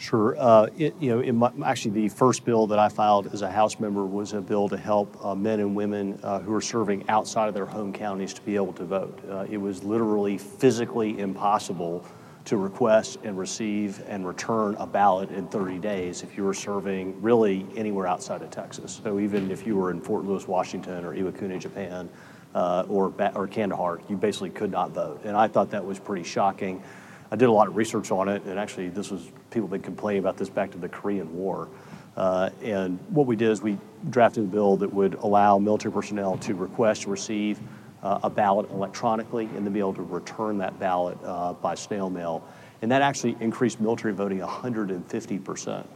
Sure. 0.00 0.34
Uh, 0.38 0.66
it, 0.78 0.94
you 0.98 1.22
know, 1.22 1.32
my, 1.34 1.52
actually, 1.68 1.90
the 1.90 2.08
first 2.08 2.46
bill 2.46 2.66
that 2.68 2.78
I 2.78 2.88
filed 2.88 3.26
as 3.34 3.42
a 3.42 3.50
House 3.50 3.78
member 3.78 4.06
was 4.06 4.32
a 4.32 4.40
bill 4.40 4.66
to 4.70 4.78
help 4.78 5.22
uh, 5.22 5.34
men 5.34 5.60
and 5.60 5.76
women 5.76 6.18
uh, 6.22 6.38
who 6.38 6.54
are 6.54 6.60
serving 6.62 7.06
outside 7.10 7.48
of 7.48 7.54
their 7.54 7.66
home 7.66 7.92
counties 7.92 8.32
to 8.32 8.40
be 8.40 8.56
able 8.56 8.72
to 8.72 8.84
vote. 8.86 9.20
Uh, 9.28 9.44
it 9.50 9.58
was 9.58 9.84
literally 9.84 10.38
physically 10.38 11.18
impossible 11.18 12.02
to 12.46 12.56
request 12.56 13.18
and 13.24 13.38
receive 13.38 14.02
and 14.08 14.26
return 14.26 14.74
a 14.76 14.86
ballot 14.86 15.30
in 15.32 15.46
30 15.48 15.78
days 15.78 16.22
if 16.22 16.34
you 16.34 16.44
were 16.44 16.54
serving 16.54 17.20
really 17.20 17.66
anywhere 17.76 18.06
outside 18.06 18.40
of 18.40 18.50
Texas. 18.50 19.02
So 19.04 19.20
even 19.20 19.50
if 19.50 19.66
you 19.66 19.76
were 19.76 19.90
in 19.90 20.00
Fort 20.00 20.24
Lewis, 20.24 20.48
Washington, 20.48 21.04
or 21.04 21.14
Iwakuni, 21.14 21.60
Japan, 21.60 22.08
uh, 22.54 22.86
or 22.88 23.12
or 23.34 23.46
Kandahar, 23.46 24.00
you 24.08 24.16
basically 24.16 24.50
could 24.50 24.70
not 24.70 24.92
vote. 24.92 25.20
And 25.24 25.36
I 25.36 25.46
thought 25.46 25.70
that 25.70 25.84
was 25.84 25.98
pretty 25.98 26.24
shocking. 26.24 26.82
I 27.30 27.36
did 27.36 27.48
a 27.48 27.52
lot 27.52 27.68
of 27.68 27.76
research 27.76 28.10
on 28.10 28.28
it, 28.28 28.42
and 28.44 28.58
actually, 28.58 28.88
this 28.88 29.10
was 29.10 29.30
people 29.50 29.68
have 29.68 29.70
been 29.70 29.82
complaining 29.82 30.20
about 30.20 30.36
this 30.36 30.48
back 30.48 30.72
to 30.72 30.78
the 30.78 30.88
Korean 30.88 31.32
War. 31.34 31.68
Uh, 32.16 32.50
and 32.62 32.98
what 33.10 33.26
we 33.26 33.36
did 33.36 33.50
is 33.50 33.62
we 33.62 33.78
drafted 34.10 34.44
a 34.44 34.46
bill 34.46 34.76
that 34.76 34.92
would 34.92 35.14
allow 35.14 35.58
military 35.58 35.92
personnel 35.92 36.36
to 36.38 36.54
request 36.54 37.04
and 37.04 37.12
receive 37.12 37.60
uh, 38.02 38.20
a 38.24 38.30
ballot 38.30 38.68
electronically 38.70 39.44
and 39.56 39.64
then 39.64 39.72
be 39.72 39.78
able 39.78 39.94
to 39.94 40.02
return 40.02 40.58
that 40.58 40.78
ballot 40.80 41.16
uh, 41.24 41.52
by 41.52 41.74
snail 41.74 42.10
mail. 42.10 42.46
And 42.82 42.90
that 42.90 43.02
actually 43.02 43.36
increased 43.40 43.80
military 43.80 44.12
voting 44.12 44.40
150%. 44.40 45.86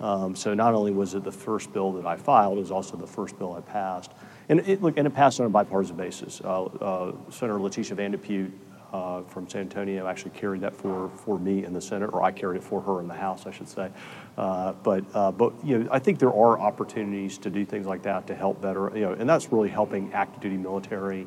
Um, 0.00 0.36
so 0.36 0.54
not 0.54 0.74
only 0.74 0.92
was 0.92 1.14
it 1.14 1.24
the 1.24 1.32
first 1.32 1.72
bill 1.72 1.92
that 1.92 2.06
I 2.06 2.16
filed, 2.16 2.58
it 2.58 2.60
was 2.60 2.70
also 2.70 2.96
the 2.96 3.06
first 3.06 3.36
bill 3.38 3.54
I 3.54 3.60
passed. 3.60 4.12
And 4.48 4.60
it, 4.60 4.80
look, 4.80 4.96
and 4.96 5.06
it 5.06 5.10
passed 5.10 5.40
on 5.40 5.46
a 5.46 5.50
bipartisan 5.50 5.96
basis. 5.96 6.40
Uh, 6.42 6.64
uh, 6.64 7.12
Senator 7.30 7.58
Leticia 7.58 7.96
Van 7.96 8.12
de 8.12 8.18
Putte 8.18 8.52
uh, 8.92 9.22
from 9.22 9.48
San 9.48 9.62
Antonio 9.62 10.06
actually 10.06 10.30
carried 10.30 10.62
that 10.62 10.74
for, 10.74 11.10
for 11.10 11.38
me 11.38 11.64
in 11.64 11.72
the 11.72 11.80
Senate, 11.80 12.10
or 12.12 12.22
I 12.22 12.32
carried 12.32 12.58
it 12.58 12.64
for 12.64 12.80
her 12.80 13.00
in 13.00 13.08
the 13.08 13.14
House, 13.14 13.46
I 13.46 13.50
should 13.50 13.68
say. 13.68 13.90
Uh, 14.36 14.72
but 14.82 15.04
uh, 15.14 15.32
but 15.32 15.52
you 15.64 15.78
know, 15.78 15.88
I 15.90 15.98
think 15.98 16.18
there 16.18 16.32
are 16.32 16.58
opportunities 16.58 17.38
to 17.38 17.50
do 17.50 17.64
things 17.64 17.86
like 17.86 18.02
that 18.02 18.26
to 18.28 18.34
help 18.34 18.60
better, 18.60 18.90
you 18.94 19.02
know, 19.02 19.12
and 19.12 19.28
that's 19.28 19.52
really 19.52 19.68
helping 19.68 20.12
active 20.12 20.40
duty 20.40 20.56
military. 20.56 21.26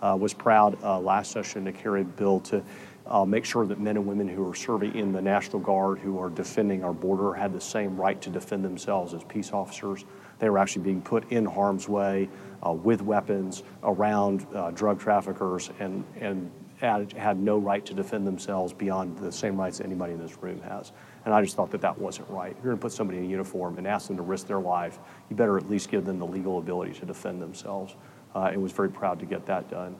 Uh, 0.00 0.16
was 0.16 0.34
proud 0.34 0.76
uh, 0.82 0.98
last 0.98 1.30
session 1.30 1.64
to 1.64 1.70
carry 1.70 2.00
a 2.00 2.04
bill 2.04 2.40
to 2.40 2.60
uh, 3.06 3.24
make 3.24 3.44
sure 3.44 3.66
that 3.66 3.80
men 3.80 3.96
and 3.96 4.06
women 4.06 4.28
who 4.28 4.48
are 4.48 4.54
serving 4.54 4.94
in 4.94 5.12
the 5.12 5.20
National 5.20 5.60
Guard 5.60 5.98
who 5.98 6.18
are 6.18 6.30
defending 6.30 6.84
our 6.84 6.92
border 6.92 7.32
had 7.34 7.52
the 7.52 7.60
same 7.60 7.96
right 7.96 8.20
to 8.22 8.30
defend 8.30 8.64
themselves 8.64 9.14
as 9.14 9.22
peace 9.24 9.52
officers. 9.52 10.04
They 10.38 10.48
were 10.50 10.58
actually 10.58 10.82
being 10.82 11.02
put 11.02 11.30
in 11.30 11.44
harm's 11.44 11.88
way 11.88 12.28
uh, 12.66 12.72
with 12.72 13.02
weapons 13.02 13.62
around 13.82 14.46
uh, 14.54 14.70
drug 14.70 15.00
traffickers 15.00 15.70
and, 15.78 16.04
and 16.20 16.50
had, 16.82 17.38
no 17.38 17.58
right 17.58 17.84
to 17.86 17.94
defend 17.94 18.26
themselves 18.26 18.72
beyond 18.72 19.18
the 19.18 19.30
same 19.30 19.58
rights 19.58 19.80
anybody 19.80 20.14
in 20.14 20.18
this 20.20 20.36
room 20.42 20.60
has. 20.62 20.92
And 21.24 21.32
I 21.32 21.42
just 21.42 21.54
thought 21.56 21.70
that 21.70 21.80
that 21.82 21.98
wasn't 21.98 22.28
right. 22.28 22.50
If 22.50 22.56
you're 22.56 22.72
going 22.72 22.78
to 22.78 22.82
put 22.82 22.92
somebody 22.92 23.18
in 23.18 23.30
uniform 23.30 23.78
and 23.78 23.86
ask 23.86 24.08
them 24.08 24.16
to 24.16 24.22
risk 24.22 24.46
their 24.48 24.60
life, 24.60 24.98
you 25.30 25.36
better 25.36 25.56
at 25.56 25.70
least 25.70 25.90
give 25.90 26.04
them 26.04 26.18
the 26.18 26.26
legal 26.26 26.58
ability 26.58 26.94
to 26.94 27.06
defend 27.06 27.40
themselves. 27.40 27.94
Uh, 28.34 28.48
and 28.50 28.62
was 28.62 28.72
very 28.72 28.88
proud 28.88 29.20
to 29.20 29.26
get 29.26 29.44
that 29.44 29.70
done. 29.70 29.94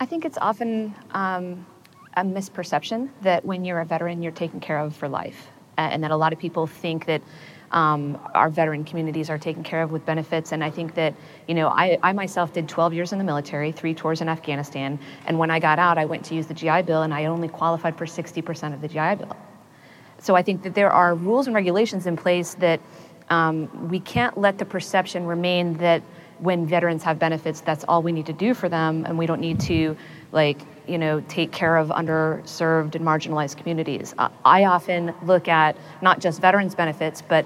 I 0.00 0.04
think 0.04 0.24
it's 0.24 0.36
often 0.36 0.92
um, 1.12 1.64
a 2.16 2.22
misperception 2.22 3.08
that 3.22 3.44
when 3.44 3.64
you're 3.64 3.80
a 3.80 3.84
veteran, 3.84 4.20
you're 4.20 4.32
taken 4.32 4.58
care 4.58 4.78
of 4.78 4.94
for 4.94 5.08
life, 5.08 5.46
and 5.78 6.02
that 6.02 6.10
a 6.10 6.16
lot 6.16 6.32
of 6.32 6.38
people 6.40 6.66
think 6.66 7.06
that 7.06 7.22
um, 7.72 8.18
our 8.34 8.48
veteran 8.48 8.84
communities 8.84 9.28
are 9.30 9.38
taken 9.38 9.62
care 9.62 9.82
of 9.82 9.90
with 9.90 10.04
benefits. 10.06 10.52
And 10.52 10.62
I 10.62 10.70
think 10.70 10.94
that, 10.94 11.14
you 11.46 11.54
know, 11.54 11.68
I, 11.68 11.98
I 12.02 12.12
myself 12.12 12.52
did 12.52 12.68
12 12.68 12.94
years 12.94 13.12
in 13.12 13.18
the 13.18 13.24
military, 13.24 13.72
three 13.72 13.94
tours 13.94 14.20
in 14.20 14.28
Afghanistan. 14.28 14.98
And 15.26 15.38
when 15.38 15.50
I 15.50 15.58
got 15.58 15.78
out, 15.78 15.98
I 15.98 16.04
went 16.04 16.24
to 16.26 16.34
use 16.34 16.46
the 16.46 16.54
GI 16.54 16.82
Bill 16.82 17.02
and 17.02 17.12
I 17.12 17.26
only 17.26 17.48
qualified 17.48 17.96
for 17.96 18.06
60% 18.06 18.74
of 18.74 18.80
the 18.80 18.88
GI 18.88 19.16
Bill. 19.16 19.36
So 20.18 20.34
I 20.34 20.42
think 20.42 20.62
that 20.62 20.74
there 20.74 20.90
are 20.90 21.14
rules 21.14 21.46
and 21.46 21.54
regulations 21.54 22.06
in 22.06 22.16
place 22.16 22.54
that 22.54 22.80
um, 23.28 23.88
we 23.88 24.00
can't 24.00 24.38
let 24.38 24.58
the 24.58 24.64
perception 24.64 25.26
remain 25.26 25.74
that 25.78 26.02
when 26.38 26.66
veterans 26.66 27.02
have 27.02 27.18
benefits, 27.18 27.60
that's 27.60 27.84
all 27.84 28.02
we 28.02 28.12
need 28.12 28.26
to 28.26 28.32
do 28.32 28.54
for 28.54 28.68
them, 28.68 29.04
and 29.06 29.18
we 29.18 29.26
don't 29.26 29.40
need 29.40 29.58
to, 29.60 29.96
like, 30.32 30.60
you 30.88 30.98
know, 30.98 31.20
take 31.28 31.52
care 31.52 31.76
of 31.76 31.88
underserved 31.88 32.94
and 32.94 33.04
marginalized 33.04 33.56
communities. 33.56 34.14
I 34.44 34.64
often 34.64 35.14
look 35.22 35.48
at 35.48 35.76
not 36.02 36.20
just 36.20 36.40
veterans 36.40 36.74
benefits, 36.74 37.22
but 37.22 37.44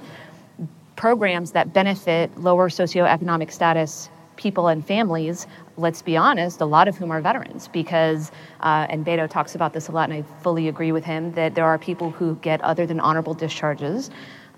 programs 0.97 1.53
that 1.53 1.73
benefit 1.73 2.37
lower 2.39 2.69
socioeconomic 2.69 3.51
status 3.51 4.11
people 4.37 4.69
and 4.69 4.87
families, 4.87 5.47
let's 5.77 6.01
be 6.01 6.17
honest, 6.17 6.61
a 6.63 6.65
lot 6.65 6.89
of 6.89 6.97
whom 6.97 7.11
are 7.11 7.21
veterans, 7.21 7.69
because, 7.69 8.33
uh, 8.61 8.87
and 8.89 9.05
Beto 9.05 9.29
talks 9.29 9.55
about 9.55 9.75
this 9.75 9.89
a 9.89 9.93
lot, 9.93 10.11
and 10.11 10.25
I 10.25 10.43
fully 10.43 10.67
agree 10.67 10.93
with 10.93 11.05
him, 11.05 11.33
that 11.33 11.55
there 11.55 11.67
are 11.67 11.79
people 11.79 12.11
who 12.11 12.37
get 12.37 12.61
other 12.63 12.87
than 12.87 13.01
honorable 13.01 13.35
discharges 13.35 14.11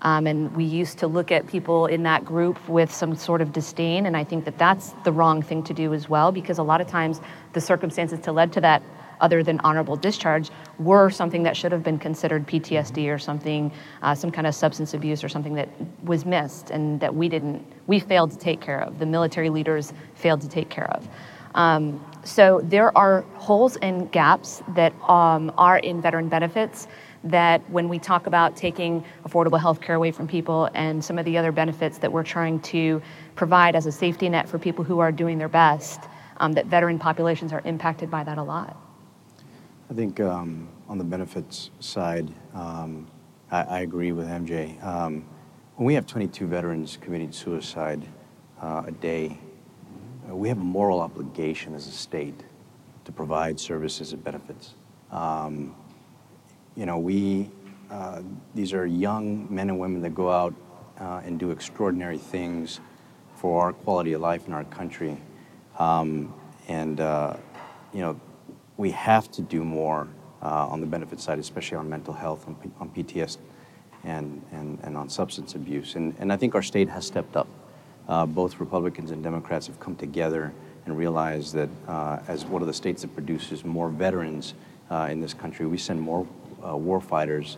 um, 0.03 0.27
and 0.27 0.53
we 0.55 0.65
used 0.65 0.99
to 0.99 1.07
look 1.07 1.31
at 1.31 1.47
people 1.47 1.85
in 1.87 2.03
that 2.03 2.25
group 2.25 2.67
with 2.67 2.93
some 2.93 3.15
sort 3.15 3.41
of 3.41 3.53
disdain. 3.53 4.05
And 4.05 4.15
I 4.15 4.23
think 4.23 4.45
that 4.45 4.57
that's 4.57 4.91
the 5.05 5.11
wrong 5.11 5.41
thing 5.41 5.63
to 5.63 5.73
do 5.73 5.93
as 5.93 6.09
well, 6.09 6.31
because 6.31 6.57
a 6.57 6.63
lot 6.63 6.81
of 6.81 6.87
times 6.87 7.21
the 7.53 7.61
circumstances 7.61 8.19
to 8.19 8.31
led 8.31 8.51
to 8.53 8.61
that 8.61 8.83
other 9.21 9.41
than 9.41 9.59
honorable 9.61 9.95
discharge 9.95 10.49
were 10.79 11.09
something 11.09 11.43
that 11.43 11.55
should 11.55 11.71
have 11.71 11.83
been 11.83 11.97
considered 11.97 12.45
PTSD 12.45 13.13
or 13.13 13.17
something, 13.17 13.71
uh, 14.01 14.13
some 14.13 14.29
kind 14.29 14.45
of 14.45 14.53
substance 14.53 14.93
abuse 14.93 15.23
or 15.23 15.29
something 15.29 15.53
that 15.53 15.69
was 16.03 16.25
missed 16.25 16.71
and 16.71 16.99
that 16.99 17.15
we 17.15 17.29
didn't, 17.29 17.65
we 17.87 17.99
failed 17.99 18.31
to 18.31 18.37
take 18.37 18.59
care 18.59 18.81
of. 18.81 18.99
The 18.99 19.05
military 19.05 19.49
leaders 19.49 19.93
failed 20.15 20.41
to 20.41 20.49
take 20.49 20.69
care 20.69 20.91
of. 20.91 21.07
Um, 21.55 22.03
so 22.23 22.61
there 22.63 22.95
are 22.97 23.21
holes 23.35 23.75
and 23.77 24.11
gaps 24.11 24.63
that 24.69 24.93
um, 25.09 25.51
are 25.57 25.77
in 25.77 26.01
veteran 26.01 26.29
benefits 26.29 26.87
that 27.23 27.67
when 27.69 27.87
we 27.87 27.99
talk 27.99 28.27
about 28.27 28.55
taking 28.55 29.03
affordable 29.25 29.59
health 29.59 29.81
care 29.81 29.95
away 29.95 30.11
from 30.11 30.27
people 30.27 30.69
and 30.73 31.03
some 31.03 31.17
of 31.17 31.25
the 31.25 31.37
other 31.37 31.51
benefits 31.51 31.97
that 31.97 32.11
we're 32.11 32.23
trying 32.23 32.59
to 32.59 33.01
provide 33.35 33.75
as 33.75 33.85
a 33.85 33.91
safety 33.91 34.27
net 34.27 34.47
for 34.47 34.57
people 34.57 34.83
who 34.83 34.99
are 34.99 35.11
doing 35.11 35.37
their 35.37 35.49
best, 35.49 36.01
um, 36.37 36.53
that 36.53 36.65
veteran 36.65 36.99
populations 36.99 37.53
are 37.53 37.61
impacted 37.65 38.11
by 38.11 38.23
that 38.23 38.37
a 38.37 38.43
lot. 38.43 38.77
I 39.89 39.93
think 39.93 40.19
um, 40.19 40.67
on 40.89 40.97
the 40.97 41.03
benefits 41.03 41.71
side, 41.79 42.29
um, 42.53 43.07
I, 43.51 43.61
I, 43.61 43.79
agree 43.81 44.11
with 44.11 44.27
MJ. 44.27 44.83
Um, 44.83 45.25
when 45.75 45.85
we 45.85 45.93
have 45.93 46.07
22 46.07 46.47
veterans 46.47 46.97
committing 46.99 47.31
suicide 47.31 48.05
uh, 48.61 48.83
a 48.87 48.91
day, 48.91 49.37
we 50.29 50.47
have 50.49 50.57
a 50.57 50.63
moral 50.63 51.01
obligation 51.01 51.75
as 51.75 51.87
a 51.87 51.91
state 51.91 52.43
to 53.05 53.11
provide 53.11 53.59
services 53.59 54.13
and 54.13 54.23
benefits. 54.23 54.73
Um, 55.11 55.75
you 56.75 56.85
know, 56.85 56.97
we, 56.97 57.49
uh, 57.91 58.21
these 58.55 58.73
are 58.73 58.85
young 58.85 59.53
men 59.53 59.69
and 59.69 59.79
women 59.79 60.01
that 60.01 60.15
go 60.15 60.31
out 60.31 60.53
uh, 60.99 61.21
and 61.25 61.39
do 61.39 61.51
extraordinary 61.51 62.17
things 62.17 62.79
for 63.35 63.61
our 63.61 63.73
quality 63.73 64.13
of 64.13 64.21
life 64.21 64.47
in 64.47 64.53
our 64.53 64.63
country. 64.65 65.17
Um, 65.77 66.33
and, 66.67 66.99
uh, 66.99 67.35
you 67.93 67.99
know, 67.99 68.19
we 68.77 68.91
have 68.91 69.29
to 69.31 69.41
do 69.41 69.63
more 69.63 70.07
uh, 70.41 70.67
on 70.67 70.81
the 70.81 70.87
benefit 70.87 71.19
side, 71.19 71.39
especially 71.39 71.77
on 71.77 71.89
mental 71.89 72.13
health, 72.13 72.47
on, 72.47 72.55
P- 72.55 72.71
on 72.79 72.89
PTS, 72.89 73.37
and, 74.03 74.41
and, 74.51 74.79
and 74.83 74.97
on 74.97 75.09
substance 75.09 75.55
abuse. 75.55 75.95
And, 75.95 76.15
and 76.19 76.31
I 76.31 76.37
think 76.37 76.55
our 76.55 76.61
state 76.61 76.89
has 76.89 77.05
stepped 77.05 77.35
up. 77.35 77.47
Uh, 78.07 78.25
both 78.25 78.59
Republicans 78.59 79.11
and 79.11 79.23
Democrats 79.23 79.67
have 79.67 79.79
come 79.79 79.95
together 79.95 80.53
and 80.85 80.97
realized 80.97 81.53
that 81.53 81.69
uh, 81.87 82.19
as 82.27 82.45
one 82.45 82.61
of 82.61 82.67
the 82.67 82.73
states 82.73 83.01
that 83.01 83.13
produces 83.13 83.63
more 83.63 83.89
veterans 83.89 84.53
in 85.09 85.19
this 85.19 85.33
country, 85.33 85.65
we 85.65 85.75
send 85.75 85.99
more 85.99 86.27
uh, 86.65 86.77
war 86.77 87.01
fighters 87.01 87.57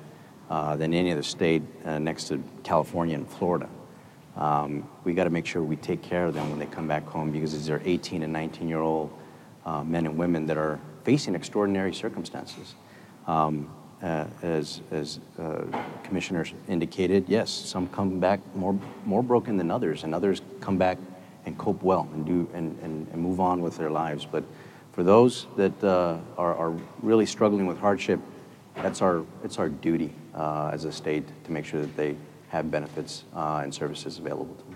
uh, 0.49 0.75
than 0.75 0.93
any 0.93 1.11
other 1.11 1.23
state 1.23 1.61
uh, 1.85 1.99
next 1.99 2.25
to 2.25 2.43
California 2.63 3.15
and 3.15 3.27
Florida. 3.27 3.69
Um, 4.35 4.87
we 5.03 5.13
got 5.13 5.23
to 5.23 5.29
make 5.29 5.45
sure 5.45 5.63
we 5.63 5.75
take 5.75 6.01
care 6.01 6.25
of 6.25 6.33
them 6.33 6.49
when 6.49 6.59
they 6.59 6.65
come 6.65 6.87
back 6.87 7.05
home 7.05 7.31
because 7.31 7.53
these 7.53 7.69
are 7.69 7.81
18 7.85 8.23
and 8.23 8.33
19 8.33 8.67
year 8.67 8.81
old 8.81 9.11
uh, 9.65 9.83
men 9.83 10.05
and 10.05 10.17
women 10.17 10.45
that 10.47 10.57
are 10.57 10.79
facing 11.03 11.35
extraordinary 11.35 11.93
circumstances. 11.93 12.75
Um, 13.27 13.73
uh, 14.05 14.25
as 14.43 14.81
as 14.91 15.19
uh, 15.39 15.65
commissioners 16.03 16.53
indicated, 16.69 17.25
yes, 17.27 17.51
some 17.51 17.87
come 17.87 18.19
back 18.19 18.39
more 18.55 18.79
more 19.05 19.23
broken 19.23 19.57
than 19.57 19.71
others, 19.71 20.03
and 20.03 20.15
others 20.15 20.41
come 20.61 20.77
back 20.77 20.97
and 21.45 21.57
cope 21.57 21.81
well 21.83 22.07
and 22.13 22.25
do 22.25 22.47
and, 22.53 22.77
and, 22.81 23.07
and 23.11 23.21
move 23.21 23.39
on 23.39 23.61
with 23.61 23.77
their 23.77 23.89
lives. 23.89 24.25
But 24.25 24.43
for 24.91 25.03
those 25.03 25.47
that 25.57 25.83
are, 25.83 26.55
are 26.55 26.73
really 27.01 27.25
struggling 27.25 27.67
with 27.67 27.77
hardship, 27.77 28.19
that's 28.75 29.01
our, 29.01 29.23
it's 29.43 29.59
our 29.59 29.69
duty 29.69 30.13
uh, 30.33 30.69
as 30.73 30.85
a 30.85 30.91
state 30.91 31.25
to 31.43 31.51
make 31.51 31.65
sure 31.65 31.81
that 31.81 31.95
they 31.97 32.15
have 32.49 32.71
benefits 32.71 33.25
uh, 33.35 33.61
and 33.63 33.73
services 33.73 34.19
available 34.19 34.55
to 34.55 34.63
them. 34.63 34.75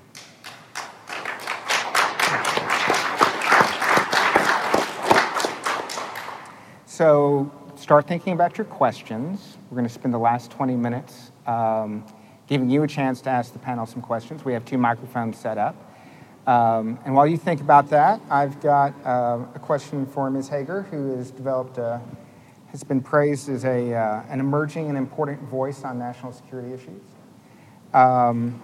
So 6.86 7.52
start 7.90 8.08
thinking 8.08 8.34
about 8.34 8.56
your 8.56 8.66
questions. 8.66 9.58
We're 9.72 9.78
going 9.78 9.88
to 9.88 9.92
spend 9.92 10.14
the 10.14 10.20
last 10.20 10.52
20 10.52 10.76
minutes 10.76 11.32
um, 11.48 12.06
giving 12.46 12.70
you 12.70 12.84
a 12.84 12.88
chance 12.88 13.20
to 13.22 13.32
ask 13.32 13.52
the 13.52 13.58
panel 13.58 13.88
some 13.88 14.04
questions. 14.04 14.46
We 14.46 14.54
have 14.54 14.64
two 14.64 14.78
microphones 14.78 15.40
set 15.40 15.58
up. 15.58 15.76
Um, 16.46 17.00
and 17.04 17.16
while 17.16 17.26
you 17.26 17.36
think 17.36 17.62
about 17.62 17.90
that, 17.90 18.22
I've 18.30 18.62
got 18.62 18.94
uh, 19.04 19.40
a 19.56 19.60
question 19.60 20.06
for 20.06 20.30
Ms. 20.30 20.50
Hegar, 20.50 20.88
who 20.92 21.18
has 21.18 21.32
developed 21.32 21.80
a 21.80 22.00
has 22.70 22.84
been 22.84 23.02
praised 23.02 23.50
as 23.50 23.66
a, 23.66 23.96
uh, 23.96 24.22
an 24.30 24.40
emerging 24.40 24.90
and 24.90 24.96
important 24.96 25.42
voice 25.50 25.84
on 25.84 25.98
national 25.98 26.32
security 26.32 26.72
issues. 26.72 27.02
Um, 27.96 28.62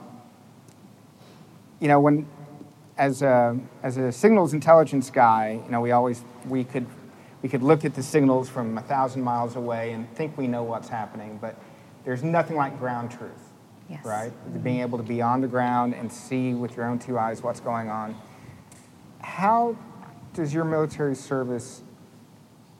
you 1.79 1.87
know, 1.87 1.99
when, 1.99 2.27
as 2.95 3.23
a, 3.23 3.57
as 3.81 3.97
a 3.97 4.11
signals 4.11 4.53
intelligence 4.53 5.09
guy, 5.09 5.59
you 5.65 5.71
know, 5.71 5.81
we 5.81 5.89
always, 5.89 6.23
we 6.47 6.63
could, 6.63 6.85
we 7.45 7.49
could 7.49 7.61
look 7.61 7.85
at 7.85 7.93
the 7.93 8.01
signals 8.01 8.49
from 8.49 8.75
a 8.75 8.81
thousand 8.81 9.21
miles 9.21 9.55
away 9.55 9.91
and 9.91 10.11
think 10.15 10.35
we 10.35 10.47
know 10.47 10.63
what's 10.63 10.89
happening, 10.89 11.37
but 11.39 11.55
there's 12.03 12.23
nothing 12.23 12.57
like 12.57 12.79
ground 12.79 13.11
truth, 13.11 13.53
Yes. 13.87 14.03
right? 14.03 14.31
Being 14.63 14.79
able 14.79 14.97
to 14.97 15.03
be 15.03 15.21
on 15.21 15.41
the 15.41 15.47
ground 15.47 15.93
and 15.93 16.11
see 16.11 16.55
with 16.55 16.75
your 16.75 16.87
own 16.87 16.97
two 16.97 17.19
eyes 17.19 17.43
what's 17.43 17.59
going 17.59 17.87
on. 17.87 18.19
How 19.21 19.77
does 20.33 20.55
your 20.55 20.63
military 20.65 21.13
service 21.13 21.83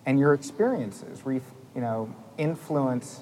and 0.07 0.18
your 0.18 0.34
experiences, 0.34 1.22
you 1.28 1.41
know, 1.76 2.11
influence 2.39 3.22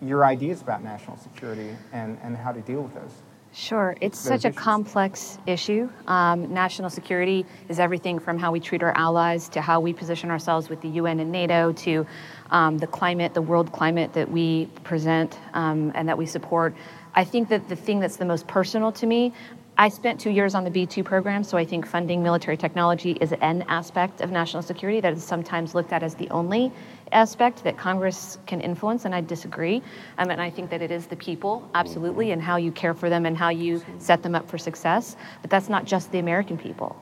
your 0.00 0.24
ideas 0.24 0.62
about 0.62 0.82
national 0.82 1.18
security 1.18 1.76
and, 1.92 2.18
and 2.22 2.34
how 2.34 2.52
to 2.52 2.62
deal 2.62 2.80
with 2.80 2.94
those? 2.94 3.12
Sure, 3.58 3.96
it's 4.02 4.18
such 4.18 4.44
a 4.44 4.52
complex 4.52 5.38
issue. 5.46 5.88
Um, 6.06 6.52
national 6.52 6.90
security 6.90 7.46
is 7.70 7.80
everything 7.80 8.18
from 8.18 8.38
how 8.38 8.52
we 8.52 8.60
treat 8.60 8.82
our 8.82 8.94
allies 8.94 9.48
to 9.48 9.62
how 9.62 9.80
we 9.80 9.94
position 9.94 10.30
ourselves 10.30 10.68
with 10.68 10.82
the 10.82 10.88
UN 10.88 11.20
and 11.20 11.32
NATO 11.32 11.72
to 11.72 12.06
um, 12.50 12.76
the 12.76 12.86
climate, 12.86 13.32
the 13.32 13.40
world 13.40 13.72
climate 13.72 14.12
that 14.12 14.30
we 14.30 14.66
present 14.84 15.38
um, 15.54 15.90
and 15.94 16.06
that 16.06 16.18
we 16.18 16.26
support. 16.26 16.74
I 17.14 17.24
think 17.24 17.48
that 17.48 17.66
the 17.70 17.76
thing 17.76 17.98
that's 17.98 18.16
the 18.16 18.26
most 18.26 18.46
personal 18.46 18.92
to 18.92 19.06
me, 19.06 19.32
I 19.78 19.88
spent 19.88 20.20
two 20.20 20.30
years 20.30 20.54
on 20.54 20.64
the 20.64 20.70
B2 20.70 21.02
program, 21.02 21.42
so 21.42 21.56
I 21.56 21.64
think 21.64 21.86
funding 21.86 22.22
military 22.22 22.58
technology 22.58 23.12
is 23.22 23.32
an 23.40 23.62
aspect 23.68 24.20
of 24.20 24.30
national 24.30 24.64
security 24.64 25.00
that 25.00 25.14
is 25.14 25.24
sometimes 25.24 25.74
looked 25.74 25.94
at 25.94 26.02
as 26.02 26.14
the 26.14 26.28
only 26.28 26.72
aspect 27.12 27.64
that 27.64 27.76
Congress 27.76 28.38
can 28.46 28.60
influence, 28.60 29.04
and 29.04 29.14
I 29.14 29.20
disagree. 29.20 29.82
Um, 30.18 30.30
and 30.30 30.40
I 30.40 30.50
think 30.50 30.70
that 30.70 30.82
it 30.82 30.90
is 30.90 31.06
the 31.06 31.16
people, 31.16 31.68
absolutely, 31.74 32.32
and 32.32 32.42
how 32.42 32.56
you 32.56 32.72
care 32.72 32.94
for 32.94 33.08
them 33.08 33.26
and 33.26 33.36
how 33.36 33.48
you 33.48 33.82
set 33.98 34.22
them 34.22 34.34
up 34.34 34.48
for 34.48 34.58
success. 34.58 35.16
But 35.42 35.50
that's 35.50 35.68
not 35.68 35.84
just 35.84 36.10
the 36.12 36.18
American 36.18 36.58
people. 36.58 37.00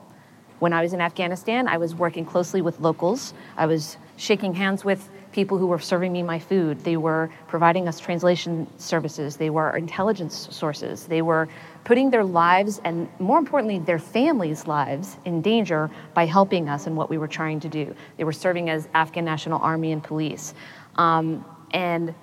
When 0.58 0.72
I 0.72 0.82
was 0.82 0.92
in 0.92 1.00
Afghanistan, 1.00 1.68
I 1.68 1.78
was 1.78 1.94
working 1.94 2.24
closely 2.24 2.62
with 2.62 2.80
locals. 2.80 3.34
I 3.56 3.66
was 3.66 3.96
shaking 4.16 4.54
hands 4.54 4.84
with 4.84 5.08
people 5.32 5.58
who 5.58 5.66
were 5.66 5.80
serving 5.80 6.12
me 6.12 6.22
my 6.22 6.38
food. 6.38 6.78
They 6.84 6.96
were 6.96 7.28
providing 7.48 7.88
us 7.88 7.98
translation 7.98 8.68
services. 8.78 9.36
They 9.36 9.50
were 9.50 9.76
intelligence 9.76 10.48
sources. 10.50 11.06
They 11.06 11.22
were 11.22 11.48
putting 11.84 12.10
their 12.10 12.24
lives 12.24 12.80
and, 12.84 13.08
more 13.18 13.38
importantly, 13.38 13.78
their 13.78 13.98
families' 13.98 14.66
lives 14.66 15.18
in 15.24 15.42
danger 15.42 15.90
by 16.14 16.26
helping 16.26 16.68
us 16.68 16.86
in 16.86 16.96
what 16.96 17.10
we 17.10 17.18
were 17.18 17.28
trying 17.28 17.60
to 17.60 17.68
do. 17.68 17.94
They 18.16 18.24
were 18.24 18.32
serving 18.32 18.70
as 18.70 18.88
Afghan 18.94 19.24
National 19.24 19.60
Army 19.60 19.92
and 19.92 20.02
police. 20.02 20.54
Um, 20.96 21.44
and 21.72 22.14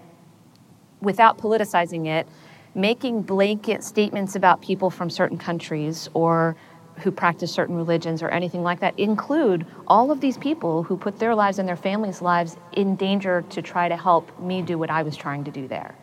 without 1.02 1.38
politicizing 1.38 2.08
it, 2.08 2.28
making 2.74 3.22
blanket 3.22 3.84
statements 3.84 4.36
about 4.36 4.62
people 4.62 4.90
from 4.90 5.10
certain 5.10 5.38
countries 5.38 6.10
or 6.14 6.56
who 6.98 7.12
practice 7.12 7.52
certain 7.52 7.76
religions 7.76 8.22
or 8.22 8.30
anything 8.30 8.64
like 8.64 8.80
that 8.80 8.98
include 9.00 9.66
all 9.88 10.12
of 10.12 10.22
these 10.22 10.38
people 10.38 10.84
who 10.84 10.96
put 10.98 11.20
their 11.20 11.34
lives 11.34 11.60
and 11.60 11.68
their 11.68 11.76
families' 11.76 12.22
lives 12.22 12.58
in 12.74 12.96
danger 12.96 13.44
to 13.50 13.62
try 13.62 13.90
to 13.90 13.98
help 13.98 14.40
me 14.40 14.62
do 14.62 14.78
what 14.78 14.90
I 14.90 15.04
was 15.04 15.16
trying 15.16 15.44
to 15.46 15.52
do 15.52 15.68
there. 15.68 15.96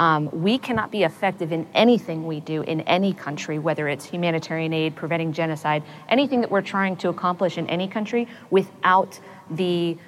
Um, 0.00 0.30
we 0.32 0.56
cannot 0.56 0.90
be 0.90 1.04
effective 1.04 1.52
in 1.52 1.66
anything 1.74 2.26
we 2.26 2.40
do 2.40 2.62
in 2.62 2.80
any 2.82 3.12
country, 3.12 3.58
whether 3.58 3.86
it's 3.86 4.06
humanitarian 4.06 4.72
aid, 4.72 4.96
preventing 4.96 5.34
genocide, 5.34 5.82
anything 6.08 6.40
that 6.40 6.50
we're 6.50 6.62
trying 6.62 6.96
to 6.96 7.10
accomplish 7.10 7.58
in 7.58 7.68
any 7.68 7.86
country, 7.86 8.26
without 8.48 9.20
the 9.50 9.98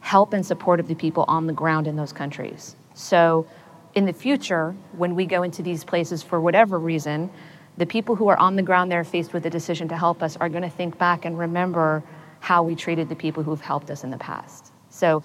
help 0.00 0.32
and 0.32 0.44
support 0.44 0.80
of 0.80 0.88
the 0.88 0.94
people 0.94 1.26
on 1.28 1.46
the 1.46 1.52
ground 1.52 1.86
in 1.86 1.96
those 1.96 2.14
countries. 2.14 2.76
So, 2.94 3.46
in 3.94 4.06
the 4.06 4.14
future, 4.14 4.74
when 4.96 5.14
we 5.14 5.26
go 5.26 5.42
into 5.42 5.62
these 5.62 5.84
places 5.84 6.22
for 6.22 6.40
whatever 6.40 6.78
reason, 6.78 7.30
the 7.76 7.84
people 7.84 8.16
who 8.16 8.28
are 8.28 8.38
on 8.38 8.56
the 8.56 8.62
ground 8.62 8.90
there 8.90 9.04
faced 9.04 9.34
with 9.34 9.42
the 9.42 9.50
decision 9.50 9.86
to 9.88 9.98
help 9.98 10.22
us 10.22 10.34
are 10.38 10.48
going 10.48 10.62
to 10.62 10.70
think 10.70 10.96
back 10.96 11.26
and 11.26 11.38
remember 11.38 12.02
how 12.40 12.62
we 12.62 12.74
treated 12.74 13.10
the 13.10 13.16
people 13.16 13.42
who've 13.42 13.60
helped 13.60 13.90
us 13.90 14.02
in 14.02 14.08
the 14.08 14.16
past. 14.16 14.72
So, 14.88 15.22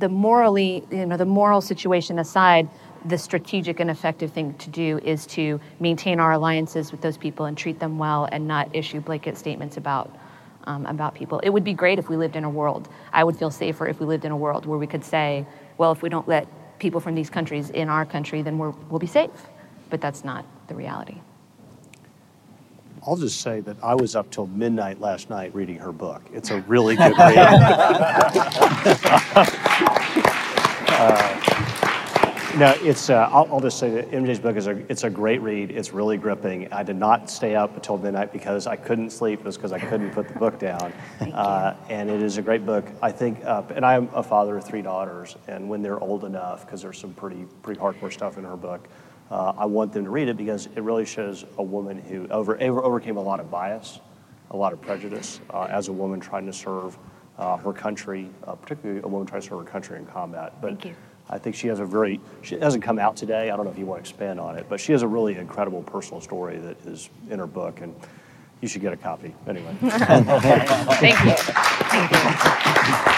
the 0.00 0.08
morally, 0.08 0.84
you 0.90 1.06
know, 1.06 1.16
the 1.16 1.26
moral 1.26 1.60
situation 1.60 2.18
aside, 2.18 2.68
the 3.08 3.18
strategic 3.18 3.80
and 3.80 3.90
effective 3.90 4.32
thing 4.32 4.54
to 4.54 4.70
do 4.70 4.98
is 4.98 5.26
to 5.26 5.60
maintain 5.80 6.20
our 6.20 6.32
alliances 6.32 6.92
with 6.92 7.00
those 7.00 7.16
people 7.16 7.46
and 7.46 7.56
treat 7.56 7.78
them 7.78 7.98
well 7.98 8.28
and 8.32 8.46
not 8.46 8.74
issue 8.74 9.00
blanket 9.00 9.36
statements 9.38 9.76
about 9.76 10.14
um, 10.64 10.84
about 10.86 11.14
people. 11.14 11.38
It 11.40 11.50
would 11.50 11.64
be 11.64 11.74
great 11.74 11.98
if 11.98 12.08
we 12.08 12.16
lived 12.16 12.34
in 12.36 12.44
a 12.44 12.50
world. 12.50 12.88
I 13.12 13.22
would 13.24 13.36
feel 13.36 13.50
safer 13.52 13.86
if 13.86 14.00
we 14.00 14.06
lived 14.06 14.24
in 14.24 14.32
a 14.32 14.36
world 14.36 14.66
where 14.66 14.78
we 14.78 14.86
could 14.86 15.04
say, 15.04 15.46
well, 15.78 15.92
if 15.92 16.02
we 16.02 16.08
don't 16.08 16.26
let 16.28 16.48
people 16.80 17.00
from 17.00 17.14
these 17.14 17.30
countries 17.30 17.70
in 17.70 17.88
our 17.88 18.04
country, 18.04 18.42
then 18.42 18.58
we're, 18.58 18.70
we'll 18.90 18.98
be 18.98 19.06
safe. 19.06 19.30
But 19.90 20.00
that's 20.00 20.24
not 20.24 20.44
the 20.66 20.74
reality. 20.74 21.20
I'll 23.06 23.16
just 23.16 23.40
say 23.40 23.60
that 23.60 23.76
I 23.82 23.94
was 23.94 24.16
up 24.16 24.30
till 24.32 24.48
midnight 24.48 25.00
last 25.00 25.30
night 25.30 25.54
reading 25.54 25.78
her 25.78 25.92
book. 25.92 26.22
It's 26.32 26.50
a 26.50 26.60
really 26.62 26.96
good 26.96 27.16
read. 27.16 27.36
Uh, 30.98 31.75
no, 32.56 32.74
it's. 32.80 33.10
Uh, 33.10 33.28
I'll, 33.30 33.46
I'll 33.52 33.60
just 33.60 33.78
say 33.78 33.90
that 33.90 34.10
MJ's 34.10 34.38
book 34.38 34.56
is 34.56 34.66
a. 34.66 34.90
It's 34.90 35.04
a 35.04 35.10
great 35.10 35.40
read. 35.42 35.70
It's 35.70 35.92
really 35.92 36.16
gripping. 36.16 36.72
I 36.72 36.82
did 36.82 36.96
not 36.96 37.30
stay 37.30 37.54
up 37.54 37.74
until 37.74 37.98
midnight 37.98 38.32
because 38.32 38.66
I 38.66 38.76
couldn't 38.76 39.10
sleep. 39.10 39.40
It 39.40 39.44
was 39.44 39.56
because 39.56 39.72
I 39.72 39.78
couldn't 39.78 40.10
put 40.12 40.28
the 40.28 40.38
book 40.38 40.58
down. 40.68 40.92
Uh, 41.20 41.76
and 41.88 42.08
it 42.08 42.22
is 42.22 42.38
a 42.38 42.42
great 42.42 42.64
book. 42.64 42.86
I 43.02 43.12
think. 43.12 43.44
Uh, 43.44 43.62
and 43.74 43.84
I'm 43.84 44.08
a 44.14 44.22
father 44.22 44.56
of 44.56 44.64
three 44.64 44.82
daughters, 44.82 45.36
and 45.48 45.68
when 45.68 45.82
they're 45.82 46.00
old 46.00 46.24
enough, 46.24 46.64
because 46.64 46.82
there's 46.82 46.98
some 46.98 47.12
pretty 47.14 47.46
pretty 47.62 47.80
hardcore 47.80 48.12
stuff 48.12 48.38
in 48.38 48.44
her 48.44 48.56
book. 48.56 48.88
Uh, 49.30 49.52
I 49.58 49.66
want 49.66 49.92
them 49.92 50.04
to 50.04 50.10
read 50.10 50.28
it 50.28 50.36
because 50.36 50.66
it 50.66 50.82
really 50.82 51.04
shows 51.04 51.44
a 51.58 51.62
woman 51.62 51.98
who 51.98 52.28
over, 52.28 52.60
over 52.62 52.82
overcame 52.84 53.16
a 53.16 53.22
lot 53.22 53.40
of 53.40 53.50
bias, 53.50 54.00
a 54.52 54.56
lot 54.56 54.72
of 54.72 54.80
prejudice 54.80 55.40
uh, 55.50 55.64
as 55.64 55.88
a 55.88 55.92
woman 55.92 56.20
trying 56.20 56.46
to 56.46 56.52
serve 56.52 56.96
uh, 57.38 57.56
her 57.56 57.72
country, 57.72 58.30
uh, 58.46 58.54
particularly 58.54 59.00
a 59.02 59.08
woman 59.08 59.26
trying 59.26 59.40
to 59.42 59.48
serve 59.48 59.58
her 59.58 59.64
country 59.64 59.98
in 59.98 60.06
combat. 60.06 60.60
But 60.60 60.70
Thank 60.70 60.84
you. 60.86 60.94
I 61.28 61.38
think 61.38 61.56
she 61.56 61.66
has 61.68 61.80
a 61.80 61.84
very, 61.84 62.20
she 62.42 62.58
hasn't 62.58 62.84
come 62.84 62.98
out 62.98 63.16
today. 63.16 63.50
I 63.50 63.56
don't 63.56 63.64
know 63.64 63.72
if 63.72 63.78
you 63.78 63.86
want 63.86 64.04
to 64.04 64.08
expand 64.08 64.38
on 64.38 64.56
it, 64.56 64.66
but 64.68 64.80
she 64.80 64.92
has 64.92 65.02
a 65.02 65.08
really 65.08 65.36
incredible 65.36 65.82
personal 65.82 66.20
story 66.20 66.58
that 66.58 66.86
is 66.86 67.10
in 67.30 67.40
her 67.40 67.48
book, 67.48 67.80
and 67.80 67.94
you 68.60 68.68
should 68.68 68.82
get 68.82 68.92
a 68.92 68.96
copy. 68.96 69.34
Anyway. 69.46 69.74
Thank 69.80 71.24
you. 71.24 71.32
Thank 71.32 72.10
you. 72.12 73.16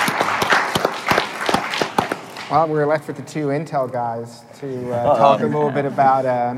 Well, 2.50 2.66
we're 2.66 2.86
left 2.86 3.06
with 3.08 3.18
the 3.18 3.22
two 3.24 3.48
Intel 3.48 3.92
guys 3.92 4.42
to 4.60 4.90
uh, 4.90 5.18
talk 5.18 5.40
a 5.42 5.44
little 5.44 5.70
bit 5.70 5.84
about, 5.84 6.24
uh, 6.24 6.54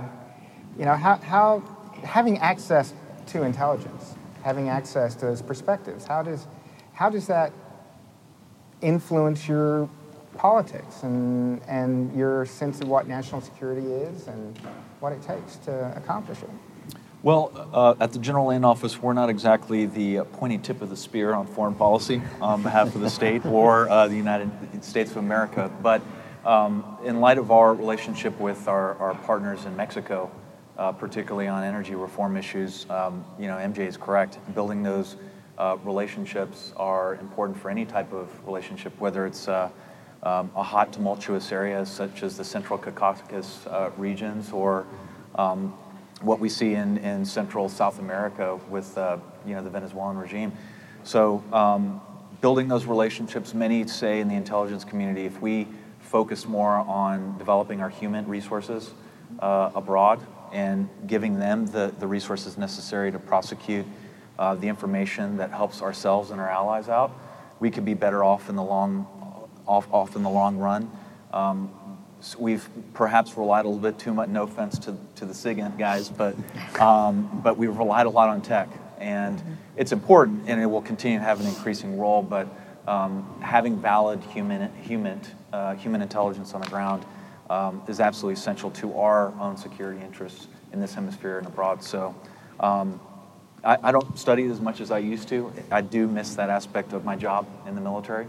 you 0.79 0.85
know, 0.85 0.95
how, 0.95 1.17
how 1.17 1.65
having 2.05 2.39
access 2.39 2.95
to 3.27 3.43
intelligence, 3.43 4.15
having 4.45 4.69
access 4.69 5.17
to 5.17 5.27
those 5.27 5.43
perspectives, 5.43 6.05
how 6.05 6.23
does, 6.23 6.47
how 6.93 7.11
does 7.11 7.27
that 7.27 7.53
influence 8.83 9.49
your 9.49 9.91
politics 10.41 11.03
and, 11.03 11.61
and 11.69 12.17
your 12.17 12.47
sense 12.47 12.81
of 12.81 12.89
what 12.89 13.07
national 13.07 13.43
security 13.43 13.87
is 13.87 14.27
and 14.27 14.59
what 15.01 15.13
it 15.13 15.21
takes 15.21 15.57
to 15.57 15.95
accomplish 15.95 16.43
it? 16.43 16.49
Well, 17.23 17.53
uh, 17.75 17.95
at 18.01 18.13
the 18.13 18.19
General 18.19 18.47
Land 18.47 18.65
Office, 18.65 19.03
we're 19.03 19.13
not 19.13 19.29
exactly 19.29 19.85
the 19.85 20.23
pointy 20.33 20.57
tip 20.57 20.81
of 20.81 20.89
the 20.89 20.97
spear 20.97 21.35
on 21.35 21.47
foreign 21.47 21.75
policy 21.75 22.23
on 22.41 22.63
behalf 22.63 22.95
of 22.95 23.03
the 23.03 23.11
state 23.11 23.45
or 23.45 23.91
uh, 23.91 24.09
the 24.09 24.17
United 24.17 24.51
States 24.83 25.11
of 25.11 25.19
America. 25.19 25.71
But 25.83 26.01
um, 26.47 26.97
in 27.05 27.21
light 27.21 27.37
of 27.37 27.51
our 27.51 27.75
relationship 27.75 28.41
with 28.41 28.67
our, 28.67 28.95
our 28.95 29.15
partners 29.17 29.67
in 29.67 29.77
Mexico, 29.77 30.31
uh, 30.79 30.93
particularly 30.93 31.49
on 31.49 31.63
energy 31.63 31.95
reform 31.95 32.39
issues, 32.39 32.89
um, 32.89 33.27
you 33.39 33.47
know, 33.47 33.57
MJ 33.59 33.81
is 33.81 33.99
correct. 33.99 34.39
Building 34.55 34.83
those 34.83 35.17
uh, 35.59 35.77
relationships 35.85 36.73
are 36.79 37.17
important 37.17 37.59
for 37.59 37.69
any 37.69 37.85
type 37.85 38.15
of 38.15 38.31
relationship, 38.47 38.99
whether 38.99 39.27
it's 39.27 39.47
uh, 39.47 39.69
um, 40.23 40.51
a 40.55 40.63
hot, 40.63 40.93
tumultuous 40.93 41.51
area 41.53 41.85
such 41.87 42.23
as 42.23 42.37
the 42.37 42.45
Central 42.45 42.79
Caucasus 42.79 43.67
regions 43.97 44.53
or 44.53 44.87
um, 45.35 45.75
what 46.21 46.39
we 46.39 46.49
see 46.49 46.75
in, 46.75 46.99
in 46.99 47.25
Central 47.25 47.69
South 47.69 47.99
America 47.99 48.59
with 48.69 48.97
uh, 48.99 49.19
you 49.47 49.55
know 49.55 49.63
the 49.63 49.71
Venezuelan 49.71 50.17
regime. 50.17 50.53
So 51.03 51.43
um, 51.53 52.01
building 52.41 52.69
those 52.69 52.85
relationships, 52.85 53.55
many 53.55 53.87
say 53.87 54.21
in 54.21 54.29
the 54.29 54.35
intelligence 54.35 54.85
community, 54.85 55.25
if 55.25 55.41
we 55.41 55.67
focus 56.01 56.47
more 56.47 56.77
on 56.77 57.39
developing 57.39 57.81
our 57.81 57.89
human 57.89 58.27
resources 58.27 58.91
uh, 59.39 59.71
abroad 59.75 60.21
and 60.53 60.89
giving 61.07 61.39
them 61.39 61.67
the, 61.67 61.95
the 61.99 62.07
resources 62.07 62.59
necessary 62.59 63.13
to 63.13 63.19
prosecute 63.19 63.87
uh, 64.39 64.55
the 64.57 64.67
information 64.67 65.37
that 65.37 65.51
helps 65.51 65.81
ourselves 65.81 66.31
and 66.31 66.41
our 66.41 66.51
allies 66.51 66.89
out, 66.89 67.13
we 67.61 67.71
could 67.71 67.85
be 67.85 67.95
better 67.95 68.25
off 68.25 68.49
in 68.49 68.57
the 68.57 68.63
long 68.63 69.07
off, 69.71 69.87
off 69.93 70.17
in 70.17 70.23
the 70.23 70.31
long 70.31 70.59
run. 70.59 70.91
Um, 71.33 71.71
so 72.21 72.39
we've 72.39 72.69
perhaps 72.93 73.37
relied 73.37 73.65
a 73.65 73.69
little 73.69 73.81
bit 73.81 73.99
too 73.99 74.13
much. 74.13 74.29
No 74.29 74.43
offense 74.43 74.79
to, 74.81 74.97
to 75.15 75.25
the 75.25 75.33
SIGINT 75.33 75.79
guys, 75.79 76.11
but 76.11 76.37
um, 76.79 77.41
but 77.43 77.57
we've 77.57 77.75
relied 77.75 78.07
a 78.07 78.11
lot 78.11 78.29
on 78.29 78.43
tech, 78.43 78.69
and 78.99 79.43
it's 79.77 79.93
important, 79.93 80.43
and 80.47 80.61
it 80.61 80.67
will 80.67 80.83
continue 80.83 81.19
to 81.19 81.25
have 81.25 81.41
an 81.41 81.47
increasing 81.47 81.99
role. 81.99 82.21
But 82.21 82.49
um, 82.87 83.41
having 83.41 83.81
valid 83.81 84.23
human, 84.25 84.75
human, 84.83 85.21
uh, 85.53 85.77
human 85.77 86.03
intelligence 86.03 86.53
on 86.53 86.61
the 86.61 86.69
ground 86.69 87.07
um, 87.49 87.83
is 87.89 88.01
absolutely 88.01 88.35
essential 88.35 88.71
to 88.73 88.99
our 88.99 89.33
own 89.41 89.57
security 89.57 90.03
interests 90.03 90.49
in 90.73 90.81
this 90.81 90.93
hemisphere 90.93 91.39
and 91.39 91.47
abroad. 91.47 91.83
So 91.83 92.15
um, 92.59 93.01
I, 93.65 93.79
I, 93.83 93.93
don't 93.93 94.19
study 94.19 94.45
as 94.45 94.61
much 94.61 94.81
as 94.81 94.91
I 94.91 94.99
used 94.99 95.29
to. 95.29 95.53
I 95.71 95.81
do 95.81 96.07
miss 96.07 96.35
that 96.35 96.51
aspect 96.51 96.93
of 96.93 97.05
my 97.05 97.17
job 97.17 97.47
in 97.67 97.75
the 97.75 97.81
military. 97.81 98.27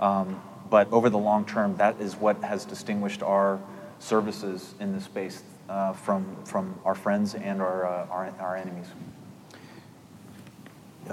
Um, 0.00 0.40
but 0.70 0.90
over 0.92 1.10
the 1.10 1.18
long 1.18 1.44
term, 1.44 1.76
that 1.76 2.00
is 2.00 2.16
what 2.16 2.42
has 2.42 2.64
distinguished 2.64 3.22
our 3.22 3.60
services 3.98 4.74
in 4.80 4.92
this 4.92 5.04
space 5.04 5.42
uh, 5.68 5.92
from, 5.92 6.36
from 6.44 6.78
our 6.84 6.94
friends 6.94 7.34
and 7.34 7.60
our, 7.60 7.86
uh, 7.86 8.06
our, 8.10 8.32
our, 8.38 8.56
enemies. 8.56 8.86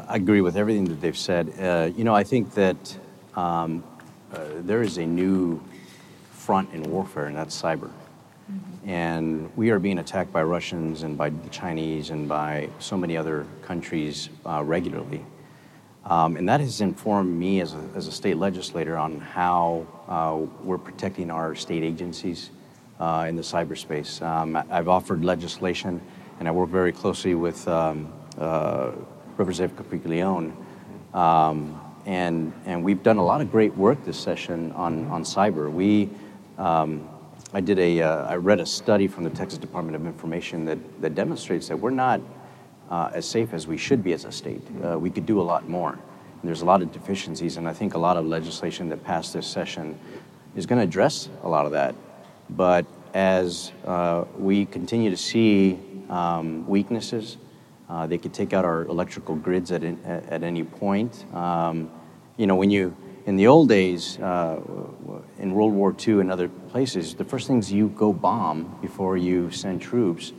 I 0.08 0.16
agree 0.16 0.42
with 0.42 0.56
everything 0.56 0.86
that 0.86 1.02
they've 1.02 1.18
said. 1.18 1.54
Uh, 1.60 1.92
you 1.96 2.04
know, 2.04 2.16
I 2.16 2.24
think 2.24 2.54
that 2.54 2.98
um, 3.36 3.84
uh, 4.34 4.40
there 4.60 4.82
is 4.82 4.98
a 4.98 5.06
new 5.06 5.62
front 6.32 6.74
in 6.74 6.84
warfare, 6.84 7.26
and 7.26 7.36
that's 7.36 7.60
cyber. 7.60 7.90
Mm-hmm. 8.52 8.90
And 8.90 9.58
we 9.58 9.72
are 9.72 9.80
being 9.80 10.00
attacked 10.00 10.32
by 10.32 10.44
Russians 10.44 11.04
and 11.04 11.18
by 11.18 11.30
the 11.30 11.50
Chinese 11.50 12.12
and 12.12 12.28
by 12.28 12.70
so 12.80 12.96
many 12.98 13.18
other 13.18 13.48
countries 13.64 14.30
uh, 14.46 14.64
regularly. 14.64 15.26
Um, 16.06 16.38
and 16.38 16.48
that 16.48 16.60
has 16.60 16.82
informed 16.82 17.36
me 17.36 17.62
as 17.62 17.74
a, 17.74 17.90
as 17.96 18.08
a 18.08 18.12
state 18.12 18.38
legislator 18.38 18.96
on 18.96 19.20
how 19.20 19.88
uh, 20.08 20.46
we're 20.64 20.78
protecting 20.78 21.32
our 21.32 21.56
state 21.56 21.84
agencies 21.84 22.52
uh, 23.00 23.26
in 23.28 23.36
the 23.36 23.42
cyberspace. 23.42 24.22
Um, 24.22 24.56
I've 24.56 24.88
offered 24.88 25.26
legislation, 25.26 26.00
and 26.40 26.48
I 26.48 26.52
work 26.52 26.70
very 26.70 26.92
closely 26.92 27.34
with 27.34 27.68
um, 27.68 28.14
uh, 28.38 28.92
Representative 29.38 29.78
Capriglione. 29.78 30.54
Um, 31.16 31.82
and, 32.06 32.54
and 32.66 32.84
we've 32.84 33.02
done 33.02 33.18
a 33.18 33.26
lot 33.26 33.42
of 33.42 33.52
great 33.52 33.76
work 33.76 34.06
this 34.06 34.18
session 34.18 34.72
on, 34.74 35.06
on 35.08 35.24
cyber. 35.24 35.72
We, 35.72 36.10
um, 36.60 37.10
I 37.52 37.62
did 37.62 37.80
a, 37.80 38.02
uh, 38.02 38.28
I 38.28 38.36
read 38.36 38.60
a 38.60 38.66
study 38.66 39.08
from 39.08 39.24
the 39.24 39.32
Texas 39.32 39.58
Department 39.58 39.96
of 39.96 40.06
Information 40.06 40.66
that, 40.66 41.02
that 41.02 41.16
demonstrates 41.16 41.68
that 41.70 41.78
we're 41.78 41.90
not 41.90 42.22
uh, 42.90 43.10
as 43.14 43.26
safe 43.26 43.54
as 43.54 43.68
we 43.68 43.78
should 43.78 44.04
be 44.04 44.14
as 44.14 44.26
a 44.26 44.32
state. 44.32 44.62
Uh, 44.84 44.98
we 44.98 45.10
could 45.10 45.26
do 45.26 45.42
a 45.42 45.44
lot 45.44 45.68
more. 45.68 45.92
And 45.92 46.44
there's 46.44 46.62
a 46.62 46.66
lot 46.66 46.82
of 46.82 46.92
deficiencies, 46.92 47.58
and 47.58 47.68
I 47.68 47.74
think 47.74 47.96
a 47.96 47.98
lot 47.98 48.18
of 48.18 48.26
legislation 48.26 48.90
that 48.90 49.04
passed 49.04 49.34
this 49.34 49.48
session 49.48 49.98
is 50.56 50.66
going 50.66 50.80
to 50.80 50.84
address 50.84 51.30
a 51.44 51.50
lot 51.50 51.66
of 51.66 51.72
that. 51.72 51.96
But 52.50 52.86
as 53.14 53.72
uh, 53.86 54.26
we 54.38 54.66
continue 54.66 55.10
to 55.10 55.18
see 55.18 55.80
um, 56.10 56.68
weaknesses, 56.68 57.38
uh, 57.90 58.08
they 58.08 58.18
could 58.18 58.34
take 58.34 58.54
out 58.54 58.66
our 58.66 58.84
electrical 58.86 59.36
grids 59.36 59.72
at, 59.72 59.84
in, 59.84 60.04
at 60.04 60.44
any 60.44 60.64
point. 60.64 61.26
Um, 61.34 61.92
you 62.38 62.48
know, 62.48 62.56
when 62.56 62.70
you, 62.70 62.96
in 63.26 63.36
the 63.36 63.48
old 63.48 63.70
days, 63.70 64.20
uh, 64.20 64.60
in 65.40 65.54
World 65.54 65.74
War 65.74 65.96
II 66.08 66.20
and 66.20 66.32
other 66.32 66.48
places, 66.48 67.16
the 67.16 67.26
first 67.26 67.48
things 67.48 67.72
you 67.72 67.90
go 67.90 68.12
bomb 68.12 68.78
before 68.82 69.18
you 69.18 69.52
send 69.52 69.82
troops 69.82 70.34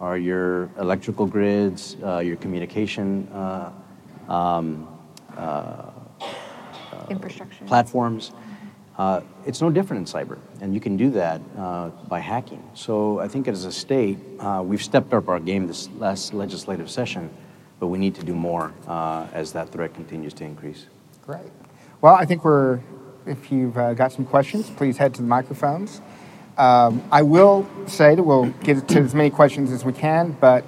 are 0.00 0.16
your 0.16 0.70
electrical 0.78 1.26
grids, 1.26 1.96
uh, 2.02 2.18
your 2.18 2.36
communication 2.36 3.28
uh, 3.28 3.70
um, 4.28 4.88
uh, 5.36 5.90
infrastructure 7.10 7.64
platforms. 7.66 8.32
Uh, 8.96 9.20
it's 9.46 9.60
no 9.60 9.70
different 9.70 10.08
in 10.08 10.20
cyber, 10.20 10.38
and 10.60 10.74
you 10.74 10.80
can 10.80 10.96
do 10.96 11.10
that 11.10 11.40
uh, 11.56 11.88
by 12.08 12.18
hacking. 12.18 12.62
So 12.74 13.18
I 13.18 13.28
think 13.28 13.48
as 13.48 13.64
a 13.64 13.72
state, 13.72 14.18
uh, 14.38 14.62
we've 14.64 14.82
stepped 14.82 15.12
up 15.14 15.28
our 15.28 15.40
game 15.40 15.66
this 15.66 15.88
last 15.98 16.34
legislative 16.34 16.90
session, 16.90 17.30
but 17.78 17.86
we 17.86 17.98
need 17.98 18.14
to 18.16 18.22
do 18.22 18.34
more 18.34 18.72
as 19.32 19.52
that 19.52 19.70
threat 19.70 19.94
continues 19.94 20.34
to 20.34 20.44
increase. 20.44 20.86
Great. 21.24 21.50
Well, 22.02 22.14
I 22.14 22.26
think 22.26 22.44
we're, 22.44 22.80
if 23.26 23.50
you've 23.50 23.74
got 23.74 24.12
some 24.12 24.26
questions, 24.26 24.68
please 24.70 24.98
head 24.98 25.14
to 25.14 25.22
the 25.22 25.28
microphones. 25.28 26.02
Um, 26.58 27.02
I 27.10 27.22
will 27.22 27.68
say 27.86 28.14
that 28.14 28.22
we'll 28.22 28.46
get 28.64 28.86
to 28.88 29.00
as 29.00 29.14
many 29.14 29.30
questions 29.30 29.72
as 29.72 29.84
we 29.84 29.92
can, 29.92 30.32
but 30.40 30.64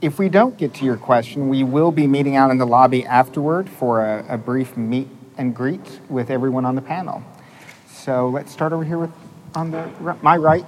if 0.00 0.18
we 0.18 0.28
don't 0.28 0.56
get 0.56 0.74
to 0.74 0.84
your 0.84 0.96
question, 0.96 1.48
we 1.48 1.62
will 1.62 1.92
be 1.92 2.06
meeting 2.06 2.36
out 2.36 2.50
in 2.50 2.58
the 2.58 2.66
lobby 2.66 3.04
afterward 3.04 3.68
for 3.68 4.04
a, 4.04 4.24
a 4.28 4.38
brief 4.38 4.76
meet 4.76 5.08
and 5.36 5.54
greet 5.54 6.00
with 6.08 6.30
everyone 6.30 6.64
on 6.64 6.74
the 6.74 6.82
panel. 6.82 7.22
So 7.88 8.28
let's 8.28 8.50
start 8.50 8.72
over 8.72 8.84
here 8.84 8.98
with 8.98 9.10
on 9.54 9.70
the 9.70 9.90
my 10.22 10.36
right. 10.36 10.64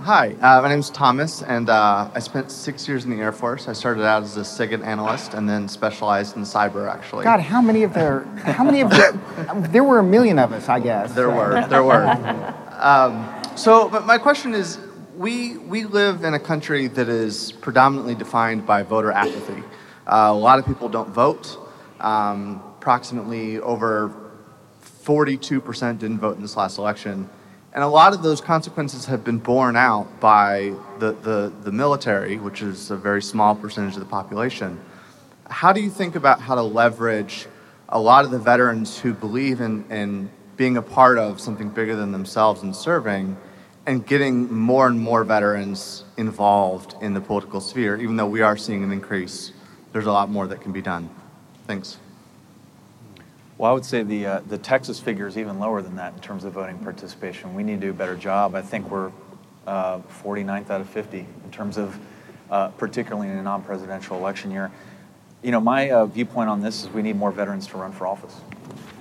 Hi, 0.00 0.32
uh, 0.42 0.60
my 0.60 0.68
name 0.68 0.80
is 0.80 0.90
Thomas, 0.90 1.42
and 1.42 1.70
uh, 1.70 2.10
I 2.14 2.18
spent 2.18 2.50
six 2.50 2.86
years 2.86 3.06
in 3.06 3.10
the 3.10 3.16
Air 3.16 3.32
Force. 3.32 3.66
I 3.66 3.72
started 3.72 4.04
out 4.04 4.22
as 4.22 4.36
a 4.36 4.44
SIGINT 4.44 4.84
analyst, 4.84 5.32
and 5.32 5.48
then 5.48 5.68
specialized 5.68 6.36
in 6.36 6.42
cyber. 6.42 6.90
Actually, 6.92 7.24
God, 7.24 7.40
how 7.40 7.62
many 7.62 7.82
of 7.82 7.94
there? 7.94 8.24
How 8.44 8.62
many 8.62 8.82
of 8.82 8.90
there? 8.90 9.12
there 9.70 9.84
were 9.84 10.00
a 10.00 10.04
million 10.04 10.38
of 10.38 10.52
us, 10.52 10.68
I 10.68 10.80
guess. 10.80 11.14
There 11.14 11.30
were. 11.30 11.66
There 11.68 11.82
were. 11.82 12.54
Um, 12.76 13.42
so, 13.56 13.88
but 13.88 14.04
my 14.04 14.18
question 14.18 14.54
is, 14.54 14.78
we 15.16 15.56
we 15.56 15.84
live 15.84 16.24
in 16.24 16.34
a 16.34 16.38
country 16.38 16.88
that 16.88 17.08
is 17.08 17.52
predominantly 17.52 18.14
defined 18.14 18.66
by 18.66 18.82
voter 18.82 19.10
apathy. 19.10 19.62
Uh, 20.06 20.28
a 20.30 20.34
lot 20.34 20.58
of 20.58 20.66
people 20.66 20.88
don't 20.88 21.08
vote. 21.08 21.58
Um, 22.00 22.62
approximately 22.78 23.58
over 23.58 24.14
42% 24.82 25.98
didn't 25.98 26.18
vote 26.18 26.36
in 26.36 26.42
this 26.42 26.56
last 26.56 26.78
election. 26.78 27.28
And 27.72 27.82
a 27.82 27.88
lot 27.88 28.12
of 28.12 28.22
those 28.22 28.40
consequences 28.40 29.06
have 29.06 29.24
been 29.24 29.38
borne 29.38 29.76
out 29.76 30.20
by 30.20 30.74
the, 30.98 31.12
the, 31.12 31.52
the 31.62 31.72
military, 31.72 32.38
which 32.38 32.62
is 32.62 32.90
a 32.90 32.96
very 32.96 33.22
small 33.22 33.54
percentage 33.54 33.94
of 33.94 34.00
the 34.00 34.06
population. 34.06 34.80
How 35.48 35.72
do 35.72 35.80
you 35.80 35.90
think 35.90 36.16
about 36.16 36.40
how 36.40 36.54
to 36.54 36.62
leverage 36.62 37.46
a 37.88 38.00
lot 38.00 38.24
of 38.24 38.30
the 38.30 38.38
veterans 38.38 38.98
who 38.98 39.12
believe 39.12 39.60
in, 39.60 39.84
in 39.90 40.30
being 40.56 40.76
a 40.76 40.82
part 40.82 41.18
of 41.18 41.40
something 41.40 41.68
bigger 41.68 41.96
than 41.96 42.12
themselves 42.12 42.62
and 42.62 42.74
serving 42.74 43.36
and 43.86 44.04
getting 44.06 44.52
more 44.52 44.88
and 44.88 44.98
more 44.98 45.22
veterans 45.22 46.04
involved 46.16 46.94
in 47.00 47.14
the 47.14 47.20
political 47.20 47.60
sphere, 47.60 47.96
even 47.96 48.16
though 48.16 48.26
we 48.26 48.40
are 48.40 48.56
seeing 48.56 48.82
an 48.82 48.90
increase? 48.90 49.52
There's 49.92 50.06
a 50.06 50.12
lot 50.12 50.28
more 50.28 50.46
that 50.48 50.60
can 50.60 50.72
be 50.72 50.82
done. 50.82 51.08
Thanks. 51.66 51.98
Well, 53.58 53.70
I 53.70 53.74
would 53.74 53.84
say 53.84 54.02
the, 54.02 54.26
uh, 54.26 54.40
the 54.48 54.58
Texas 54.58 55.00
figure 55.00 55.26
is 55.26 55.38
even 55.38 55.58
lower 55.58 55.80
than 55.80 55.96
that 55.96 56.14
in 56.14 56.20
terms 56.20 56.44
of 56.44 56.52
voting 56.52 56.78
participation. 56.78 57.54
We 57.54 57.62
need 57.62 57.80
to 57.80 57.86
do 57.86 57.90
a 57.90 57.94
better 57.94 58.16
job. 58.16 58.54
I 58.54 58.60
think 58.60 58.90
we're 58.90 59.12
uh, 59.66 60.00
49th 60.22 60.70
out 60.70 60.80
of 60.80 60.88
50 60.90 61.20
in 61.20 61.50
terms 61.50 61.78
of, 61.78 61.98
uh, 62.50 62.68
particularly 62.68 63.28
in 63.28 63.38
a 63.38 63.42
non 63.42 63.62
presidential 63.62 64.18
election 64.18 64.50
year. 64.50 64.70
You 65.42 65.52
know, 65.52 65.60
my 65.60 65.90
uh, 65.90 66.06
viewpoint 66.06 66.50
on 66.50 66.60
this 66.60 66.82
is 66.82 66.90
we 66.90 67.02
need 67.02 67.16
more 67.16 67.30
veterans 67.32 67.66
to 67.68 67.78
run 67.78 67.92
for 67.92 68.06
office. 68.06 68.34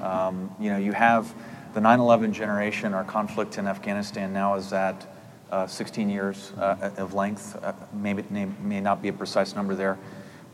Um, 0.01 0.53
you 0.59 0.69
know, 0.69 0.77
you 0.77 0.91
have 0.91 1.33
the 1.73 1.81
9 1.81 1.99
11 1.99 2.33
generation, 2.33 2.93
our 2.93 3.03
conflict 3.03 3.57
in 3.57 3.67
Afghanistan 3.67 4.31
now 4.31 4.55
is 4.55 4.71
at 4.73 5.07
uh, 5.51 5.67
16 5.67 6.09
years 6.09 6.53
uh, 6.57 6.91
of 6.97 7.13
length. 7.13 7.57
maybe 7.93 8.21
it 8.21 8.31
may, 8.31 8.45
may 8.61 8.81
not 8.81 9.01
be 9.01 9.09
a 9.09 9.13
precise 9.13 9.55
number 9.55 9.75
there, 9.75 9.97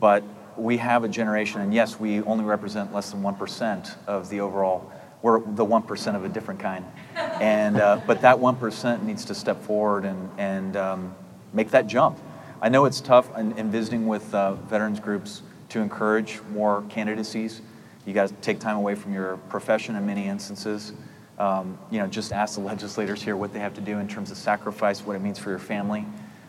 but 0.00 0.24
we 0.56 0.76
have 0.76 1.04
a 1.04 1.08
generation, 1.08 1.60
and 1.60 1.72
yes, 1.72 1.98
we 1.98 2.22
only 2.22 2.44
represent 2.44 2.92
less 2.92 3.10
than 3.10 3.22
1% 3.22 3.96
of 4.06 4.28
the 4.28 4.40
overall, 4.40 4.92
we're 5.22 5.40
the 5.40 5.64
1% 5.64 6.16
of 6.16 6.24
a 6.24 6.28
different 6.28 6.60
kind. 6.60 6.84
And, 7.40 7.80
uh, 7.80 8.00
but 8.06 8.20
that 8.20 8.36
1% 8.36 9.02
needs 9.02 9.24
to 9.24 9.34
step 9.34 9.62
forward 9.62 10.04
and, 10.04 10.30
and 10.38 10.76
um, 10.76 11.14
make 11.52 11.70
that 11.70 11.88
jump. 11.88 12.18
I 12.60 12.68
know 12.68 12.84
it's 12.84 13.00
tough 13.00 13.36
in, 13.36 13.58
in 13.58 13.68
visiting 13.68 14.06
with 14.06 14.32
uh, 14.32 14.54
veterans 14.54 15.00
groups 15.00 15.42
to 15.70 15.80
encourage 15.80 16.40
more 16.52 16.84
candidacies. 16.88 17.60
You 18.04 18.12
guys 18.12 18.32
take 18.40 18.58
time 18.58 18.76
away 18.76 18.94
from 18.94 19.12
your 19.12 19.36
profession 19.48 19.94
in 19.94 20.04
many 20.04 20.26
instances. 20.26 20.92
Um, 21.38 21.78
you 21.90 21.98
know, 21.98 22.06
just 22.06 22.32
ask 22.32 22.54
the 22.54 22.60
legislators 22.60 23.22
here 23.22 23.36
what 23.36 23.52
they 23.52 23.60
have 23.60 23.74
to 23.74 23.80
do 23.80 23.98
in 23.98 24.08
terms 24.08 24.30
of 24.30 24.36
sacrifice, 24.36 25.00
what 25.00 25.14
it 25.14 25.20
means 25.20 25.38
for 25.38 25.50
your 25.50 25.58
family, 25.58 26.04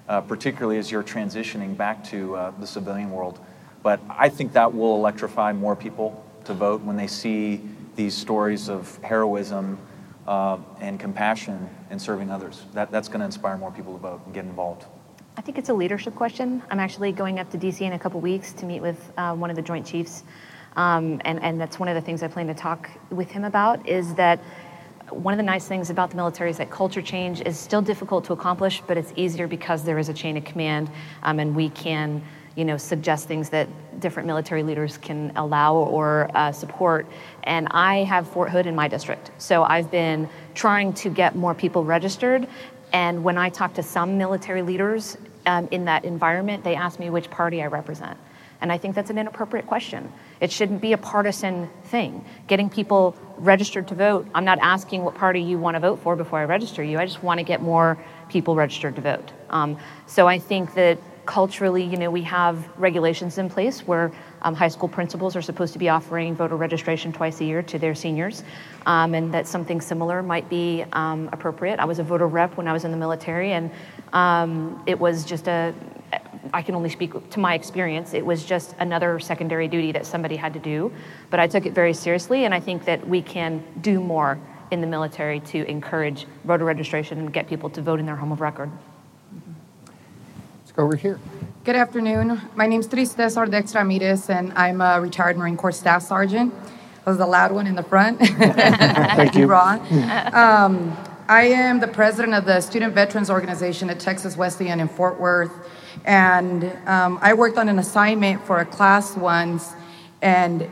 uh, 0.09 0.21
particularly 0.21 0.77
as 0.77 0.91
you're 0.91 1.03
transitioning 1.03 1.77
back 1.77 2.03
to 2.05 2.35
uh, 2.35 2.51
the 2.59 2.67
civilian 2.67 3.11
world. 3.11 3.39
But 3.83 3.99
I 4.09 4.29
think 4.29 4.53
that 4.53 4.73
will 4.73 4.95
electrify 4.95 5.53
more 5.53 5.75
people 5.75 6.23
to 6.45 6.53
vote 6.53 6.81
when 6.81 6.95
they 6.95 7.07
see 7.07 7.61
these 7.95 8.15
stories 8.15 8.69
of 8.69 8.97
heroism 9.03 9.77
uh, 10.27 10.57
and 10.79 10.99
compassion 10.99 11.69
in 11.91 11.99
serving 11.99 12.31
others. 12.31 12.63
That, 12.73 12.91
that's 12.91 13.07
going 13.07 13.19
to 13.19 13.25
inspire 13.25 13.57
more 13.57 13.71
people 13.71 13.93
to 13.93 13.99
vote 13.99 14.21
and 14.25 14.33
get 14.33 14.45
involved. 14.45 14.85
I 15.35 15.41
think 15.41 15.57
it's 15.57 15.69
a 15.69 15.73
leadership 15.73 16.15
question. 16.15 16.61
I'm 16.69 16.79
actually 16.79 17.11
going 17.11 17.39
up 17.39 17.49
to 17.51 17.57
DC 17.57 17.81
in 17.81 17.93
a 17.93 17.99
couple 17.99 18.21
weeks 18.21 18.53
to 18.53 18.65
meet 18.65 18.81
with 18.81 19.11
uh, 19.17 19.35
one 19.35 19.49
of 19.49 19.55
the 19.55 19.61
Joint 19.61 19.85
Chiefs. 19.85 20.23
Um, 20.75 21.21
and, 21.25 21.41
and 21.41 21.59
that's 21.59 21.79
one 21.79 21.89
of 21.89 21.95
the 21.95 22.01
things 22.01 22.23
I 22.23 22.27
plan 22.27 22.47
to 22.47 22.53
talk 22.53 22.89
with 23.09 23.29
him 23.31 23.43
about 23.43 23.87
is 23.87 24.15
that 24.15 24.39
one 25.09 25.33
of 25.33 25.37
the 25.37 25.43
nice 25.43 25.67
things 25.67 25.89
about 25.89 26.09
the 26.09 26.15
military 26.15 26.49
is 26.49 26.57
that 26.57 26.71
culture 26.71 27.01
change 27.01 27.41
is 27.41 27.59
still 27.59 27.81
difficult 27.81 28.25
to 28.25 28.33
accomplish, 28.33 28.81
but 28.87 28.97
it's 28.97 29.13
easier 29.15 29.47
because 29.47 29.83
there 29.83 29.99
is 29.99 30.09
a 30.09 30.13
chain 30.13 30.37
of 30.37 30.45
command 30.45 30.89
um, 31.21 31.39
and 31.39 31.55
we 31.55 31.69
can 31.69 32.23
you 32.55 32.65
know, 32.65 32.77
suggest 32.77 33.27
things 33.27 33.49
that 33.49 33.67
different 33.99 34.27
military 34.27 34.63
leaders 34.63 34.97
can 34.97 35.31
allow 35.35 35.75
or 35.75 36.29
uh, 36.35 36.51
support. 36.51 37.07
And 37.43 37.67
I 37.71 38.03
have 38.03 38.27
Fort 38.27 38.49
Hood 38.51 38.67
in 38.67 38.75
my 38.75 38.87
district. 38.87 39.31
So 39.39 39.63
I've 39.63 39.89
been 39.89 40.29
trying 40.53 40.93
to 40.93 41.09
get 41.09 41.35
more 41.35 41.55
people 41.55 41.83
registered. 41.83 42.47
And 42.91 43.23
when 43.23 43.37
I 43.37 43.49
talk 43.49 43.73
to 43.75 43.83
some 43.83 44.17
military 44.17 44.61
leaders 44.61 45.17
um, 45.47 45.67
in 45.71 45.85
that 45.85 46.05
environment, 46.05 46.63
they 46.63 46.75
ask 46.75 46.99
me 46.99 47.09
which 47.09 47.29
party 47.29 47.63
I 47.63 47.67
represent. 47.67 48.17
And 48.61 48.71
I 48.71 48.77
think 48.77 48.95
that's 48.95 49.09
an 49.09 49.17
inappropriate 49.17 49.65
question. 49.65 50.11
It 50.43 50.51
shouldn't 50.51 50.81
be 50.81 50.91
a 50.91 50.97
partisan 50.97 51.69
thing. 51.85 52.25
Getting 52.47 52.69
people 52.69 53.15
registered 53.37 53.87
to 53.87 53.95
vote, 53.95 54.27
I'm 54.35 54.43
not 54.43 54.59
asking 54.61 55.05
what 55.05 55.15
party 55.15 55.39
you 55.39 55.57
want 55.57 55.75
to 55.75 55.79
vote 55.79 55.99
for 55.99 56.17
before 56.17 56.37
I 56.37 56.43
register 56.43 56.83
you. 56.83 56.99
I 56.99 57.05
just 57.05 57.23
want 57.23 57.37
to 57.37 57.45
get 57.45 57.61
more 57.61 57.97
people 58.27 58.53
registered 58.53 58.97
to 58.97 59.01
vote. 59.01 59.31
Um, 59.49 59.77
so 60.05 60.27
I 60.27 60.39
think 60.39 60.73
that 60.73 60.97
culturally, 61.25 61.85
you 61.85 61.95
know, 61.95 62.11
we 62.11 62.23
have 62.23 62.67
regulations 62.77 63.37
in 63.37 63.49
place 63.49 63.87
where 63.87 64.11
um, 64.43 64.53
high 64.55 64.67
school 64.67 64.89
principals 64.89 65.35
are 65.35 65.41
supposed 65.41 65.73
to 65.73 65.79
be 65.79 65.89
offering 65.89 66.35
voter 66.35 66.55
registration 66.55 67.11
twice 67.11 67.41
a 67.41 67.45
year 67.45 67.61
to 67.63 67.79
their 67.79 67.95
seniors, 67.95 68.43
um, 68.85 69.13
and 69.13 69.33
that 69.33 69.47
something 69.47 69.81
similar 69.81 70.21
might 70.21 70.49
be 70.49 70.83
um, 70.93 71.29
appropriate. 71.31 71.79
I 71.79 71.85
was 71.85 71.99
a 71.99 72.03
voter 72.03 72.27
rep 72.27 72.57
when 72.57 72.67
I 72.67 72.73
was 72.73 72.85
in 72.85 72.91
the 72.91 72.97
military, 72.97 73.53
and 73.53 73.71
um, 74.13 74.83
it 74.85 74.99
was 74.99 75.25
just 75.25 75.47
a 75.47 75.73
I 76.53 76.61
can 76.61 76.75
only 76.75 76.89
speak 76.89 77.29
to 77.31 77.39
my 77.39 77.55
experience. 77.55 78.13
It 78.13 78.25
was 78.25 78.45
just 78.45 78.75
another 78.79 79.19
secondary 79.19 79.67
duty 79.67 79.91
that 79.93 80.05
somebody 80.05 80.35
had 80.35 80.53
to 80.53 80.59
do. 80.59 80.91
But 81.31 81.39
I 81.39 81.47
took 81.47 81.65
it 81.65 81.73
very 81.73 81.93
seriously, 81.93 82.45
and 82.45 82.53
I 82.53 82.59
think 82.59 82.85
that 82.85 83.07
we 83.07 83.21
can 83.21 83.63
do 83.81 83.99
more 83.99 84.39
in 84.69 84.81
the 84.81 84.87
military 84.87 85.39
to 85.39 85.67
encourage 85.69 86.25
voter 86.43 86.65
registration 86.65 87.19
and 87.19 87.33
get 87.33 87.47
people 87.47 87.69
to 87.71 87.81
vote 87.81 87.99
in 87.99 88.05
their 88.05 88.15
home 88.15 88.31
of 88.31 88.41
record. 88.41 88.71
Let's 90.61 90.71
go 90.71 90.83
over 90.83 90.95
here. 90.95 91.19
Good 91.65 91.77
afternoon. 91.77 92.41
My 92.55 92.67
name 92.67 92.81
is 92.81 92.87
Tristes 92.89 93.37
Ardex 93.37 93.73
Ramirez, 93.73 94.29
and 94.29 94.51
I'm 94.51 94.81
a 94.81 94.99
retired 94.99 95.37
Marine 95.37 95.55
Corps 95.55 95.71
Staff 95.71 96.01
Sergeant. 96.03 96.53
I 97.05 97.09
was 97.09 97.17
the 97.17 97.25
loud 97.25 97.53
one 97.53 97.67
in 97.67 97.75
the 97.75 97.83
front. 97.83 98.19
Thank 98.19 99.35
you. 99.35 99.47
Ron. 99.47 99.79
Um, 100.33 100.97
I 101.29 101.43
am 101.43 101.79
the 101.79 101.87
president 101.87 102.33
of 102.33 102.43
the 102.43 102.59
Student 102.59 102.93
Veterans 102.93 103.29
Organization 103.29 103.89
at 103.89 104.01
Texas 104.01 104.35
Wesleyan 104.35 104.81
in 104.81 104.89
Fort 104.89 105.21
Worth. 105.21 105.53
And 106.03 106.65
um, 106.85 107.17
I 107.21 107.33
worked 107.33 107.57
on 107.57 107.69
an 107.69 107.79
assignment 107.79 108.45
for 108.45 108.59
a 108.59 108.65
class 108.65 109.15
once, 109.15 109.71
and 110.21 110.69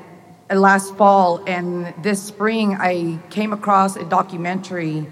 uh, 0.50 0.56
last 0.56 0.98
fall, 0.98 1.42
and 1.48 1.94
this 2.04 2.22
spring 2.22 2.76
I 2.76 3.18
came 3.30 3.54
across 3.54 3.96
a 3.96 4.04
documentary 4.04 5.08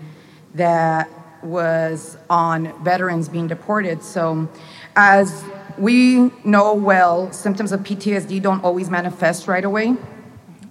that 0.55 1.09
was 1.41 2.17
on 2.29 2.83
veterans 2.83 3.29
being 3.29 3.47
deported. 3.47 4.03
So, 4.03 4.49
as 4.97 5.41
we 5.79 6.31
know 6.43 6.73
well, 6.73 7.31
symptoms 7.31 7.71
of 7.71 7.81
PTSD 7.81 8.41
don't 8.41 8.63
always 8.63 8.89
manifest 8.89 9.47
right 9.47 9.63
away. 9.63 9.95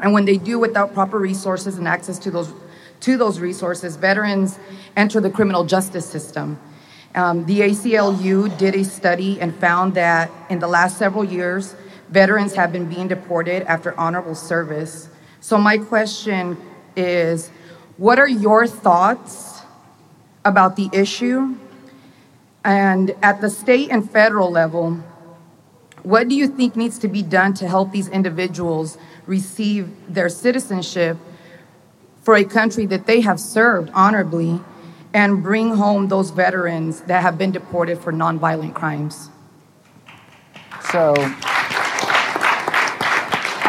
And 0.01 0.13
when 0.13 0.27
they 0.27 0.37
do 0.37 0.59
without 0.59 0.95
proper 0.95 1.19
resources 1.19 1.79
and 1.79 1.89
access 1.89 2.19
to 2.21 2.31
those 2.31 2.53
to 3.01 3.17
those 3.17 3.39
resources, 3.39 3.97
veterans 3.97 4.59
enter 4.97 5.21
the 5.21 5.31
criminal 5.31 5.65
justice 5.65 6.05
system. 6.05 6.59
Um, 7.15 7.47
the 7.47 7.61
ACLU 7.61 8.57
did 8.59 8.75
a 8.75 8.85
study 8.85 9.41
and 9.41 9.55
found 9.55 9.95
that 9.95 10.31
in 10.51 10.59
the 10.59 10.67
last 10.67 10.99
several 10.99 11.25
years, 11.25 11.77
veterans 12.11 12.55
have 12.55 12.73
been 12.73 12.89
being 12.89 13.09
deported 13.09 13.63
after 13.63 13.99
honorable 13.99 14.35
service. 14.35 15.09
So, 15.41 15.59
my 15.59 15.79
question 15.79 16.57
is 16.97 17.51
what 17.97 18.19
are 18.19 18.29
your 18.29 18.67
thoughts 18.67 19.63
about 20.45 20.77
the 20.77 20.91
issue? 20.93 21.57
And 22.69 23.17
at 23.23 23.41
the 23.41 23.49
state 23.49 23.89
and 23.91 24.11
federal 24.11 24.51
level, 24.51 25.03
what 26.03 26.29
do 26.29 26.35
you 26.35 26.47
think 26.47 26.77
needs 26.77 26.99
to 26.99 27.09
be 27.09 27.23
done 27.23 27.55
to 27.55 27.67
help 27.67 27.93
these 27.93 28.09
individuals 28.09 28.99
receive 29.25 29.89
their 30.07 30.29
citizenship 30.29 31.17
for 32.21 32.37
a 32.37 32.45
country 32.45 32.85
that 32.85 33.07
they 33.07 33.23
have 33.23 33.41
served 33.41 33.91
honorably 33.95 34.61
and 35.15 35.43
bring 35.43 35.77
home 35.77 36.09
those 36.09 36.29
veterans 36.29 37.01
that 37.03 37.23
have 37.23 37.39
been 37.39 37.53
deported 37.53 38.01
for 38.01 38.13
nonviolent 38.13 38.75
crimes. 38.75 39.31
So 40.93 41.15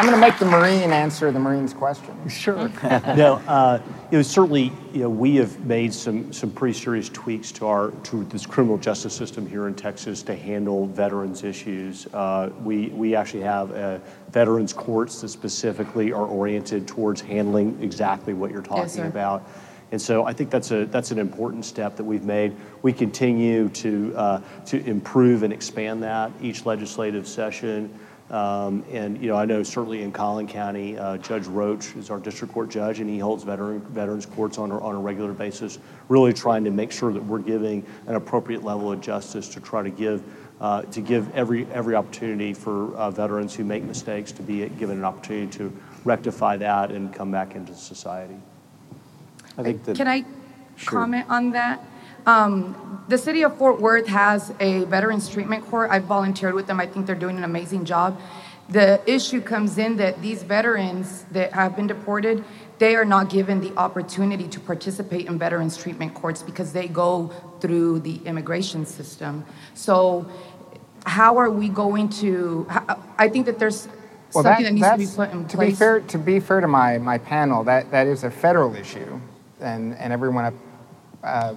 I'm 0.00 0.06
going 0.06 0.18
to 0.18 0.26
make 0.26 0.38
the 0.38 0.46
Marine 0.46 0.92
answer 0.92 1.30
the 1.30 1.38
Marine's 1.38 1.74
question. 1.74 2.26
Sure. 2.26 2.70
no, 2.82 3.34
uh, 3.46 3.82
you 4.10 4.16
know, 4.16 4.22
certainly, 4.22 4.72
you 4.94 5.00
know, 5.00 5.10
we 5.10 5.36
have 5.36 5.66
made 5.66 5.92
some 5.92 6.32
some 6.32 6.50
pretty 6.50 6.72
serious 6.72 7.10
tweaks 7.10 7.52
to 7.52 7.66
our 7.66 7.90
to 8.04 8.24
this 8.24 8.46
criminal 8.46 8.78
justice 8.78 9.12
system 9.14 9.46
here 9.46 9.68
in 9.68 9.74
Texas 9.74 10.22
to 10.22 10.34
handle 10.34 10.86
veterans 10.86 11.44
issues. 11.44 12.06
Uh, 12.14 12.48
we 12.64 12.86
we 12.88 13.14
actually 13.14 13.42
have 13.42 13.72
uh, 13.72 13.98
veterans 14.30 14.72
courts 14.72 15.20
that 15.20 15.28
specifically 15.28 16.12
are 16.12 16.24
oriented 16.24 16.88
towards 16.88 17.20
handling 17.20 17.78
exactly 17.82 18.32
what 18.32 18.50
you're 18.50 18.62
talking 18.62 18.84
Yes, 18.84 18.94
sir. 18.94 19.04
about. 19.04 19.46
And 19.92 20.00
so 20.00 20.24
I 20.24 20.32
think 20.32 20.48
that's 20.48 20.70
a 20.70 20.86
that's 20.86 21.10
an 21.10 21.18
important 21.18 21.66
step 21.66 21.96
that 21.96 22.04
we've 22.04 22.24
made. 22.24 22.56
We 22.80 22.94
continue 22.94 23.68
to 23.68 24.14
uh, 24.16 24.40
to 24.64 24.82
improve 24.86 25.42
and 25.42 25.52
expand 25.52 26.02
that 26.04 26.32
each 26.40 26.64
legislative 26.64 27.28
session. 27.28 27.92
Um, 28.30 28.84
and 28.92 29.20
you 29.20 29.28
know, 29.28 29.36
I 29.36 29.44
know 29.44 29.64
certainly 29.64 30.02
in 30.02 30.12
Collin 30.12 30.46
County, 30.46 30.96
uh, 30.96 31.18
Judge 31.18 31.46
Roach 31.46 31.96
is 31.96 32.10
our 32.10 32.20
district 32.20 32.54
court 32.54 32.70
judge, 32.70 33.00
and 33.00 33.10
he 33.10 33.18
holds 33.18 33.42
veteran 33.42 33.80
veterans 33.80 34.24
courts 34.24 34.56
on 34.56 34.70
a, 34.70 34.78
on 34.78 34.94
a 34.94 35.00
regular 35.00 35.32
basis. 35.32 35.80
Really 36.08 36.32
trying 36.32 36.62
to 36.64 36.70
make 36.70 36.92
sure 36.92 37.12
that 37.12 37.24
we're 37.24 37.40
giving 37.40 37.84
an 38.06 38.14
appropriate 38.14 38.62
level 38.62 38.92
of 38.92 39.00
justice 39.00 39.48
to 39.48 39.60
try 39.60 39.82
to 39.82 39.90
give 39.90 40.22
uh, 40.60 40.82
to 40.82 41.00
give 41.00 41.34
every 41.34 41.66
every 41.72 41.96
opportunity 41.96 42.54
for 42.54 42.94
uh, 42.94 43.10
veterans 43.10 43.52
who 43.54 43.64
make 43.64 43.82
mistakes 43.82 44.30
to 44.32 44.42
be 44.42 44.68
given 44.68 44.98
an 44.98 45.04
opportunity 45.04 45.50
to 45.58 45.76
rectify 46.04 46.56
that 46.56 46.92
and 46.92 47.12
come 47.12 47.32
back 47.32 47.56
into 47.56 47.74
society. 47.74 48.36
I 49.58 49.64
think 49.64 49.84
that 49.84 49.96
Can 49.96 50.06
I 50.06 50.24
Sure. 50.76 51.00
comment 51.00 51.26
on 51.28 51.50
that? 51.50 51.82
Um, 52.26 53.04
the 53.08 53.18
city 53.18 53.42
of 53.42 53.56
Fort 53.56 53.80
Worth 53.80 54.06
has 54.06 54.52
a 54.60 54.84
veterans 54.84 55.28
treatment 55.28 55.64
court. 55.66 55.90
I've 55.90 56.04
volunteered 56.04 56.54
with 56.54 56.66
them. 56.66 56.78
I 56.80 56.86
think 56.86 57.06
they're 57.06 57.14
doing 57.14 57.36
an 57.38 57.44
amazing 57.44 57.84
job. 57.84 58.20
The 58.68 59.00
issue 59.10 59.40
comes 59.40 59.78
in 59.78 59.96
that 59.96 60.22
these 60.22 60.44
veterans 60.44 61.24
that 61.32 61.52
have 61.52 61.74
been 61.74 61.88
deported, 61.88 62.44
they 62.78 62.94
are 62.94 63.04
not 63.04 63.28
given 63.28 63.60
the 63.60 63.74
opportunity 63.76 64.46
to 64.46 64.60
participate 64.60 65.26
in 65.26 65.38
veterans 65.38 65.76
treatment 65.76 66.14
courts 66.14 66.42
because 66.42 66.72
they 66.72 66.86
go 66.86 67.32
through 67.60 68.00
the 68.00 68.16
immigration 68.24 68.86
system. 68.86 69.44
So, 69.74 70.30
how 71.04 71.36
are 71.38 71.50
we 71.50 71.68
going 71.68 72.10
to? 72.20 72.66
I 73.18 73.28
think 73.28 73.46
that 73.46 73.58
there's 73.58 73.88
Well, 74.34 74.44
something 74.44 74.64
that, 74.66 74.72
needs 74.74 74.88
to 74.88 74.96
be 74.98 75.06
put 75.16 75.32
in 75.34 75.48
to 75.48 75.56
place. 75.56 75.70
be 75.70 75.74
fair, 75.76 76.00
to 76.00 76.18
be 76.18 76.38
fair 76.38 76.60
to 76.60 76.68
my, 76.68 76.98
my 76.98 77.18
panel, 77.18 77.64
that, 77.64 77.90
that 77.90 78.06
is 78.06 78.22
a 78.22 78.30
federal 78.30 78.76
issue, 78.76 79.18
and 79.60 79.96
and 79.96 80.12
everyone, 80.12 80.44
up- 80.44 80.54
uh, 81.24 81.54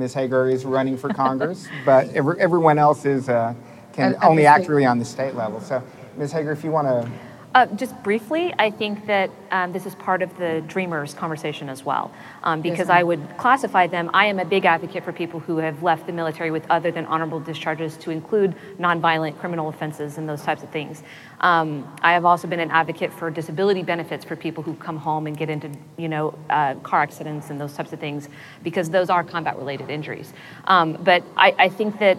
Ms. 0.00 0.14
Hegar 0.14 0.50
is 0.50 0.64
running 0.64 0.96
for 0.96 1.10
Congress, 1.10 1.68
but 1.84 2.08
every, 2.14 2.40
everyone 2.40 2.78
else 2.78 3.04
is 3.04 3.28
uh, 3.28 3.54
can 3.92 4.14
At- 4.14 4.22
at 4.22 4.24
only 4.28 4.46
act 4.46 4.66
really 4.66 4.86
on 4.86 4.98
the 4.98 5.04
state 5.04 5.34
level. 5.34 5.60
So, 5.60 5.82
Ms. 6.16 6.32
Hegar, 6.32 6.52
if 6.52 6.64
you 6.64 6.70
want 6.70 6.88
to, 6.88 7.10
Uh, 7.52 7.66
just 7.66 8.00
briefly, 8.04 8.54
I 8.60 8.70
think 8.70 9.06
that 9.06 9.28
um, 9.50 9.72
this 9.72 9.84
is 9.84 9.96
part 9.96 10.22
of 10.22 10.38
the 10.38 10.62
Dreamers 10.68 11.14
conversation 11.14 11.68
as 11.68 11.84
well, 11.84 12.12
um, 12.44 12.62
because 12.62 12.86
ma'am. 12.86 12.98
I 12.98 13.02
would 13.02 13.38
classify 13.38 13.88
them. 13.88 14.08
I 14.14 14.26
am 14.26 14.38
a 14.38 14.44
big 14.44 14.64
advocate 14.64 15.02
for 15.02 15.12
people 15.12 15.40
who 15.40 15.56
have 15.56 15.82
left 15.82 16.06
the 16.06 16.12
military 16.12 16.52
with 16.52 16.64
other 16.70 16.92
than 16.92 17.06
honorable 17.06 17.40
discharges 17.40 17.96
to 17.98 18.12
include 18.12 18.54
nonviolent 18.78 19.36
criminal 19.40 19.68
offenses 19.68 20.16
and 20.16 20.28
those 20.28 20.42
types 20.42 20.62
of 20.62 20.70
things. 20.70 21.02
Um, 21.40 21.92
I 22.02 22.12
have 22.12 22.24
also 22.24 22.46
been 22.46 22.60
an 22.60 22.70
advocate 22.70 23.12
for 23.12 23.32
disability 23.32 23.82
benefits 23.82 24.24
for 24.24 24.36
people 24.36 24.62
who 24.62 24.74
come 24.74 24.96
home 24.96 25.26
and 25.26 25.36
get 25.36 25.50
into, 25.50 25.72
you 25.96 26.08
know, 26.08 26.38
uh, 26.50 26.74
car 26.76 27.02
accidents 27.02 27.50
and 27.50 27.60
those 27.60 27.74
types 27.74 27.92
of 27.92 27.98
things, 27.98 28.28
because 28.62 28.90
those 28.90 29.10
are 29.10 29.24
combat-related 29.24 29.90
injuries. 29.90 30.32
Um, 30.66 30.98
but 31.02 31.24
I, 31.36 31.52
I 31.58 31.68
think 31.68 31.98
that 31.98 32.16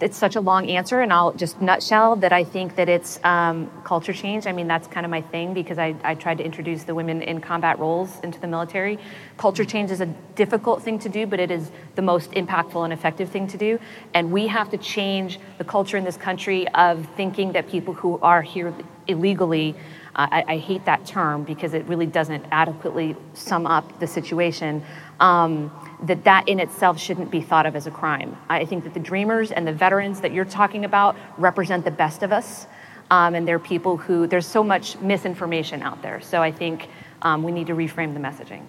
it's 0.00 0.16
such 0.16 0.36
a 0.36 0.40
long 0.40 0.68
answer, 0.68 1.00
and 1.00 1.12
I'll 1.12 1.32
just 1.32 1.60
nutshell 1.60 2.16
that 2.16 2.32
I 2.32 2.44
think 2.44 2.76
that 2.76 2.88
it's 2.88 3.18
um, 3.24 3.70
culture 3.82 4.12
change. 4.12 4.46
I 4.46 4.52
mean, 4.52 4.68
that's 4.68 4.86
kind 4.86 5.06
of 5.06 5.10
my 5.10 5.22
thing 5.22 5.54
because 5.54 5.78
I, 5.78 5.94
I 6.04 6.14
tried 6.14 6.38
to 6.38 6.44
introduce 6.44 6.84
the 6.84 6.94
women 6.94 7.22
in 7.22 7.40
combat 7.40 7.78
roles 7.78 8.20
into 8.20 8.38
the 8.38 8.46
military. 8.46 8.98
Culture 9.38 9.64
change 9.64 9.90
is 9.90 10.02
a 10.02 10.06
difficult 10.34 10.82
thing 10.82 10.98
to 10.98 11.08
do, 11.08 11.26
but 11.26 11.40
it 11.40 11.50
is 11.50 11.70
the 11.94 12.02
most 12.02 12.30
impactful 12.32 12.84
and 12.84 12.92
effective 12.92 13.30
thing 13.30 13.46
to 13.48 13.56
do. 13.56 13.78
And 14.12 14.32
we 14.32 14.46
have 14.48 14.70
to 14.70 14.76
change 14.76 15.40
the 15.56 15.64
culture 15.64 15.96
in 15.96 16.04
this 16.04 16.16
country 16.18 16.68
of 16.68 17.06
thinking 17.16 17.52
that 17.52 17.68
people 17.68 17.94
who 17.94 18.18
are 18.20 18.42
here 18.42 18.74
illegally. 19.06 19.74
Uh, 20.14 20.28
I, 20.30 20.44
I 20.48 20.56
hate 20.58 20.84
that 20.84 21.06
term 21.06 21.44
because 21.44 21.72
it 21.72 21.84
really 21.86 22.06
doesn't 22.06 22.44
adequately 22.50 23.16
sum 23.34 23.66
up 23.66 23.98
the 23.98 24.06
situation. 24.06 24.82
Um, 25.20 25.70
that 26.04 26.24
that 26.24 26.48
in 26.48 26.60
itself 26.60 27.00
shouldn't 27.00 27.30
be 27.30 27.40
thought 27.40 27.66
of 27.66 27.74
as 27.74 27.86
a 27.86 27.90
crime. 27.90 28.36
I 28.48 28.64
think 28.64 28.84
that 28.84 28.94
the 28.94 29.00
dreamers 29.00 29.50
and 29.50 29.66
the 29.66 29.72
veterans 29.72 30.20
that 30.20 30.32
you're 30.32 30.44
talking 30.44 30.84
about 30.84 31.16
represent 31.38 31.84
the 31.84 31.90
best 31.90 32.22
of 32.22 32.32
us, 32.32 32.66
um, 33.10 33.34
and 33.34 33.48
they're 33.48 33.58
people 33.58 33.96
who 33.96 34.26
there's 34.26 34.46
so 34.46 34.62
much 34.62 34.98
misinformation 35.00 35.82
out 35.82 36.02
there. 36.02 36.20
So 36.20 36.42
I 36.42 36.52
think 36.52 36.88
um, 37.22 37.42
we 37.42 37.52
need 37.52 37.66
to 37.68 37.74
reframe 37.74 38.14
the 38.14 38.20
messaging. 38.20 38.62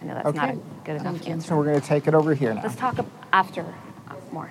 I 0.00 0.04
know 0.04 0.14
that's 0.14 0.34
not 0.34 0.50
a 0.50 0.58
good 0.84 0.96
enough 0.96 1.14
Thank 1.14 1.26
you. 1.26 1.32
answer. 1.34 1.48
so 1.48 1.56
we're 1.56 1.64
going 1.64 1.80
to 1.80 1.86
take 1.86 2.08
it 2.08 2.14
over 2.14 2.34
here 2.34 2.52
now. 2.52 2.62
Let's 2.62 2.74
talk 2.74 2.98
after 3.32 3.62
uh, 4.08 4.14
more. 4.32 4.50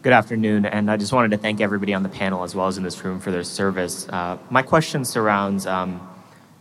Good 0.00 0.12
afternoon, 0.12 0.64
and 0.64 0.90
I 0.90 0.96
just 0.96 1.12
wanted 1.12 1.32
to 1.32 1.38
thank 1.38 1.60
everybody 1.60 1.92
on 1.92 2.02
the 2.02 2.08
panel 2.08 2.42
as 2.44 2.54
well 2.54 2.68
as 2.68 2.78
in 2.78 2.84
this 2.84 3.04
room 3.04 3.20
for 3.20 3.30
their 3.30 3.44
service. 3.44 4.08
Uh, 4.08 4.38
my 4.48 4.62
question 4.62 5.04
surrounds 5.04 5.66
um, 5.66 6.08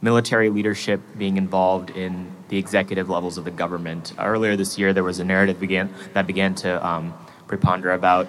military 0.02 0.50
leadership 0.50 1.00
being 1.18 1.38
involved 1.38 1.92
in 1.92 2.30
the 2.50 2.58
executive 2.58 3.10
levels 3.10 3.38
of 3.38 3.46
the 3.46 3.52
government. 3.52 4.14
Earlier 4.18 4.56
this 4.56 4.78
year, 4.78 4.94
there 4.94 5.04
was 5.04 5.20
a 5.20 5.26
narrative 5.26 5.60
began, 5.60 5.94
that 6.14 6.28
began 6.28 6.56
to 6.56 6.86
um, 6.86 7.14
preponder 7.48 7.94
about 7.94 8.28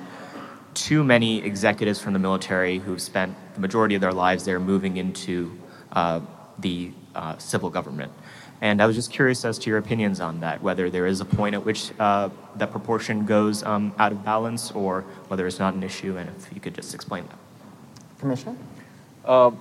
too 0.74 1.02
many 1.02 1.42
executives 1.42 2.00
from 2.00 2.12
the 2.12 2.18
military 2.18 2.78
who've 2.78 3.02
spent 3.02 3.34
the 3.54 3.60
majority 3.60 3.94
of 3.94 4.00
their 4.00 4.12
lives 4.12 4.44
there 4.44 4.60
moving 4.60 4.96
into 4.96 5.56
uh, 5.92 6.20
the 6.58 6.92
uh, 7.14 7.36
civil 7.38 7.70
government. 7.70 8.12
And 8.60 8.82
I 8.82 8.86
was 8.86 8.96
just 8.96 9.12
curious 9.12 9.44
as 9.44 9.58
to 9.60 9.70
your 9.70 9.78
opinions 9.78 10.20
on 10.20 10.40
that, 10.40 10.62
whether 10.62 10.90
there 10.90 11.06
is 11.06 11.20
a 11.20 11.24
point 11.24 11.54
at 11.54 11.64
which 11.64 11.92
uh, 12.00 12.28
that 12.56 12.72
proportion 12.72 13.24
goes 13.24 13.62
um, 13.62 13.94
out 13.98 14.10
of 14.10 14.24
balance 14.24 14.72
or 14.72 15.02
whether 15.28 15.46
it's 15.46 15.60
not 15.60 15.74
an 15.74 15.82
issue, 15.82 16.16
and 16.16 16.28
if 16.36 16.52
you 16.52 16.60
could 16.60 16.74
just 16.74 16.94
explain 16.94 17.24
that. 17.26 17.38
Commissioner? 18.18 18.56
Uh, 19.24 19.52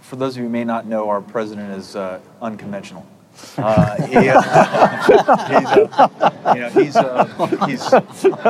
for 0.00 0.16
those 0.16 0.34
of 0.34 0.38
you 0.38 0.44
who 0.44 0.50
may 0.50 0.64
not 0.64 0.86
know, 0.86 1.08
our 1.08 1.20
president 1.20 1.72
is 1.72 1.94
uh, 1.94 2.20
unconventional. 2.40 3.06
Uh, 3.56 4.06
he, 4.06 4.28
uh, 4.28 4.42
he's, 5.60 5.66
uh, 5.76 6.54
you 6.54 6.60
know, 6.60 6.68
he's, 6.70 6.96
uh, 6.96 7.24
he's, 7.66 7.90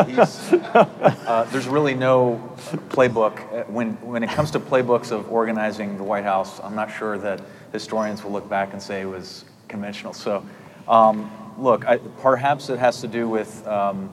he's 0.07 0.53
uh, 0.75 1.49
there's 1.53 1.69
really 1.69 1.95
no 1.95 2.57
playbook. 2.89 3.41
Uh, 3.53 3.65
when, 3.65 3.93
when 4.03 4.23
it 4.23 4.31
comes 4.31 4.51
to 4.51 4.61
playbooks 4.61 5.11
of 5.11 5.31
organizing 5.31 5.97
the 5.97 6.05
White 6.05 6.25
House, 6.25 6.61
I'm 6.61 6.75
not 6.75 6.91
sure 6.91 7.19
that 7.19 7.41
historians 7.73 8.25
will 8.25 8.33
look 8.33 8.49
back 8.49 8.73
and 8.73 8.83
say 8.83 9.03
it 9.03 9.07
was 9.07 9.45
conventional. 9.69 10.13
So, 10.13 10.45
um, 10.89 11.31
look, 11.59 11.87
I, 11.87 11.99
perhaps 11.99 12.69
it 12.69 12.79
has 12.79 13.01
to 13.01 13.09
do 13.09 13.29
with 13.29 13.67
um, 13.67 14.13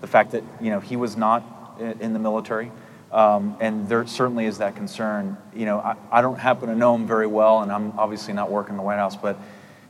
the 0.00 0.06
fact 0.06 0.32
that, 0.32 0.42
you 0.60 0.70
know, 0.70 0.80
he 0.80 0.96
was 0.96 1.16
not 1.16 1.76
in, 1.78 2.00
in 2.00 2.12
the 2.12 2.18
military. 2.18 2.70
Um, 3.12 3.56
and 3.60 3.88
there 3.88 4.06
certainly 4.06 4.46
is 4.46 4.58
that 4.58 4.76
concern. 4.76 5.36
You 5.54 5.64
know, 5.64 5.78
I, 5.78 5.96
I 6.10 6.20
don't 6.20 6.38
happen 6.38 6.68
to 6.68 6.74
know 6.74 6.94
him 6.94 7.06
very 7.06 7.26
well, 7.26 7.62
and 7.62 7.70
I'm 7.70 7.98
obviously 7.98 8.34
not 8.34 8.50
working 8.50 8.72
in 8.72 8.76
the 8.76 8.82
White 8.82 8.96
House, 8.96 9.16
but 9.16 9.38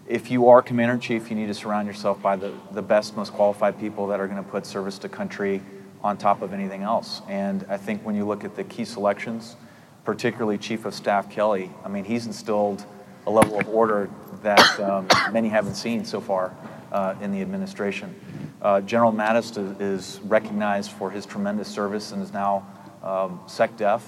if 0.09 0.31
you 0.31 0.49
are 0.49 0.63
commander 0.63 0.95
in 0.95 1.01
chief, 1.01 1.31
you 1.31 1.37
need 1.37 1.49
to 1.49 1.55
surround 1.55 1.87
yourself 1.87 2.23
by 2.23 2.37
the, 2.37 2.53
the 2.73 2.83
best, 2.83 3.17
most 3.17 3.33
qualified 3.33 3.79
people 3.79 4.07
that 4.09 4.21
are 4.21 4.29
going 4.29 4.43
to 4.43 4.49
put 4.49 4.65
service 4.65 4.99
to 4.99 5.09
country 5.09 5.61
on 6.03 6.17
top 6.17 6.43
of 6.43 6.53
anything 6.53 6.83
else. 6.83 7.23
And 7.29 7.67
I 7.69 7.77
think 7.77 8.05
when 8.05 8.15
you 8.15 8.25
look 8.25 8.45
at 8.45 8.55
the 8.55 8.65
key 8.65 8.85
selections, 8.85 9.57
particularly 10.05 10.59
Chief 10.59 10.85
of 10.85 10.95
Staff 10.95 11.31
Kelly, 11.31 11.71
I 11.85 11.89
mean, 11.89 12.05
he's 12.05 12.27
instilled 12.27 12.85
a 13.27 13.31
level 13.31 13.59
of 13.59 13.69
order 13.69 14.09
that 14.43 14.79
um, 14.79 15.09
many 15.33 15.49
haven't 15.49 15.75
seen 15.75 16.05
so 16.05 16.21
far 16.21 16.55
uh, 16.93 17.17
in 17.21 17.33
the 17.33 17.41
administration. 17.41 18.15
Uh, 18.63 18.81
General 18.83 19.13
Mattis 19.13 19.81
is, 19.81 20.21
recognized 20.25 20.93
for 20.93 21.11
his 21.11 21.27
tremendous 21.27 21.67
service 21.67 22.13
and 22.13 22.23
is 22.23 22.33
now 22.33 22.65
um, 23.03 23.41
SecDef. 23.47 24.03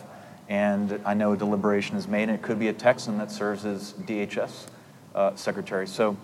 And 0.48 1.00
I 1.04 1.14
know 1.14 1.32
a 1.32 1.36
deliberation 1.36 1.96
is 1.96 2.06
made, 2.06 2.28
and 2.28 2.38
it 2.38 2.42
could 2.42 2.58
be 2.58 2.68
a 2.68 2.72
Texan 2.72 3.18
that 3.18 3.32
serves 3.32 3.66
as 3.66 3.92
DHS 3.94 4.68
uh, 5.18 5.34
secretary. 5.34 5.86
So 5.86 6.16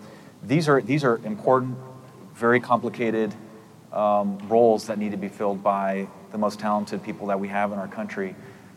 these 0.43 0.69
are, 0.69 0.81
these 0.81 1.03
are 1.03 1.19
important, 1.25 1.77
very 2.35 2.61
complicated 2.61 3.35
um, 3.93 4.39
roles 4.49 4.87
that 4.87 4.99
need 4.99 5.11
to 5.11 5.17
be 5.17 5.29
filled 5.29 5.63
by 5.63 6.07
the 6.31 6.39
most 6.39 6.61
talented 6.61 7.03
people 7.03 7.27
that 7.27 7.39
we 7.39 7.49
have 7.49 7.73
in 7.73 7.79
our 7.79 7.89
country. 7.89 8.37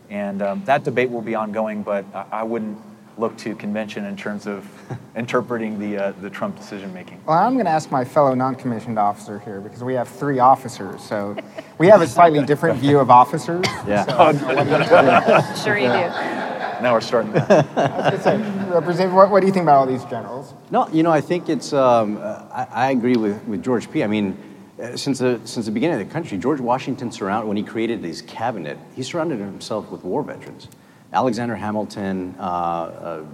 And 0.09 0.41
um, 0.41 0.63
that 0.65 0.83
debate 0.83 1.11
will 1.11 1.21
be 1.21 1.35
ongoing, 1.35 1.83
but 1.83 2.05
I, 2.15 2.25
I 2.31 2.43
wouldn't 2.43 2.79
look 3.17 3.35
to 3.37 3.55
convention 3.55 4.05
in 4.05 4.15
terms 4.15 4.47
of 4.47 4.67
interpreting 5.15 5.79
the, 5.79 5.97
uh, 5.97 6.11
the 6.21 6.29
Trump 6.29 6.55
decision 6.55 6.93
making? 6.93 7.21
Well, 7.25 7.37
I'm 7.37 7.53
going 7.53 7.65
to 7.65 7.71
ask 7.71 7.91
my 7.91 8.05
fellow 8.05 8.33
non 8.33 8.55
commissioned 8.55 8.97
officer 8.99 9.39
here 9.39 9.59
because 9.59 9.83
we 9.83 9.93
have 9.95 10.07
three 10.07 10.39
officers. 10.39 11.01
So 11.03 11.35
we 11.77 11.87
have 11.87 12.01
a 12.01 12.07
slightly 12.07 12.43
different 12.51 12.79
view 12.79 12.99
of 12.99 13.09
officers. 13.09 13.65
Yeah. 13.87 14.05
So, 14.05 15.63
sure 15.63 15.77
you 15.77 15.87
do. 15.87 16.46
Now 16.81 16.93
we're 16.93 17.01
starting. 17.01 17.31
Representative, 17.33 19.13
what, 19.13 19.29
what, 19.31 19.41
do 19.41 19.47
you 19.47 19.53
think 19.53 19.63
about 19.63 19.77
all 19.77 19.85
these 19.87 20.05
generals? 20.05 20.53
No, 20.69 20.87
you 20.89 21.03
know, 21.03 21.11
I 21.11 21.21
think 21.21 21.49
it's, 21.49 21.73
um, 21.73 22.17
I, 22.19 22.67
I, 22.71 22.91
agree 22.91 23.15
with, 23.15 23.43
with 23.45 23.63
George 23.63 23.89
P. 23.91 24.03
I 24.03 24.07
mean, 24.07 24.37
uh, 24.81 24.95
since 24.95 25.19
the, 25.19 25.41
since 25.43 25.65
the 25.65 25.71
beginning 25.71 25.99
of 25.99 26.07
the 26.07 26.13
country, 26.13 26.37
George 26.37 26.59
Washington 26.59 27.11
surrounded, 27.11 27.47
when 27.47 27.57
he 27.57 27.63
created 27.63 28.03
his 28.03 28.21
cabinet, 28.21 28.77
he 28.95 29.01
surrounded 29.01 29.39
himself 29.39 29.89
with 29.89 30.03
war 30.03 30.21
veterans. 30.21 30.67
Alexander 31.11 31.55
Hamilton, 31.55 32.35
uh, 32.37 32.41
uh, 32.41 33.25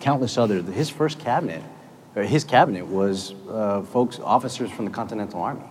countless 0.00 0.38
others. 0.38 0.66
His 0.68 0.88
first 0.88 1.18
cabinet, 1.18 1.62
his 2.14 2.44
cabinet 2.44 2.86
was 2.86 3.34
uh, 3.50 3.82
folks, 3.82 4.18
officers 4.20 4.70
from 4.70 4.84
the 4.84 4.90
Continental 4.90 5.42
Army. 5.42 5.66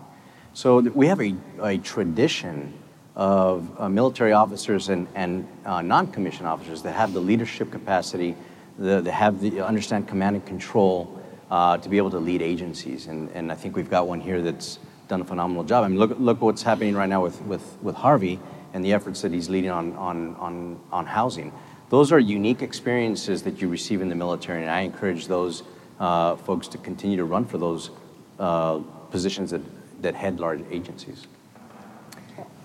So 0.54 0.80
we 0.80 1.08
have 1.08 1.22
a, 1.22 1.36
a 1.62 1.78
tradition 1.78 2.74
of 3.18 3.82
uh, 3.82 3.90
military 3.90 4.32
officers 4.32 4.90
and, 4.90 5.08
and 5.16 5.48
uh, 5.66 5.82
non-commissioned 5.82 6.48
officers 6.48 6.84
that 6.84 6.94
have 6.94 7.14
the 7.14 7.20
leadership 7.20 7.72
capacity, 7.72 8.36
that 8.78 9.08
have 9.08 9.42
the 9.42 9.60
understand 9.60 10.08
command 10.08 10.36
and 10.36 10.46
control 10.46 11.20
uh, 11.50 11.78
to 11.78 11.90
be 11.90 11.98
able 11.98 12.12
to 12.12 12.20
lead 12.20 12.44
agencies. 12.44 13.08
And, 13.08 13.30
and 13.32 13.52
I 13.52 13.56
think 13.56 13.76
we've 13.76 13.90
got 13.90 14.08
one 14.08 14.22
here 14.22 14.44
that's 14.44 14.78
done 15.08 15.20
a 15.22 15.26
phenomenal 15.26 15.64
job. 15.64 15.84
I 15.84 15.88
mean, 15.88 15.98
look, 15.98 16.16
look 16.20 16.42
what's 16.42 16.62
happening 16.62 16.94
right 16.94 17.10
now 17.10 17.24
with, 17.24 17.42
with, 17.42 17.78
with 17.82 17.96
Harvey 17.96 18.40
and 18.74 18.86
the 18.86 18.94
efforts 18.94 19.22
that 19.24 19.32
he's 19.32 19.50
leading 19.50 19.72
on, 19.72 19.94
on, 19.94 20.36
on, 20.36 20.80
on 20.92 21.06
housing. 21.08 21.52
Those 21.90 22.12
are 22.12 22.20
unique 22.20 22.62
experiences 22.62 23.42
that 23.44 23.62
you 23.62 23.68
receive 23.68 24.02
in 24.02 24.10
the 24.10 24.16
military, 24.16 24.62
and 24.62 24.70
I 24.70 24.82
encourage 24.82 25.26
those 25.26 25.64
uh, 26.00 26.36
folks 26.36 26.68
to 26.68 26.78
continue 26.78 27.18
to 27.18 27.26
run 27.26 27.46
for 27.46 27.58
those 27.58 27.90
uh, 28.38 28.78
positions 29.10 29.50
that, 29.52 29.62
that 30.04 30.14
head 30.14 30.40
large 30.40 30.62
agencies. 30.70 31.26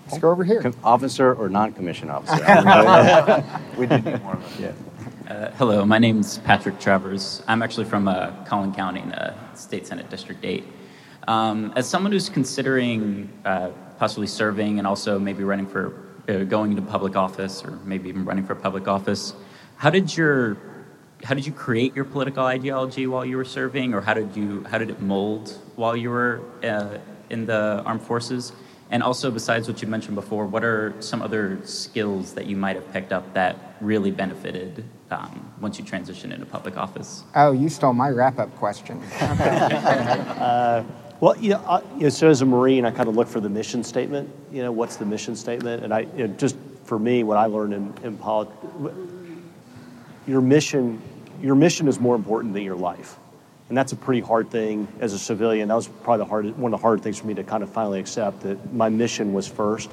Let's 0.05 0.19
go 0.19 0.31
over 0.31 0.43
here. 0.43 0.73
officer 0.83 1.33
or 1.33 1.49
non-commissioned 1.49 2.11
officer? 2.11 2.35
we 3.77 3.87
do 3.87 3.97
need 3.97 4.21
more 4.21 4.33
of 4.33 4.57
them. 4.57 4.75
Yeah. 5.27 5.33
Uh, 5.33 5.51
hello, 5.51 5.85
my 5.85 5.97
name's 5.97 6.39
Patrick 6.39 6.79
Travers. 6.79 7.41
I'm 7.47 7.63
actually 7.63 7.85
from 7.85 8.07
uh, 8.07 8.31
Collin 8.45 8.73
County, 8.73 9.01
uh, 9.01 9.33
State 9.55 9.87
Senate 9.87 10.09
District 10.09 10.43
8. 10.43 10.63
Um, 11.27 11.73
as 11.75 11.87
someone 11.87 12.11
who's 12.11 12.27
considering 12.29 13.31
uh, 13.45 13.69
possibly 13.97 14.27
serving 14.27 14.79
and 14.79 14.87
also 14.87 15.17
maybe 15.17 15.43
running 15.43 15.65
for 15.67 15.93
uh, 16.27 16.43
going 16.43 16.71
into 16.71 16.81
public 16.81 17.15
office 17.15 17.63
or 17.63 17.71
maybe 17.83 18.09
even 18.09 18.25
running 18.25 18.45
for 18.45 18.55
public 18.55 18.87
office. 18.87 19.33
How 19.77 19.89
did 19.89 20.15
your 20.15 20.57
how 21.23 21.33
did 21.35 21.45
you 21.45 21.53
create 21.53 21.95
your 21.95 22.03
political 22.05 22.43
ideology 22.43 23.07
while 23.07 23.25
you 23.25 23.37
were 23.37 23.45
serving, 23.45 23.93
or 23.93 24.01
how 24.01 24.13
did 24.13 24.35
you 24.35 24.63
how 24.69 24.77
did 24.77 24.89
it 24.89 25.01
mold 25.01 25.57
while 25.75 25.95
you 25.95 26.09
were 26.09 26.41
uh, 26.63 26.97
in 27.29 27.45
the 27.45 27.81
armed 27.85 28.01
forces? 28.01 28.51
And 28.93 29.01
also, 29.01 29.31
besides 29.31 29.67
what 29.67 29.81
you 29.81 29.87
mentioned 29.87 30.13
before, 30.13 30.45
what 30.45 30.63
are 30.63 30.93
some 30.99 31.23
other 31.23 31.57
skills 31.63 32.33
that 32.35 32.45
you 32.45 32.55
might 32.55 32.75
have 32.75 32.93
picked 32.93 33.11
up 33.11 33.33
that 33.33 33.75
really 33.81 34.11
benefited 34.11 34.85
um, 35.09 35.51
once 35.59 35.79
you 35.79 35.83
transitioned 35.83 36.31
into 36.31 36.45
public 36.45 36.77
office? 36.77 37.23
Oh, 37.33 37.53
you 37.53 37.69
stole 37.69 37.93
my 37.93 38.09
wrap 38.09 38.37
up 38.37 38.55
question. 38.55 39.01
uh, 39.19 40.83
well, 41.19 41.35
you 41.37 41.49
know, 41.49 41.63
I, 41.67 41.81
you 41.95 42.03
know, 42.03 42.09
so 42.09 42.29
as 42.29 42.43
a 42.43 42.45
Marine, 42.45 42.85
I 42.85 42.91
kind 42.91 43.09
of 43.09 43.15
look 43.15 43.27
for 43.27 43.39
the 43.39 43.49
mission 43.49 43.83
statement. 43.83 44.29
You 44.51 44.61
know, 44.61 44.71
what's 44.71 44.97
the 44.97 45.05
mission 45.05 45.35
statement? 45.35 45.83
And 45.83 45.91
I, 45.91 46.01
you 46.15 46.27
know, 46.27 46.35
just 46.35 46.55
for 46.85 46.99
me, 46.99 47.23
what 47.23 47.37
I 47.37 47.47
learned 47.47 47.73
in, 47.73 47.95
in 48.03 48.15
politics, 48.15 48.55
your 50.27 50.41
mission, 50.41 51.01
your 51.41 51.55
mission 51.55 51.87
is 51.87 51.99
more 51.99 52.15
important 52.15 52.53
than 52.53 52.61
your 52.61 52.75
life. 52.75 53.17
And 53.73 53.77
that's 53.79 53.91
a 53.91 53.95
pretty 53.95 54.21
hard 54.21 54.51
thing 54.51 54.87
as 54.99 55.13
a 55.13 55.17
civilian. 55.17 55.67
That 55.69 55.73
was 55.73 55.87
probably 55.87 56.51
the 56.51 56.53
one 56.61 56.71
of 56.71 56.79
the 56.79 56.83
hard 56.83 57.01
things 57.01 57.17
for 57.17 57.25
me 57.25 57.33
to 57.33 57.43
kind 57.43 57.63
of 57.63 57.71
finally 57.71 57.99
accept 57.99 58.41
that 58.41 58.71
my 58.71 58.87
mission 58.87 59.33
was 59.33 59.47
first. 59.47 59.89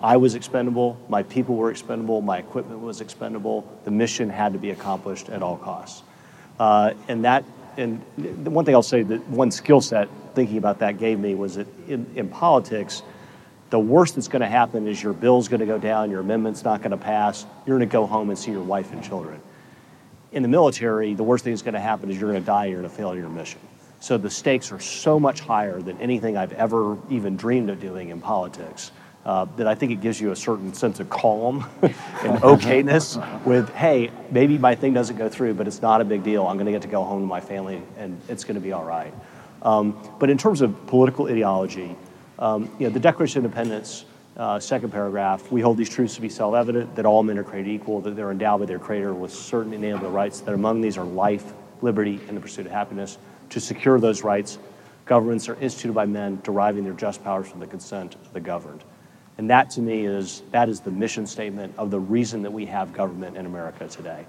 I 0.00 0.16
was 0.16 0.34
expendable, 0.34 0.98
my 1.10 1.22
people 1.22 1.56
were 1.56 1.70
expendable, 1.70 2.22
my 2.22 2.38
equipment 2.38 2.80
was 2.80 3.02
expendable. 3.02 3.70
The 3.84 3.90
mission 3.90 4.30
had 4.30 4.54
to 4.54 4.58
be 4.58 4.70
accomplished 4.70 5.28
at 5.28 5.42
all 5.42 5.58
costs. 5.58 6.04
Uh, 6.58 6.94
and 7.06 7.22
that, 7.26 7.44
and 7.76 8.02
the 8.16 8.48
one 8.48 8.64
thing 8.64 8.74
I'll 8.74 8.82
say 8.82 9.02
that 9.02 9.28
one 9.28 9.50
skill 9.50 9.82
set 9.82 10.08
thinking 10.34 10.56
about 10.56 10.78
that 10.78 10.96
gave 10.96 11.18
me 11.18 11.34
was 11.34 11.56
that 11.56 11.66
in, 11.88 12.06
in 12.16 12.30
politics, 12.30 13.02
the 13.68 13.78
worst 13.78 14.14
that's 14.14 14.28
going 14.28 14.40
to 14.40 14.48
happen 14.48 14.88
is 14.88 15.02
your 15.02 15.12
bill's 15.12 15.48
going 15.48 15.60
to 15.60 15.66
go 15.66 15.76
down, 15.76 16.10
your 16.10 16.20
amendment's 16.20 16.64
not 16.64 16.80
going 16.80 16.92
to 16.92 16.96
pass, 16.96 17.44
you're 17.66 17.76
going 17.76 17.86
to 17.86 17.92
go 17.92 18.06
home 18.06 18.30
and 18.30 18.38
see 18.38 18.52
your 18.52 18.62
wife 18.62 18.90
and 18.90 19.04
children. 19.04 19.38
In 20.32 20.42
the 20.42 20.48
military, 20.48 21.14
the 21.14 21.22
worst 21.22 21.44
thing 21.44 21.52
that's 21.52 21.62
going 21.62 21.74
to 21.74 21.80
happen 21.80 22.10
is 22.10 22.18
you're 22.18 22.30
going 22.30 22.42
to 22.42 22.46
die, 22.46 22.66
you're 22.66 22.80
going 22.80 22.90
to 22.90 22.96
fail 22.96 23.14
your 23.14 23.28
mission. 23.28 23.60
So 24.00 24.18
the 24.18 24.30
stakes 24.30 24.72
are 24.72 24.80
so 24.80 25.20
much 25.20 25.40
higher 25.40 25.80
than 25.80 25.98
anything 25.98 26.36
I've 26.36 26.52
ever 26.54 26.98
even 27.10 27.36
dreamed 27.36 27.70
of 27.70 27.80
doing 27.80 28.08
in 28.08 28.20
politics. 28.20 28.90
Uh, 29.24 29.44
that 29.56 29.68
I 29.68 29.76
think 29.76 29.92
it 29.92 30.00
gives 30.00 30.20
you 30.20 30.32
a 30.32 30.36
certain 30.36 30.74
sense 30.74 30.98
of 30.98 31.08
calm 31.08 31.64
and 31.82 31.92
okayness 32.42 33.44
with, 33.46 33.72
hey, 33.72 34.10
maybe 34.32 34.58
my 34.58 34.74
thing 34.74 34.94
doesn't 34.94 35.16
go 35.16 35.28
through, 35.28 35.54
but 35.54 35.68
it's 35.68 35.80
not 35.80 36.00
a 36.00 36.04
big 36.04 36.24
deal. 36.24 36.44
I'm 36.44 36.56
going 36.56 36.66
to 36.66 36.72
get 36.72 36.82
to 36.82 36.88
go 36.88 37.04
home 37.04 37.20
to 37.20 37.26
my 37.26 37.40
family 37.40 37.80
and 37.96 38.20
it's 38.28 38.42
going 38.42 38.56
to 38.56 38.60
be 38.60 38.72
all 38.72 38.82
right. 38.82 39.14
Um, 39.62 39.96
but 40.18 40.28
in 40.28 40.38
terms 40.38 40.60
of 40.60 40.88
political 40.88 41.28
ideology, 41.28 41.94
um, 42.40 42.68
you 42.80 42.88
know, 42.88 42.92
the 42.92 42.98
Declaration 42.98 43.38
of 43.38 43.44
Independence, 43.44 44.06
uh, 44.36 44.58
second 44.58 44.90
paragraph, 44.90 45.50
we 45.52 45.60
hold 45.60 45.76
these 45.76 45.90
truths 45.90 46.14
to 46.14 46.20
be 46.20 46.28
self-evident, 46.28 46.94
that 46.96 47.04
all 47.04 47.22
men 47.22 47.38
are 47.38 47.44
created 47.44 47.70
equal, 47.70 48.00
that 48.00 48.16
they're 48.16 48.30
endowed 48.30 48.60
by 48.60 48.66
their 48.66 48.78
Creator 48.78 49.12
with 49.14 49.32
certain 49.32 49.72
inalienable 49.72 50.10
rights, 50.10 50.40
that 50.40 50.54
among 50.54 50.80
these 50.80 50.96
are 50.96 51.04
life, 51.04 51.52
liberty, 51.82 52.20
and 52.28 52.36
the 52.36 52.40
pursuit 52.40 52.66
of 52.66 52.72
happiness. 52.72 53.18
To 53.50 53.60
secure 53.60 54.00
those 54.00 54.22
rights, 54.22 54.58
governments 55.04 55.48
are 55.48 55.56
instituted 55.56 55.92
by 55.92 56.06
men 56.06 56.40
deriving 56.42 56.84
their 56.84 56.94
just 56.94 57.22
powers 57.22 57.48
from 57.48 57.60
the 57.60 57.66
consent 57.66 58.14
of 58.14 58.32
the 58.32 58.40
governed. 58.40 58.82
And 59.38 59.50
that 59.50 59.70
to 59.70 59.82
me 59.82 60.06
is, 60.06 60.42
that 60.50 60.68
is 60.68 60.80
the 60.80 60.90
mission 60.90 61.26
statement 61.26 61.74
of 61.76 61.90
the 61.90 62.00
reason 62.00 62.42
that 62.42 62.52
we 62.52 62.66
have 62.66 62.92
government 62.92 63.36
in 63.36 63.46
America 63.46 63.88
today. 63.88 64.24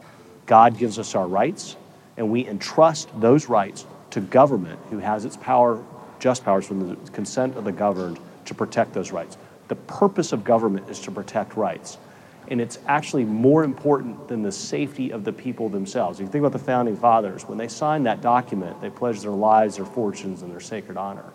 God 0.46 0.78
gives 0.78 1.00
us 1.00 1.16
our 1.16 1.28
rights, 1.28 1.78
and 2.18 2.30
we 2.30 2.46
entrust 2.48 3.10
those 3.22 3.48
rights 3.48 3.86
to 4.12 4.22
government 4.22 4.80
who 4.90 5.00
has 5.00 5.24
its 5.24 5.38
power, 5.38 5.82
just 6.20 6.44
powers 6.44 6.66
from 6.68 6.90
the 6.90 7.12
consent 7.12 7.56
of 7.56 7.64
the 7.64 7.72
governed 7.72 8.20
to 8.46 8.54
protect 8.54 8.94
those 8.94 9.12
rights. 9.12 9.38
The 9.74 9.82
purpose 9.88 10.34
of 10.34 10.44
government 10.44 10.88
is 10.88 11.00
to 11.00 11.10
protect 11.10 11.58
rights. 11.58 11.98
And 12.50 12.62
it's 12.62 12.78
actually 12.86 13.26
more 13.26 13.64
important 13.64 14.28
than 14.28 14.44
the 14.44 14.52
safety 14.52 15.10
of 15.10 15.24
the 15.24 15.34
people 15.34 15.68
themselves. 15.68 16.20
If 16.20 16.28
you 16.28 16.32
think 16.32 16.44
about 16.44 16.52
the 16.52 16.64
founding 16.64 16.96
fathers, 16.96 17.48
when 17.48 17.58
they 17.58 17.68
signed 17.68 18.06
that 18.06 18.22
document, 18.22 18.80
they 18.82 18.92
pledged 18.92 19.24
their 19.24 19.32
lives, 19.32 19.78
their 19.78 19.86
fortunes, 19.86 20.44
and 20.44 20.52
their 20.52 20.60
sacred 20.60 20.96
honor. 20.96 21.26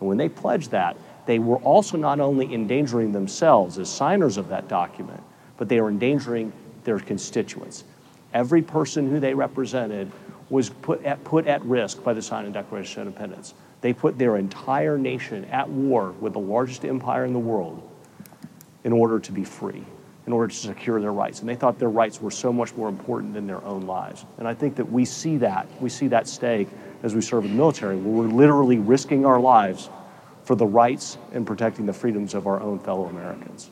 And 0.00 0.08
when 0.08 0.16
they 0.16 0.30
pledged 0.30 0.70
that, 0.70 0.96
they 1.26 1.38
were 1.38 1.58
also 1.58 1.98
not 1.98 2.18
only 2.18 2.54
endangering 2.54 3.12
themselves 3.12 3.78
as 3.78 3.90
signers 3.90 4.38
of 4.38 4.48
that 4.48 4.68
document, 4.68 5.22
but 5.58 5.68
they 5.68 5.78
were 5.78 5.90
endangering 5.90 6.50
their 6.84 6.98
constituents. 6.98 7.84
Every 8.32 8.62
person 8.62 9.10
who 9.10 9.20
they 9.20 9.34
represented 9.34 10.10
was 10.48 10.70
put 10.70 11.04
at, 11.04 11.22
put 11.24 11.46
at 11.46 11.62
risk 11.66 12.02
by 12.02 12.14
the 12.14 12.22
signing 12.22 12.46
of 12.46 12.54
the 12.54 12.60
Declaration 12.60 13.02
of 13.02 13.08
Independence. 13.08 13.52
They 13.82 13.92
put 13.92 14.16
their 14.16 14.36
entire 14.36 14.96
nation 14.96 15.44
at 15.46 15.68
war 15.68 16.12
with 16.12 16.32
the 16.32 16.40
largest 16.40 16.84
empire 16.84 17.24
in 17.24 17.32
the 17.32 17.38
world 17.38 17.82
in 18.84 18.92
order 18.92 19.18
to 19.18 19.32
be 19.32 19.44
free, 19.44 19.84
in 20.26 20.32
order 20.32 20.48
to 20.48 20.54
secure 20.54 21.00
their 21.00 21.12
rights. 21.12 21.40
And 21.40 21.48
they 21.48 21.56
thought 21.56 21.78
their 21.78 21.90
rights 21.90 22.22
were 22.22 22.30
so 22.30 22.52
much 22.52 22.74
more 22.76 22.88
important 22.88 23.34
than 23.34 23.46
their 23.46 23.62
own 23.64 23.82
lives. 23.82 24.24
And 24.38 24.48
I 24.48 24.54
think 24.54 24.76
that 24.76 24.90
we 24.90 25.04
see 25.04 25.36
that. 25.38 25.68
We 25.80 25.90
see 25.90 26.08
that 26.08 26.28
stake 26.28 26.68
as 27.02 27.14
we 27.14 27.20
serve 27.20 27.44
in 27.44 27.50
the 27.50 27.56
military, 27.56 27.96
where 27.96 28.24
we're 28.24 28.32
literally 28.32 28.78
risking 28.78 29.26
our 29.26 29.40
lives 29.40 29.90
for 30.44 30.54
the 30.54 30.66
rights 30.66 31.18
and 31.32 31.46
protecting 31.46 31.86
the 31.86 31.92
freedoms 31.92 32.34
of 32.34 32.46
our 32.46 32.60
own 32.60 32.78
fellow 32.78 33.06
Americans. 33.06 33.70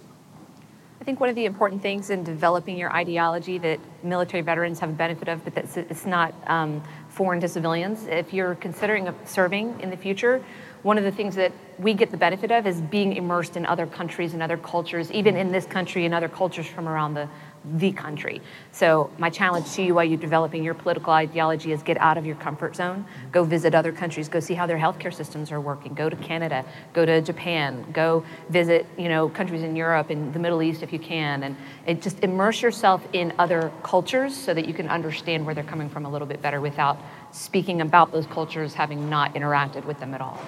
I 1.00 1.04
think 1.04 1.18
one 1.18 1.30
of 1.30 1.34
the 1.34 1.46
important 1.46 1.80
things 1.80 2.10
in 2.10 2.24
developing 2.24 2.76
your 2.76 2.92
ideology 2.92 3.56
that 3.58 3.80
military 4.02 4.42
veterans 4.42 4.80
have 4.80 4.90
a 4.90 4.92
benefit 4.92 5.28
of, 5.28 5.42
but 5.44 5.54
that 5.54 5.76
it's 5.76 6.04
not 6.04 6.34
um, 6.46 6.82
foreign 7.10 7.40
to 7.40 7.48
civilians. 7.48 8.06
If 8.06 8.32
you're 8.32 8.54
considering 8.54 9.12
serving 9.24 9.80
in 9.80 9.90
the 9.90 9.96
future, 9.96 10.42
one 10.82 10.96
of 10.96 11.04
the 11.04 11.12
things 11.12 11.34
that 11.34 11.52
we 11.78 11.92
get 11.92 12.10
the 12.10 12.16
benefit 12.16 12.50
of 12.50 12.66
is 12.66 12.80
being 12.80 13.14
immersed 13.14 13.56
in 13.56 13.66
other 13.66 13.86
countries 13.86 14.32
and 14.32 14.42
other 14.42 14.56
cultures, 14.56 15.12
even 15.12 15.36
in 15.36 15.52
this 15.52 15.66
country 15.66 16.06
and 16.06 16.14
other 16.14 16.28
cultures 16.28 16.66
from 16.66 16.88
around 16.88 17.14
the, 17.14 17.28
the 17.64 17.92
country. 17.92 18.40
So 18.72 19.10
my 19.18 19.28
challenge 19.28 19.70
to 19.72 19.82
you 19.82 19.94
while 19.94 20.04
you're 20.04 20.18
developing 20.18 20.64
your 20.64 20.72
political 20.74 21.12
ideology 21.12 21.72
is 21.72 21.82
get 21.82 21.98
out 21.98 22.16
of 22.16 22.24
your 22.24 22.36
comfort 22.36 22.74
zone, 22.74 23.04
go 23.32 23.44
visit 23.44 23.74
other 23.74 23.92
countries, 23.92 24.28
go 24.28 24.40
see 24.40 24.54
how 24.54 24.66
their 24.66 24.78
healthcare 24.78 25.12
systems 25.12 25.52
are 25.52 25.60
working, 25.60 25.92
go 25.92 26.08
to 26.08 26.16
Canada, 26.16 26.64
go 26.94 27.04
to 27.04 27.20
Japan, 27.20 27.84
go 27.92 28.24
visit, 28.48 28.86
you 28.96 29.08
know, 29.08 29.28
countries 29.28 29.62
in 29.62 29.76
Europe 29.76 30.08
and 30.08 30.32
the 30.32 30.38
Middle 30.38 30.62
East 30.62 30.82
if 30.82 30.92
you 30.92 30.98
can, 30.98 31.42
and, 31.42 31.56
and 31.86 32.02
just 32.02 32.20
immerse 32.20 32.62
yourself 32.62 33.06
in 33.12 33.32
other 33.38 33.70
cultures 33.82 34.34
so 34.34 34.54
that 34.54 34.66
you 34.66 34.72
can 34.72 34.88
understand 34.88 35.44
where 35.44 35.54
they're 35.54 35.62
coming 35.62 35.90
from 35.90 36.06
a 36.06 36.10
little 36.10 36.28
bit 36.28 36.40
better 36.40 36.60
without 36.60 36.98
speaking 37.30 37.82
about 37.82 38.10
those 38.10 38.26
cultures 38.26 38.72
having 38.72 39.10
not 39.10 39.34
interacted 39.34 39.84
with 39.84 40.00
them 40.00 40.14
at 40.14 40.22
all. 40.22 40.40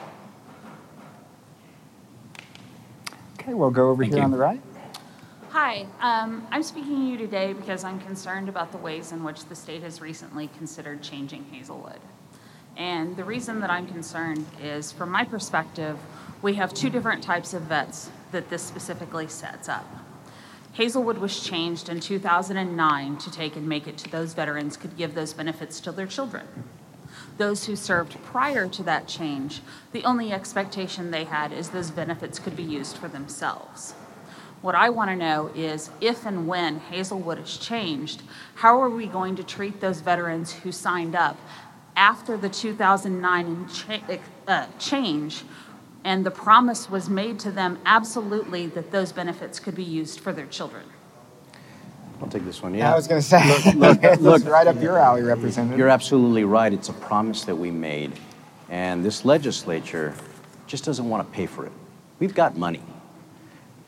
Okay, 3.39 3.55
we'll 3.55 3.71
go 3.71 3.91
over 3.91 4.03
Thank 4.03 4.15
here 4.15 4.21
you. 4.21 4.25
on 4.25 4.31
the 4.31 4.39
right. 4.39 4.61
Hi, 5.53 5.85
um, 6.01 6.47
I'm 6.51 6.63
speaking 6.63 6.97
to 6.97 7.05
you 7.05 7.19
today 7.19 7.53
because 7.53 7.85
I'm 7.85 8.01
concerned 8.01 8.49
about 8.49 8.73
the 8.73 8.79
ways 8.79 9.13
in 9.13 9.23
which 9.23 9.45
the 9.45 9.55
state 9.55 9.83
has 9.83 10.01
recently 10.01 10.49
considered 10.57 11.03
changing 11.03 11.45
Hazlewood. 11.53 12.01
And 12.79 13.15
the 13.19 13.25
reason 13.25 13.61
that 13.61 13.69
I'm 13.69 13.87
concerned 13.87 14.47
is, 14.63 14.93
from 14.93 15.11
my 15.11 15.27
perspective, 15.27 15.99
we 16.41 16.55
have 16.55 16.73
two 16.73 16.89
different 16.89 17.23
types 17.23 17.53
of 17.53 17.65
vets 17.65 18.09
that 18.31 18.49
this 18.49 18.63
specifically 18.63 19.29
sets 19.29 19.69
up. 19.69 19.85
Hazlewood 20.73 21.19
was 21.19 21.45
changed 21.45 21.91
in 21.91 22.01
2009 22.01 23.19
to 23.19 23.31
take 23.31 23.55
and 23.55 23.69
make 23.69 23.87
it 23.87 23.99
to 23.99 24.11
those 24.11 24.33
veterans 24.33 24.79
could 24.79 24.97
give 24.97 25.15
those 25.15 25.35
benefits 25.35 25.81
to 25.81 25.93
their 25.93 26.07
children. 26.07 26.47
Those 27.37 27.67
who 27.67 27.77
served 27.77 28.17
prior 28.25 28.69
to 28.69 28.83
that 28.85 29.07
change, 29.07 29.61
the 29.93 30.05
only 30.05 30.33
expectation 30.33 31.11
they 31.11 31.25
had 31.25 31.53
is 31.53 31.69
those 31.69 31.91
benefits 31.91 32.39
could 32.39 32.57
be 32.57 32.63
used 32.63 32.97
for 32.97 33.09
themselves. 33.09 33.93
What 34.63 34.77
I 34.77 34.91
want 34.91 35.11
to 35.11 35.17
know 35.17 35.51
is 35.57 35.91
if 36.01 36.25
and 36.25 36.47
when 36.47 36.79
Hazlewood 36.79 37.41
is 37.41 37.57
changed, 37.59 38.23
how 38.55 38.81
are 38.81 38.89
we 38.89 39.07
going 39.07 39.35
to 39.37 39.43
treat 39.45 39.81
those 39.81 40.01
veterans 40.01 40.53
who 40.53 40.71
signed 40.71 41.17
up 41.17 41.37
after 41.97 42.37
the 42.37 42.49
2009 42.49 43.69
cha- 43.69 44.21
uh, 44.47 44.67
change 44.79 45.43
and 46.05 46.25
the 46.25 46.31
promise 46.31 46.89
was 46.89 47.09
made 47.11 47.39
to 47.41 47.51
them 47.51 47.79
absolutely 47.85 48.69
that 48.69 48.93
those 48.93 49.13
benefits 49.13 49.59
could 49.59 49.75
be 49.75 49.85
used 49.85 50.21
for 50.21 50.33
their 50.33 50.47
children? 50.47 50.85
I'll 52.21 52.29
take 52.29 52.45
this 52.45 52.63
one. 52.63 52.73
Yeah. 52.75 52.93
I 52.93 52.97
was 52.97 53.09
going 53.09 53.21
to 53.21 53.27
say, 53.27 53.45
Look, 53.49 53.75
look, 53.75 54.03
look, 54.03 54.21
look. 54.21 54.45
right 54.45 54.67
up 54.69 54.81
your 54.81 54.97
alley, 54.97 55.23
Representative. 55.23 55.77
You're 55.77 55.89
absolutely 55.89 56.45
right. 56.45 56.73
It's 56.73 56.89
a 56.89 56.93
promise 56.93 57.45
that 57.45 57.57
we 57.57 57.73
made. 57.73 58.13
And 58.69 59.05
this 59.05 59.25
legislature 59.25 60.15
just 60.69 60.85
doesn't 60.85 61.09
want 61.09 61.29
to 61.29 61.35
pay 61.35 61.47
for 61.47 61.67
it. 61.67 61.73
We've 62.21 62.35
got 62.35 62.57
money. 62.57 62.83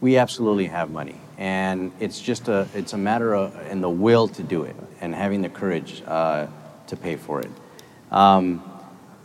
We 0.04 0.18
absolutely 0.18 0.66
have 0.66 0.90
money. 0.90 1.18
And 1.38 1.90
it's 1.98 2.20
just 2.20 2.48
a, 2.48 2.68
it's 2.74 2.92
a 2.92 2.98
matter 2.98 3.32
of, 3.32 3.56
and 3.70 3.82
the 3.82 3.88
will 3.88 4.28
to 4.28 4.42
do 4.42 4.64
it 4.64 4.76
and 5.00 5.14
having 5.14 5.40
the 5.40 5.48
courage 5.48 6.02
uh, 6.06 6.46
to 6.88 6.94
pay 6.94 7.16
for 7.16 7.40
it. 7.40 7.50
Um, 8.10 8.62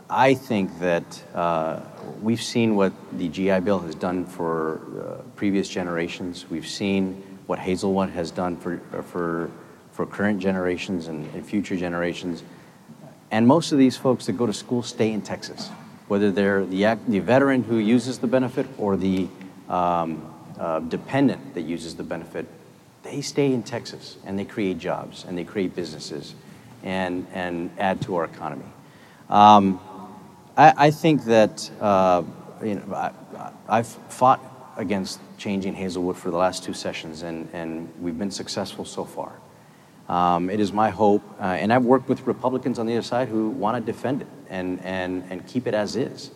I 0.08 0.32
think 0.32 0.78
that 0.78 1.22
uh, 1.34 1.80
we've 2.22 2.40
seen 2.40 2.76
what 2.76 2.94
the 3.18 3.28
GI 3.28 3.60
Bill 3.60 3.80
has 3.80 3.94
done 3.94 4.24
for 4.24 4.80
uh, 4.98 5.22
previous 5.36 5.68
generations. 5.68 6.48
We've 6.48 6.66
seen 6.66 7.22
what 7.46 7.58
Hazlewood 7.58 8.08
has 8.08 8.30
done 8.30 8.56
for, 8.56 8.80
uh, 8.94 9.02
for, 9.02 9.50
for 9.92 10.06
current 10.06 10.40
generations 10.40 11.08
and, 11.08 11.26
and 11.34 11.44
future 11.44 11.76
generations. 11.76 12.42
And 13.30 13.46
most 13.46 13.72
of 13.72 13.76
these 13.76 13.98
folks 13.98 14.24
that 14.24 14.32
go 14.32 14.46
to 14.46 14.54
school 14.54 14.82
stay 14.82 15.12
in 15.12 15.20
Texas, 15.20 15.68
whether 16.08 16.30
they're 16.30 16.64
the, 16.64 16.98
the 17.06 17.18
veteran 17.18 17.64
who 17.64 17.76
uses 17.76 18.20
the 18.20 18.26
benefit 18.26 18.66
or 18.78 18.96
the 18.96 19.28
um, 19.68 20.36
uh, 20.60 20.78
dependent 20.80 21.54
that 21.54 21.62
uses 21.62 21.96
the 21.96 22.02
benefit, 22.02 22.46
they 23.02 23.22
stay 23.22 23.52
in 23.52 23.62
Texas 23.62 24.18
and 24.26 24.38
they 24.38 24.44
create 24.44 24.78
jobs 24.78 25.24
and 25.26 25.36
they 25.36 25.44
create 25.44 25.74
businesses 25.74 26.34
and, 26.82 27.26
and 27.32 27.70
add 27.78 28.00
to 28.02 28.16
our 28.16 28.24
economy. 28.24 28.66
Um, 29.30 29.80
I, 30.56 30.74
I 30.76 30.90
think 30.90 31.24
that 31.24 31.70
uh, 31.80 32.22
you 32.62 32.74
know, 32.74 32.94
I, 32.94 33.12
I've 33.68 33.86
fought 33.86 34.40
against 34.76 35.18
changing 35.38 35.74
Hazlewood 35.74 36.16
for 36.16 36.30
the 36.30 36.36
last 36.36 36.62
two 36.62 36.74
sessions, 36.74 37.22
and, 37.22 37.48
and 37.52 37.90
we've 38.00 38.18
been 38.18 38.30
successful 38.30 38.84
so 38.84 39.04
far. 39.04 39.32
Um, 40.08 40.50
it 40.50 40.60
is 40.60 40.72
my 40.72 40.90
hope, 40.90 41.22
uh, 41.40 41.44
and 41.44 41.72
I've 41.72 41.84
worked 41.84 42.08
with 42.08 42.26
Republicans 42.26 42.78
on 42.78 42.86
the 42.86 42.94
other 42.94 43.02
side 43.02 43.28
who 43.28 43.48
want 43.48 43.76
to 43.76 43.92
defend 43.92 44.22
it 44.22 44.28
and, 44.48 44.80
and, 44.84 45.24
and 45.30 45.46
keep 45.46 45.66
it 45.66 45.74
as 45.74 45.96
is. 45.96 46.32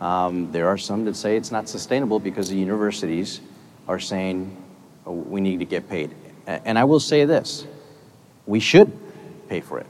Um, 0.00 0.50
there 0.50 0.66
are 0.68 0.78
some 0.78 1.04
that 1.04 1.14
say 1.14 1.36
it's 1.36 1.52
not 1.52 1.68
sustainable 1.68 2.18
because 2.18 2.48
the 2.48 2.56
universities 2.56 3.40
are 3.90 3.98
saying 3.98 4.56
"Oh, 5.04 5.12
we 5.12 5.40
need 5.40 5.58
to 5.58 5.64
get 5.64 5.88
paid. 5.88 6.14
And 6.46 6.78
I 6.78 6.84
will 6.84 7.00
say 7.00 7.24
this 7.24 7.66
we 8.46 8.60
should 8.60 8.90
pay 9.48 9.60
for 9.60 9.80
it. 9.80 9.86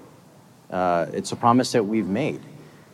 Uh, 0.70 1.06
it's 1.12 1.32
a 1.32 1.36
promise 1.36 1.72
that 1.72 1.84
we've 1.84 2.06
made. 2.06 2.40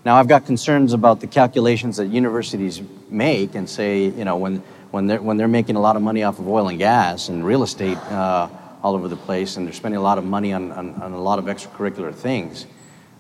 Now, 0.05 0.17
I've 0.17 0.29
got 0.29 0.47
concerns 0.47 0.93
about 0.93 1.21
the 1.21 1.27
calculations 1.27 1.97
that 1.97 2.07
universities 2.07 2.81
make 3.09 3.55
and 3.55 3.69
say, 3.69 4.05
you 4.05 4.25
know, 4.25 4.37
when, 4.37 4.63
when, 4.91 5.07
they're, 5.07 5.21
when 5.21 5.37
they're 5.37 5.49
making 5.49 5.77
a 5.77 5.81
lot 5.81 5.97
of 5.97 6.03
money 6.03 6.23
off 6.23 6.39
of 6.39 6.49
oil 6.49 6.69
and 6.69 6.79
gas 6.79 7.29
and 7.29 7.45
real 7.45 7.63
estate 7.63 7.99
uh, 8.11 8.49
all 8.83 8.95
over 8.95 9.09
the 9.09 9.17
place 9.17 9.57
and 9.57 9.67
they're 9.67 9.75
spending 9.75 9.99
a 9.99 10.03
lot 10.03 10.19
of 10.19 10.25
money 10.25 10.53
on, 10.53 10.73
on, 10.73 10.95
on 11.03 11.13
a 11.13 11.21
lot 11.21 11.39
of 11.39 11.47
extracurricular 11.47 12.15
things, 12.15 12.67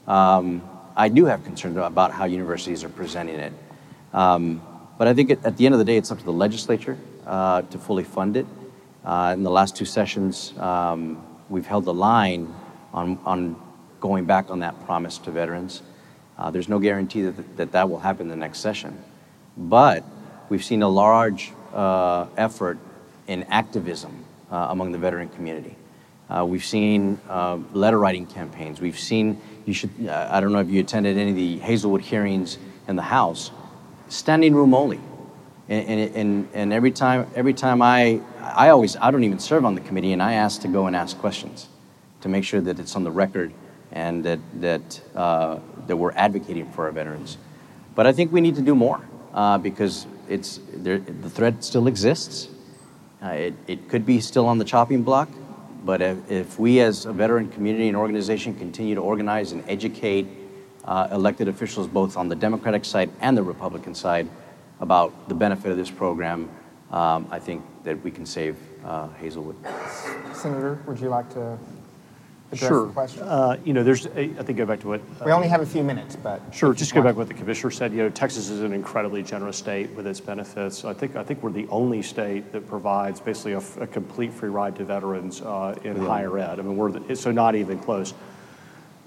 um, 0.07 0.63
I 0.97 1.09
do 1.09 1.25
have 1.27 1.45
concerns 1.45 1.77
about 1.77 2.13
how 2.13 2.25
universities 2.25 2.85
are 2.85 2.89
presenting 2.89 3.37
it. 3.37 3.53
Um, 4.13 4.63
but 4.99 5.09
I 5.09 5.15
think 5.15 5.31
at, 5.31 5.45
at 5.45 5.57
the 5.57 5.67
end 5.67 5.75
of 5.75 5.79
the 5.79 5.85
day, 5.85 5.97
it's 5.97 6.11
up 6.11 6.19
to 6.19 6.25
the 6.25 6.33
legislature 6.33 6.97
uh, 7.27 7.63
to 7.63 7.79
fully 7.79 8.05
fund 8.05 8.37
it. 8.37 8.47
Uh, 9.05 9.33
in 9.35 9.43
the 9.43 9.51
last 9.51 9.77
two 9.77 9.85
sessions, 9.85 10.57
um, 10.59 11.25
we've 11.49 11.67
held 11.67 11.85
the 11.85 11.95
line 11.95 12.53
on, 12.93 13.19
on 13.25 13.57
going 14.01 14.25
back 14.25 14.51
on 14.51 14.61
that 14.61 14.85
promise 14.85 15.19
to 15.19 15.31
veterans. 15.31 15.83
Uh, 16.39 16.51
there's 16.51 16.69
no 16.69 16.79
guarantee 16.79 17.23
that, 17.23 17.57
that 17.57 17.73
that 17.73 17.89
will 17.89 17.99
happen 17.99 18.23
in 18.23 18.29
the 18.29 18.37
next 18.37 18.61
session. 18.61 18.97
But 19.57 20.05
we've 20.49 20.65
seen 20.65 20.83
a 20.83 20.89
large 20.89 21.53
uh, 21.73 22.27
effort 22.37 22.79
in 23.27 23.45
activism 23.45 24.25
uh, 24.51 24.69
among 24.71 24.93
the 24.93 24.99
veteran 24.99 25.29
community. 25.29 25.77
Uh, 26.29 26.45
we've 26.45 26.65
seen 26.65 27.21
letter 27.73 27.99
writing 27.99 28.27
campaigns. 28.27 28.81
We've 28.81 28.99
seen, 28.99 29.41
you 29.65 29.73
should, 29.73 30.09
I 30.09 30.41
don't 30.41 30.53
know 30.53 30.59
if 30.59 30.69
you 30.69 30.81
attended 30.81 31.17
any 31.17 31.31
of 31.31 31.37
the 31.37 31.59
Hazlewood 31.59 32.03
hearings 32.03 32.59
in 32.89 32.97
the 32.97 33.03
House, 33.03 33.53
standing 34.09 34.53
room 34.55 34.75
only. 34.75 35.01
And, 35.69 35.89
and, 35.89 36.17
and, 36.17 36.49
and 36.55 36.73
every 36.73 36.93
time, 36.93 37.29
every 37.35 37.55
time 37.55 37.83
I, 37.83 38.21
I 38.41 38.69
always, 38.69 38.97
I 38.97 39.11
don't 39.11 39.25
even 39.25 39.41
serve 39.41 39.65
on 39.65 39.75
the 39.75 39.81
committee, 39.81 40.13
and 40.13 40.23
I 40.23 40.35
ask 40.35 40.61
to 40.63 40.69
go 40.69 40.87
and 40.87 40.95
ask 40.95 41.19
questions 41.19 41.69
to 42.21 42.29
make 42.29 42.45
sure 42.45 42.61
that 42.61 42.79
it's 42.79 42.95
on 42.95 43.05
the 43.05 43.11
record 43.11 43.53
and 43.91 44.25
that, 44.25 44.39
that, 44.61 45.01
uh, 45.15 45.59
that 45.87 45.97
we're 45.97 46.13
advocating 46.13 46.71
for 46.71 46.87
our 46.87 46.93
veterans. 46.93 47.37
But 47.95 48.07
I 48.07 48.13
think 48.13 48.33
we 48.33 48.41
need 48.41 48.55
to 48.57 48.63
do 48.63 48.75
more 48.75 49.01
uh, 49.35 49.59
because 49.59 50.07
it's, 50.29 50.61
there, 50.73 50.99
the 50.99 51.31
threat 51.31 51.65
still 51.65 51.89
exists. 51.89 52.49
Uh, 53.23 53.29
it, 53.29 53.55
it 53.67 53.89
could 53.89 54.07
be 54.07 54.21
still 54.21 54.47
on 54.47 54.59
the 54.59 54.65
chopping 54.65 55.03
block, 55.03 55.29
but 55.85 56.01
if, 56.01 56.31
if 56.31 56.59
we 56.59 56.81
as 56.81 57.07
a 57.07 57.13
veteran 57.13 57.49
community 57.51 57.89
and 57.89 57.97
organization 57.97 58.55
continue 58.55 58.95
to 58.95 59.01
organize 59.01 59.53
and 59.53 59.65
educate 59.69 60.27
uh, 60.85 61.09
elected 61.11 61.49
officials 61.49 61.89
both 61.89 62.17
on 62.17 62.29
the 62.29 62.37
Democratic 62.37 62.85
side 62.85 63.11
and 63.21 63.37
the 63.37 63.43
Republican 63.43 63.95
side 63.95 64.29
about 64.81 65.29
the 65.29 65.35
benefit 65.35 65.71
of 65.71 65.77
this 65.77 65.91
program, 65.91 66.49
um, 66.91 67.27
I 67.31 67.39
think 67.39 67.63
that 67.85 68.03
we 68.03 68.11
can 68.11 68.27
save 68.27 68.57
uh, 68.85 69.09
Hazlewood. 69.21 69.57
Senator, 70.33 70.79
would 70.87 71.01
you 71.01 71.09
like 71.09 71.29
to 71.31 71.59
address 72.53 72.69
Sure. 72.69 72.87
the 72.87 72.93
question? 72.93 73.23
Uh, 73.25 73.57
You 73.65 73.73
know, 73.73 73.83
there's, 73.83 74.07
I 74.07 74.31
I 74.39 74.43
think 74.45 74.57
go 74.59 74.67
back 74.67 74.81
to 74.81 74.89
what. 74.89 75.01
uh, 75.21 75.25
we 75.25 75.33
only 75.33 75.49
have 75.49 75.63
a 75.63 75.67
few 75.67 75.83
minutes, 75.83 76.15
but 76.15 76.41
Sure, 76.53 76.73
just 76.75 76.95
go 76.95 77.03
back 77.03 77.15
to 77.15 77.19
what 77.19 77.29
the 77.29 77.35
commissioner 77.35 77.71
said, 77.73 77.91
you 77.93 77.99
know, 77.99 78.09
Texas 78.11 78.51
is 78.51 78.61
an 78.63 78.73
incredibly 78.73 79.23
generous 79.23 79.57
state 79.57 79.91
with 79.97 80.07
its 80.07 80.21
benefits. 80.21 80.85
I 80.85 80.93
think, 80.93 81.17
I 81.17 81.25
think 81.25 81.43
we're 81.43 81.51
the 81.51 81.67
only 81.69 82.03
state 82.03 82.53
that 82.53 82.69
provides 82.69 83.19
basically 83.19 83.55
a 83.55 83.87
complete 83.89 84.33
free 84.33 84.51
ride 84.51 84.77
to 84.77 84.85
veterans 84.85 85.43
uh, 85.43 85.75
in 85.83 85.97
higher 85.97 86.39
ed. 86.39 86.61
I 86.61 86.63
mean, 86.63 86.77
we're, 86.77 86.93
the- 86.93 87.17
so 87.17 87.33
not 87.33 87.55
even 87.57 87.79
close. 87.81 88.15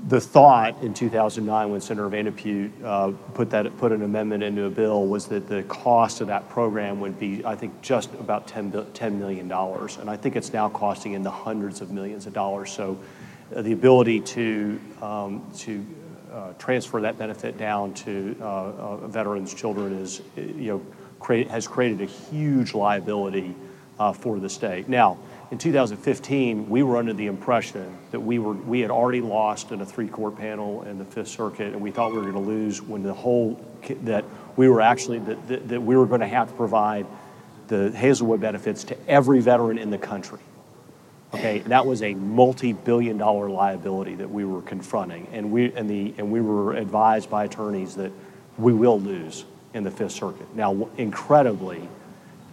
The 0.07 0.21
thought 0.21 0.81
in 0.81 0.93
2009, 0.93 1.71
when 1.71 1.81
Senator 1.81 2.07
Van 2.07 2.25
de 2.25 2.31
Putte 2.31 2.71
uh, 2.83 3.11
put 3.33 3.49
that, 3.49 3.77
put 3.77 3.91
an 3.91 4.01
amendment 4.01 4.43
into 4.43 4.63
a 4.63 4.69
bill, 4.69 5.05
was 5.05 5.27
that 5.27 5.49
the 5.49 5.63
cost 5.63 6.21
of 6.21 6.27
that 6.27 6.47
program 6.47 7.01
would 7.01 7.19
be, 7.19 7.43
I 7.45 7.55
think, 7.55 7.81
just 7.81 8.13
about 8.13 8.47
10, 8.47 8.69
bil- 8.69 8.85
$10 8.85 9.13
million. 9.15 9.51
And 9.51 10.09
I 10.09 10.15
think 10.15 10.37
it's 10.37 10.53
now 10.53 10.69
costing 10.69 11.13
in 11.13 11.21
the 11.21 11.31
hundreds 11.31 11.81
of 11.81 11.91
millions 11.91 12.27
of 12.27 12.33
dollars. 12.33 12.71
So 12.71 12.97
uh, 13.53 13.61
the 13.61 13.73
ability 13.73 14.21
to, 14.21 14.79
um, 15.01 15.45
to 15.57 15.85
uh, 16.31 16.53
transfer 16.53 17.01
that 17.01 17.17
benefit 17.17 17.57
down 17.57 17.93
to 17.95 18.37
uh, 18.39 18.45
uh, 18.45 19.07
veterans' 19.07 19.53
children 19.53 19.93
is, 19.93 20.21
you 20.37 20.71
know, 20.71 20.85
create, 21.19 21.49
has 21.49 21.67
created 21.67 21.99
a 22.01 22.05
huge 22.05 22.73
liability 22.73 23.53
uh, 23.99 24.13
for 24.13 24.39
the 24.39 24.49
state. 24.49 24.87
Now, 24.87 25.17
in 25.51 25.57
2015, 25.57 26.69
we 26.69 26.83
were 26.83 26.97
under 26.97 27.13
the 27.13 27.25
impression 27.25 27.97
that 28.11 28.19
we 28.19 28.37
were 28.37 28.53
we 28.53 28.81
had 28.81 28.91
already 28.91 29.21
lost 29.21 29.71
in 29.71 29.81
a 29.81 29.85
three-court 29.85 30.37
panel 30.37 30.83
in 30.83 30.99
the 30.99 31.05
Fifth 31.05 31.29
Circuit, 31.29 31.73
and 31.73 31.81
we 31.81 31.91
thought 31.91 32.11
we 32.11 32.17
were 32.17 32.31
going 32.31 32.33
to 32.33 32.39
lose 32.39 32.81
when 32.81 33.01
the 33.01 33.13
whole 33.13 33.59
that 34.03 34.25
we 34.55 34.69
were 34.69 34.81
actually 34.81 35.19
that, 35.19 35.47
that, 35.47 35.67
that 35.69 35.81
we 35.81 35.95
were 35.95 36.05
going 36.05 36.21
to 36.21 36.27
have 36.27 36.49
to 36.49 36.53
provide 36.53 37.07
the 37.67 37.91
Hazlewood 37.91 38.41
benefits 38.41 38.83
to 38.85 38.97
every 39.07 39.39
veteran 39.39 39.77
in 39.77 39.89
the 39.89 39.97
country. 39.97 40.39
Okay, 41.33 41.59
that 41.59 41.85
was 41.85 42.01
a 42.01 42.15
multi-billion 42.15 43.17
dollar 43.17 43.49
liability 43.49 44.15
that 44.15 44.29
we 44.29 44.45
were 44.45 44.63
confronting, 44.63 45.27
and 45.31 45.51
we, 45.51 45.71
and 45.73 45.87
the, 45.87 46.13
and 46.17 46.31
we 46.31 46.41
were 46.41 46.73
advised 46.73 47.29
by 47.29 47.45
attorneys 47.45 47.95
that 47.95 48.11
we 48.57 48.73
will 48.73 48.99
lose 48.99 49.45
in 49.75 49.83
the 49.83 49.91
Fifth 49.91 50.13
Circuit. 50.13 50.53
Now, 50.55 50.89
incredibly, 50.97 51.87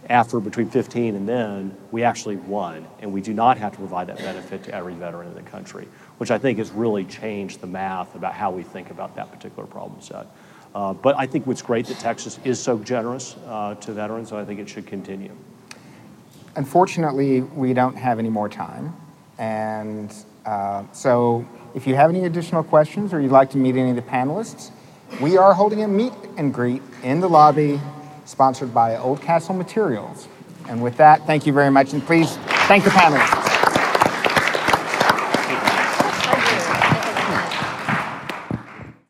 after 0.08 0.40
between 0.40 0.70
15 0.70 1.16
and 1.16 1.28
then, 1.28 1.76
we 1.90 2.02
actually 2.02 2.36
won, 2.36 2.86
and 3.00 3.12
we 3.12 3.20
do 3.20 3.32
not 3.32 3.58
have 3.58 3.72
to 3.72 3.78
provide 3.78 4.06
that 4.08 4.18
benefit 4.18 4.62
to 4.64 4.74
every 4.74 4.94
veteran 4.94 5.28
in 5.28 5.34
the 5.34 5.42
country, 5.42 5.88
which 6.18 6.30
I 6.30 6.38
think 6.38 6.58
has 6.58 6.70
really 6.70 7.04
changed 7.04 7.60
the 7.60 7.66
math 7.66 8.14
about 8.14 8.34
how 8.34 8.50
we 8.50 8.62
think 8.62 8.90
about 8.90 9.16
that 9.16 9.32
particular 9.32 9.66
problem 9.66 10.00
set. 10.00 10.26
Uh, 10.74 10.92
but 10.92 11.16
I 11.16 11.26
think 11.26 11.46
what's 11.46 11.62
great 11.62 11.86
that 11.86 11.98
Texas 11.98 12.38
is 12.44 12.60
so 12.60 12.78
generous 12.78 13.36
uh, 13.46 13.74
to 13.76 13.92
veterans, 13.92 14.30
and 14.30 14.40
I 14.40 14.44
think 14.44 14.60
it 14.60 14.68
should 14.68 14.86
continue. 14.86 15.32
Unfortunately, 16.54 17.40
we 17.40 17.72
don't 17.72 17.96
have 17.96 18.18
any 18.18 18.28
more 18.28 18.48
time. 18.48 18.94
And 19.38 20.14
uh, 20.44 20.84
so 20.92 21.46
if 21.74 21.86
you 21.86 21.94
have 21.94 22.10
any 22.10 22.24
additional 22.24 22.62
questions 22.62 23.12
or 23.12 23.20
you'd 23.20 23.32
like 23.32 23.50
to 23.50 23.58
meet 23.58 23.76
any 23.76 23.90
of 23.90 23.96
the 23.96 24.02
panelists, 24.02 24.70
we 25.20 25.36
are 25.36 25.52
holding 25.52 25.82
a 25.82 25.88
meet 25.88 26.12
and 26.36 26.52
greet 26.52 26.82
in 27.02 27.20
the 27.20 27.28
lobby 27.28 27.80
sponsored 28.26 28.74
by 28.74 28.96
Oldcastle 28.96 29.56
Materials. 29.56 30.28
And 30.68 30.82
with 30.82 30.96
that, 30.98 31.26
thank 31.26 31.46
you 31.46 31.52
very 31.52 31.70
much. 31.70 31.92
And 31.92 32.04
please 32.04 32.36
thank 32.66 32.84
the 32.84 32.90
panelists. 32.90 33.55